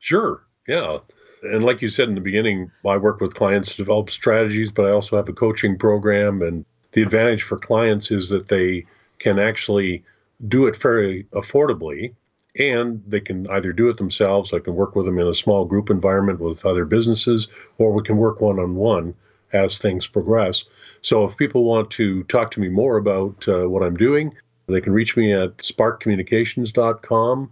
Sure. 0.00 0.42
Yeah. 0.66 0.98
And 1.44 1.62
like 1.62 1.82
you 1.82 1.88
said 1.88 2.08
in 2.08 2.16
the 2.16 2.20
beginning, 2.20 2.68
I 2.84 2.96
work 2.96 3.20
with 3.20 3.34
clients 3.34 3.70
to 3.70 3.76
develop 3.76 4.10
strategies, 4.10 4.72
but 4.72 4.86
I 4.86 4.90
also 4.90 5.14
have 5.14 5.28
a 5.28 5.32
coaching 5.32 5.78
program. 5.78 6.42
And 6.42 6.64
the 6.90 7.02
advantage 7.02 7.44
for 7.44 7.56
clients 7.56 8.10
is 8.10 8.28
that 8.30 8.48
they 8.48 8.84
can 9.20 9.38
actually 9.38 10.02
do 10.48 10.66
it 10.66 10.76
very 10.76 11.28
affordably 11.32 12.12
and 12.58 13.00
they 13.06 13.20
can 13.20 13.48
either 13.50 13.72
do 13.72 13.88
it 13.88 13.98
themselves. 13.98 14.52
I 14.52 14.58
can 14.58 14.74
work 14.74 14.96
with 14.96 15.06
them 15.06 15.20
in 15.20 15.28
a 15.28 15.34
small 15.34 15.64
group 15.64 15.90
environment 15.90 16.40
with 16.40 16.66
other 16.66 16.84
businesses, 16.84 17.46
or 17.78 17.92
we 17.92 18.02
can 18.02 18.16
work 18.16 18.40
one 18.40 18.58
on 18.58 18.74
one 18.74 19.14
as 19.56 19.78
things 19.78 20.06
progress. 20.06 20.64
So 21.02 21.24
if 21.24 21.36
people 21.36 21.64
want 21.64 21.90
to 21.92 22.22
talk 22.24 22.50
to 22.52 22.60
me 22.60 22.68
more 22.68 22.96
about 22.96 23.46
uh, 23.48 23.68
what 23.68 23.82
I'm 23.82 23.96
doing, 23.96 24.34
they 24.66 24.80
can 24.80 24.92
reach 24.92 25.16
me 25.16 25.32
at 25.32 25.56
sparkcommunications.com. 25.58 27.50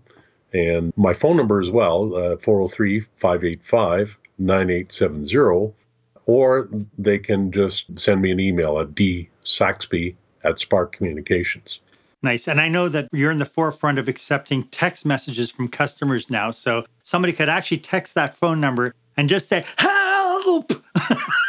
And 0.53 0.93
my 0.97 1.15
phone 1.15 1.37
number 1.37 1.61
as 1.61 1.71
well, 1.71 2.15
uh, 2.15 2.37
403 2.37 3.01
585 3.19 4.17
9870, 4.39 5.73
or 6.27 6.69
they 6.99 7.19
can 7.19 7.53
just 7.53 7.87
send 7.99 8.23
me 8.23 8.31
an 8.31 8.41
email 8.41 8.79
at 8.81 8.95
dsaxby 8.95 10.15
at 10.43 10.59
Spark 10.59 10.93
Communications. 10.97 11.81
Nice. 12.23 12.49
And 12.49 12.61
I 12.61 12.69
know 12.69 12.89
that 12.89 13.09
you're 13.13 13.31
in 13.31 13.39
the 13.39 13.45
forefront 13.45 13.99
of 13.99 14.09
accepting 14.09 14.65
text 14.65 15.05
messages 15.05 15.51
from 15.51 15.69
customers 15.69 16.31
now. 16.31 16.51
So 16.51 16.87
somebody 17.03 17.35
could 17.35 17.51
actually 17.51 17.79
text 17.79 18.15
that 18.15 18.35
phone 18.35 18.61
number 18.61 18.95
and 19.17 19.29
just 19.29 19.49
say, 19.49 19.65
help. 19.77 20.73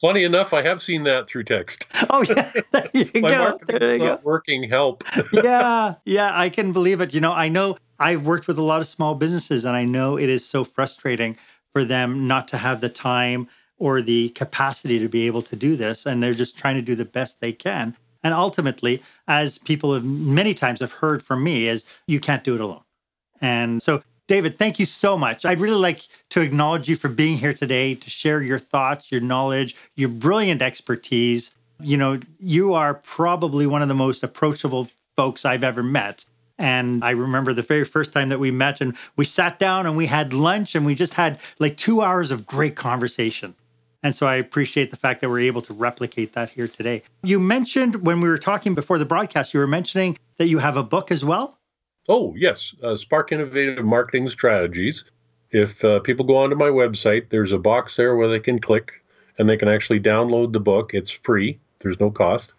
Funny 0.00 0.24
enough, 0.24 0.54
I 0.54 0.62
have 0.62 0.82
seen 0.82 1.02
that 1.04 1.28
through 1.28 1.44
text. 1.44 1.86
Oh 2.12 2.22
yeah, 2.22 2.50
there 2.72 2.88
you 2.92 3.20
My 3.20 3.30
go. 3.30 3.58
There 3.66 3.92
you 3.92 3.98
not 3.98 4.22
go. 4.22 4.28
working. 4.28 4.62
Help. 4.64 5.04
yeah, 5.32 5.94
yeah, 6.04 6.30
I 6.34 6.48
can 6.48 6.72
believe 6.72 7.00
it. 7.00 7.14
You 7.14 7.20
know, 7.20 7.32
I 7.32 7.48
know 7.48 7.76
I've 8.00 8.26
worked 8.26 8.48
with 8.48 8.58
a 8.58 8.62
lot 8.62 8.80
of 8.80 8.86
small 8.86 9.14
businesses, 9.14 9.64
and 9.64 9.76
I 9.76 9.84
know 9.84 10.16
it 10.18 10.28
is 10.28 10.44
so 10.44 10.64
frustrating 10.64 11.36
for 11.72 11.84
them 11.84 12.26
not 12.26 12.48
to 12.48 12.56
have 12.56 12.80
the 12.80 12.88
time 12.88 13.48
or 13.78 14.02
the 14.02 14.30
capacity 14.30 14.98
to 14.98 15.08
be 15.08 15.26
able 15.26 15.42
to 15.42 15.56
do 15.56 15.76
this, 15.76 16.04
and 16.06 16.22
they're 16.22 16.34
just 16.34 16.56
trying 16.58 16.76
to 16.76 16.82
do 16.82 16.94
the 16.96 17.04
best 17.04 17.40
they 17.40 17.52
can. 17.52 17.96
And 18.24 18.34
ultimately, 18.34 19.02
as 19.28 19.58
people 19.58 19.94
have 19.94 20.04
many 20.04 20.54
times 20.54 20.80
have 20.80 20.92
heard 20.92 21.22
from 21.22 21.44
me, 21.44 21.68
is 21.68 21.84
you 22.06 22.18
can't 22.18 22.42
do 22.42 22.54
it 22.54 22.60
alone. 22.60 22.82
And 23.40 23.80
so 23.82 24.02
David, 24.30 24.58
thank 24.58 24.78
you 24.78 24.84
so 24.84 25.18
much. 25.18 25.44
I'd 25.44 25.58
really 25.58 25.74
like 25.74 26.06
to 26.28 26.40
acknowledge 26.40 26.88
you 26.88 26.94
for 26.94 27.08
being 27.08 27.36
here 27.36 27.52
today 27.52 27.96
to 27.96 28.08
share 28.08 28.40
your 28.40 28.60
thoughts, 28.60 29.10
your 29.10 29.20
knowledge, 29.20 29.74
your 29.96 30.08
brilliant 30.08 30.62
expertise. 30.62 31.50
You 31.80 31.96
know, 31.96 32.20
you 32.38 32.72
are 32.74 32.94
probably 32.94 33.66
one 33.66 33.82
of 33.82 33.88
the 33.88 33.94
most 33.94 34.22
approachable 34.22 34.88
folks 35.16 35.44
I've 35.44 35.64
ever 35.64 35.82
met. 35.82 36.26
And 36.60 37.02
I 37.02 37.10
remember 37.10 37.52
the 37.52 37.62
very 37.62 37.84
first 37.84 38.12
time 38.12 38.28
that 38.28 38.38
we 38.38 38.52
met 38.52 38.80
and 38.80 38.96
we 39.16 39.24
sat 39.24 39.58
down 39.58 39.84
and 39.84 39.96
we 39.96 40.06
had 40.06 40.32
lunch 40.32 40.76
and 40.76 40.86
we 40.86 40.94
just 40.94 41.14
had 41.14 41.40
like 41.58 41.76
two 41.76 42.00
hours 42.00 42.30
of 42.30 42.46
great 42.46 42.76
conversation. 42.76 43.56
And 44.04 44.14
so 44.14 44.28
I 44.28 44.36
appreciate 44.36 44.92
the 44.92 44.96
fact 44.96 45.22
that 45.22 45.28
we're 45.28 45.40
able 45.40 45.62
to 45.62 45.74
replicate 45.74 46.34
that 46.34 46.50
here 46.50 46.68
today. 46.68 47.02
You 47.24 47.40
mentioned 47.40 48.06
when 48.06 48.20
we 48.20 48.28
were 48.28 48.38
talking 48.38 48.76
before 48.76 48.96
the 48.96 49.04
broadcast, 49.04 49.52
you 49.52 49.58
were 49.58 49.66
mentioning 49.66 50.16
that 50.38 50.46
you 50.46 50.58
have 50.58 50.76
a 50.76 50.84
book 50.84 51.10
as 51.10 51.24
well. 51.24 51.58
Oh, 52.08 52.34
yes, 52.36 52.74
uh, 52.82 52.96
Spark 52.96 53.30
Innovative 53.32 53.84
Marketing 53.84 54.28
Strategies. 54.28 55.04
If 55.50 55.84
uh, 55.84 56.00
people 56.00 56.24
go 56.24 56.36
onto 56.36 56.56
my 56.56 56.68
website, 56.68 57.28
there's 57.30 57.52
a 57.52 57.58
box 57.58 57.96
there 57.96 58.16
where 58.16 58.28
they 58.28 58.40
can 58.40 58.58
click 58.58 58.92
and 59.38 59.48
they 59.48 59.56
can 59.56 59.68
actually 59.68 60.00
download 60.00 60.52
the 60.52 60.60
book. 60.60 60.94
It's 60.94 61.10
free, 61.10 61.58
there's 61.80 62.00
no 62.00 62.10
cost. 62.10 62.52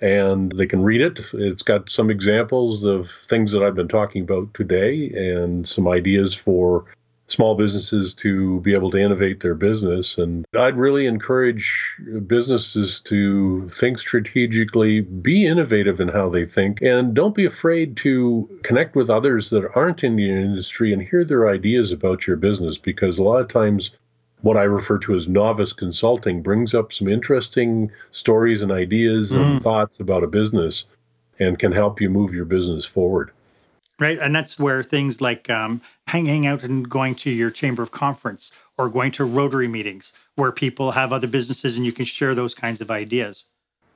And 0.00 0.50
they 0.52 0.66
can 0.66 0.82
read 0.82 1.02
it. 1.02 1.20
It's 1.34 1.62
got 1.62 1.90
some 1.90 2.10
examples 2.10 2.84
of 2.84 3.10
things 3.28 3.52
that 3.52 3.62
I've 3.62 3.74
been 3.74 3.88
talking 3.88 4.22
about 4.22 4.54
today 4.54 5.10
and 5.10 5.68
some 5.68 5.86
ideas 5.86 6.34
for 6.34 6.86
small 7.30 7.54
businesses 7.54 8.12
to 8.14 8.60
be 8.60 8.74
able 8.74 8.90
to 8.90 8.98
innovate 8.98 9.40
their 9.40 9.54
business. 9.54 10.18
And 10.18 10.44
I'd 10.58 10.76
really 10.76 11.06
encourage 11.06 11.96
businesses 12.26 13.00
to 13.00 13.68
think 13.68 13.98
strategically, 13.98 15.00
be 15.00 15.46
innovative 15.46 16.00
in 16.00 16.08
how 16.08 16.28
they 16.28 16.44
think, 16.44 16.82
and 16.82 17.14
don't 17.14 17.34
be 17.34 17.44
afraid 17.44 17.96
to 17.98 18.48
connect 18.62 18.96
with 18.96 19.10
others 19.10 19.50
that 19.50 19.70
aren't 19.74 20.04
in 20.04 20.16
the 20.16 20.28
industry 20.28 20.92
and 20.92 21.02
hear 21.02 21.24
their 21.24 21.48
ideas 21.48 21.92
about 21.92 22.26
your 22.26 22.36
business 22.36 22.76
because 22.76 23.18
a 23.18 23.22
lot 23.22 23.40
of 23.40 23.48
times 23.48 23.92
what 24.42 24.56
I 24.56 24.62
refer 24.62 24.98
to 24.98 25.14
as 25.14 25.28
novice 25.28 25.72
consulting 25.72 26.42
brings 26.42 26.74
up 26.74 26.92
some 26.92 27.08
interesting 27.08 27.90
stories 28.10 28.62
and 28.62 28.72
ideas 28.72 29.32
mm. 29.32 29.40
and 29.40 29.62
thoughts 29.62 30.00
about 30.00 30.24
a 30.24 30.28
business 30.28 30.84
and 31.38 31.58
can 31.58 31.72
help 31.72 32.00
you 32.00 32.10
move 32.10 32.34
your 32.34 32.44
business 32.44 32.84
forward 32.84 33.30
right? 34.00 34.18
And 34.18 34.34
that's 34.34 34.58
where 34.58 34.82
things 34.82 35.20
like 35.20 35.48
um, 35.48 35.80
hanging 36.08 36.46
out 36.46 36.64
and 36.64 36.88
going 36.88 37.14
to 37.16 37.30
your 37.30 37.50
chamber 37.50 37.82
of 37.82 37.92
conference 37.92 38.50
or 38.76 38.88
going 38.88 39.12
to 39.12 39.24
Rotary 39.24 39.68
meetings 39.68 40.12
where 40.34 40.50
people 40.50 40.92
have 40.92 41.12
other 41.12 41.26
businesses 41.26 41.76
and 41.76 41.86
you 41.86 41.92
can 41.92 42.06
share 42.06 42.34
those 42.34 42.54
kinds 42.54 42.80
of 42.80 42.90
ideas. 42.90 43.44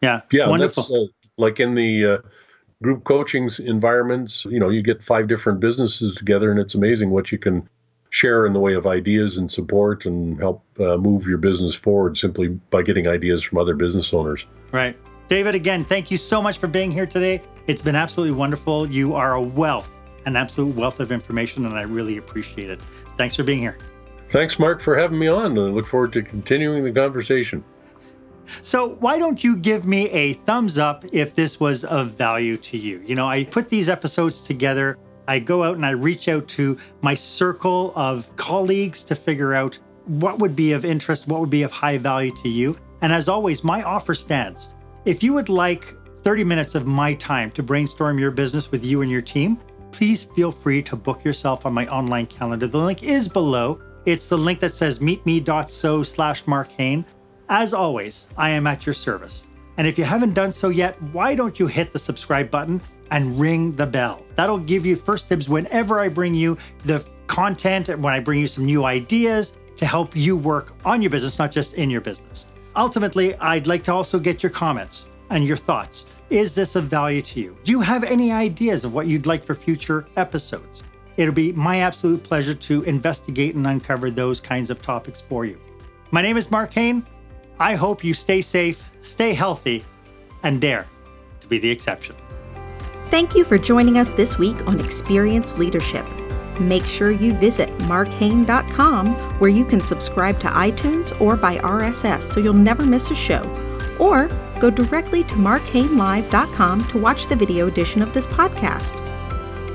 Yeah, 0.03 0.21
yeah, 0.31 0.47
wonderful. 0.47 0.83
That's, 0.83 0.93
uh, 0.93 1.07
like 1.39 1.59
in 1.59 1.75
the 1.75 2.05
uh, 2.05 2.19
group 2.83 3.05
coaching 3.05 3.49
environments, 3.61 4.45
you 4.45 4.61
know, 4.61 4.69
you 4.69 4.83
get 4.83 5.03
five 5.03 5.27
different 5.27 5.59
businesses 5.61 6.15
together, 6.15 6.51
and 6.51 6.61
it's 6.61 6.75
amazing 6.75 7.11
what 7.11 7.33
you 7.33 7.39
can 7.39 7.67
share 8.11 8.45
in 8.47 8.53
the 8.53 8.61
way 8.61 8.75
of 8.75 8.87
ideas 8.87 9.39
and 9.39 9.51
support 9.51 10.05
and 10.05 10.39
help 10.39 10.63
uh, 10.79 10.97
move 10.97 11.27
your 11.27 11.39
business 11.39 11.75
forward 11.75 12.17
simply 12.17 12.49
by 12.49 12.83
getting 12.83 13.09
ideas 13.09 13.43
from 13.43 13.59
other 13.59 13.75
business 13.75 14.13
owners. 14.13 14.45
Right. 14.71 14.97
David, 15.29 15.55
again, 15.55 15.85
thank 15.85 16.11
you 16.11 16.17
so 16.17 16.43
much 16.43 16.59
for 16.59 16.69
being 16.69 16.93
here 16.93 17.07
today. 17.07 17.41
It's 17.67 17.83
been 17.83 17.97
absolutely 17.97 18.37
wonderful. 18.37 18.89
You 18.89 19.15
are 19.15 19.35
a 19.35 19.41
wealth 19.41 19.91
an 20.27 20.37
absolute 20.37 20.75
wealth 20.75 21.01
of 21.01 21.13
information, 21.13 21.67
and 21.67 21.75
I 21.75 21.83
really 21.83 22.17
appreciate 22.17 22.71
it. 22.71 22.81
Thanks 23.17 23.37
for 23.37 23.43
being 23.43 23.61
here. 23.61 23.79
Thanks, 24.29 24.59
Marc, 24.59 24.81
for 24.81 24.97
having 24.97 25.19
me 25.19 25.29
on. 25.29 25.59
I 25.59 25.63
look 25.63 25.87
forward 25.87 26.13
to 26.15 26.23
continuing 26.23 26.85
the 26.85 26.93
conversation. 26.93 27.63
So, 28.63 28.91
why 28.97 29.19
don't 29.19 29.43
you 29.43 29.57
give 29.57 29.87
me 29.87 30.11
a 30.11 30.35
thumbs 30.35 30.77
up 30.77 31.05
if 31.13 31.35
this 31.35 31.59
was 31.61 31.85
of 31.85 32.11
value 32.13 32.57
to 32.59 32.77
you? 32.77 33.03
You 33.07 33.15
know, 33.15 33.29
I 33.29 33.45
put 33.45 33.71
these 33.71 33.89
episodes 33.89 34.41
together. 34.41 34.99
I 35.27 35.39
go 35.39 35.63
out 35.63 35.77
and 35.77 35.87
I 35.87 35.91
reach 35.91 36.29
out 36.29 36.47
to 36.49 36.77
my 37.01 37.15
circle 37.15 37.93
of 37.97 38.35
colleagues 38.37 39.03
to 39.05 39.15
figure 39.15 39.55
out 39.55 39.79
what 40.05 40.39
would 40.39 40.55
be 40.55 40.73
of 40.73 40.85
interest, 40.85 41.27
what 41.27 41.41
would 41.41 41.51
be 41.51 41.63
of 41.63 41.73
high 41.73 41.97
value 41.97 42.33
to 42.43 42.49
you. 42.49 42.77
And 43.01 43.13
as 43.13 43.29
always, 43.29 43.65
my 43.65 43.83
offer 43.83 44.15
stands. 44.15 44.69
If 45.05 45.23
you 45.23 45.33
would 45.33 45.49
like 45.49 45.95
30 46.23 46.45
minutes 46.45 46.75
of 46.75 46.87
my 46.87 47.15
time 47.15 47.51
to 47.53 47.63
brainstorm 47.63 48.19
your 48.19 48.31
business 48.31 48.71
with 48.71 48.85
you 48.85 49.03
and 49.03 49.11
your 49.11 49.21
team, 49.21 49.59
please 49.95 50.25
feel 50.25 50.51
free 50.51 50.83
to 50.83 50.97
book 50.97 51.23
yourself 51.23 51.65
on 51.65 51.73
my 51.73 51.87
online 51.87 52.27
calendar. 52.27 52.67
The 52.67 52.79
link 52.79 53.05
is 53.05 53.29
below. 53.29 53.79
It's 54.07 54.27
the 54.27 54.37
link 54.37 54.59
that 54.59 54.73
says 54.73 54.99
meetme.so 54.99 56.03
slash 56.03 56.47
Marc. 56.49 56.71
As 57.49 57.73
always, 57.73 58.27
I 58.37 58.51
am 58.51 58.67
at 58.67 58.85
your 58.85 58.93
service. 58.93 59.45
And 59.77 59.87
if 59.87 59.97
you 59.97 60.03
haven't 60.05 60.35
done 60.35 60.51
so 60.51 60.69
yet, 60.69 61.01
why 61.13 61.37
don't 61.37 61.61
you 61.61 61.69
hit 61.69 61.93
the 61.93 61.99
subscribe 61.99 62.51
button 62.51 62.81
and 63.13 63.39
ring 63.39 63.77
the 63.77 63.87
bell? 63.87 64.25
That'll 64.35 64.59
give 64.59 64.85
you 64.85 64.97
first 64.97 65.29
dibs 65.29 65.49
whenever 65.49 66.01
I 66.01 66.09
bring 66.09 66.35
you 66.35 66.59
the 66.85 67.05
content 67.29 67.89
and 67.89 68.03
when 68.03 68.15
I 68.15 68.19
bring 68.19 68.41
you 68.41 68.49
some 68.49 68.65
new 68.65 68.85
ideas 68.85 69.55
to 69.77 69.87
help 69.87 70.17
you 70.17 70.37
work 70.37 70.75
on 70.85 71.03
your 71.03 71.11
business, 71.11 71.39
not 71.39 71.53
just 71.53 71.75
in 71.75 71.89
your 71.89 72.01
business. 72.01 72.47
Ultimately, 72.75 73.37
I'd 73.37 73.69
like 73.69 73.85
to 73.85 73.93
also 73.93 74.19
get 74.19 74.43
your 74.43 74.51
comments 74.51 75.07
and 75.31 75.47
your 75.47 75.57
thoughts. 75.57 76.07
Is 76.35 76.53
this 76.53 76.75
of 76.75 76.87
value 76.87 77.23
to 77.23 77.41
you? 77.41 77.57
Do 77.63 77.71
you 77.71 77.81
have 77.81 78.03
any 78.03 78.33
ideas 78.33 78.85
of 78.85 78.93
what 78.93 79.07
you'd 79.07 79.25
like 79.25 79.45
for 79.45 79.55
future 79.55 80.05
episodes? 80.17 80.83
It'll 81.17 81.33
be 81.33 81.53
my 81.53 81.83
absolute 81.83 82.25
pleasure 82.25 82.55
to 82.55 82.83
investigate 82.83 83.55
and 83.55 83.65
uncover 83.69 84.11
those 84.11 84.41
kinds 84.41 84.69
of 84.69 84.83
topics 84.83 85.23
for 85.23 85.45
you. 85.45 85.61
My 86.11 86.23
name 86.23 86.37
is 86.37 86.51
Marc 86.51 86.73
Haine. 86.73 87.07
I 87.61 87.77
hope 87.77 88.03
you 88.03 88.13
stay 88.13 88.41
safe, 88.41 88.91
stay 89.01 89.33
healthy, 89.33 89.85
and 90.43 90.61
dare 90.61 90.89
to 91.39 91.47
be 91.47 91.61
the 91.61 91.71
exception. 91.71 92.17
Thank 93.11 93.37
you 93.37 93.45
for 93.45 93.57
joining 93.57 93.97
us 93.97 94.13
this 94.13 94.37
week 94.37 94.57
on 94.67 94.81
Experience 94.81 95.57
Leadership. 95.57 96.05
Make 96.59 96.85
sure 96.85 97.13
you 97.13 97.35
visit 97.35 97.71
marchaine.com 97.83 99.15
where 99.39 99.51
you 99.51 99.65
can 99.65 99.79
subscribe 99.79 100.41
to 100.41 100.49
iTunes 100.49 101.21
or 101.21 101.37
by 101.37 101.59
RSS 101.59 102.23
so 102.23 102.41
you'll 102.41 102.55
never 102.55 102.85
miss 102.85 103.13
a 103.13 103.15
show. 103.15 103.49
Or 104.01 104.29
go 104.61 104.71
directly 104.71 105.25
to 105.25 105.35
marchainelive.com 105.35 106.89
to 106.89 106.99
watch 106.99 107.27
the 107.27 107.37
video 107.37 107.67
edition 107.69 108.03
of 108.03 108.13
this 108.13 108.27
podcast. 108.27 108.99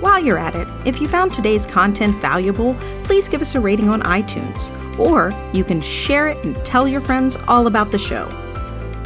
While 0.01 0.23
you're 0.23 0.37
at 0.37 0.55
it, 0.55 0.67
if 0.85 1.01
you 1.01 1.07
found 1.07 1.33
today's 1.33 1.65
content 1.65 2.15
valuable, 2.21 2.75
please 3.03 3.27
give 3.27 3.41
us 3.41 3.55
a 3.55 3.59
rating 3.59 3.89
on 3.89 4.01
iTunes, 4.03 4.69
or 4.97 5.33
you 5.53 5.63
can 5.63 5.81
share 5.81 6.27
it 6.27 6.43
and 6.43 6.55
tell 6.65 6.87
your 6.87 7.01
friends 7.01 7.37
all 7.47 7.67
about 7.67 7.91
the 7.91 7.97
show. 7.97 8.27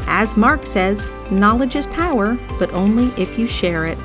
As 0.05 0.37
Marc 0.37 0.65
says, 0.65 1.11
knowledge 1.31 1.75
is 1.75 1.87
power, 1.87 2.37
but 2.59 2.71
only 2.73 3.05
if 3.21 3.39
you 3.39 3.47
share 3.47 3.87
it. 3.87 3.97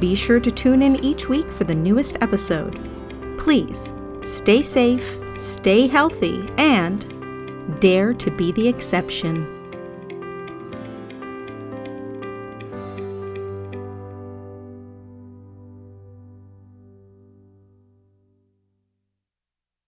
Be 0.00 0.14
sure 0.14 0.40
to 0.40 0.50
tune 0.50 0.82
in 0.82 1.02
each 1.04 1.28
week 1.28 1.50
for 1.50 1.64
the 1.64 1.74
newest 1.74 2.16
episode. 2.22 2.78
Please 3.38 3.92
stay 4.22 4.62
safe, 4.62 5.18
stay 5.38 5.86
healthy, 5.86 6.48
and 6.56 7.80
dare 7.80 8.14
to 8.14 8.30
be 8.30 8.52
the 8.52 8.68
exception. 8.68 9.55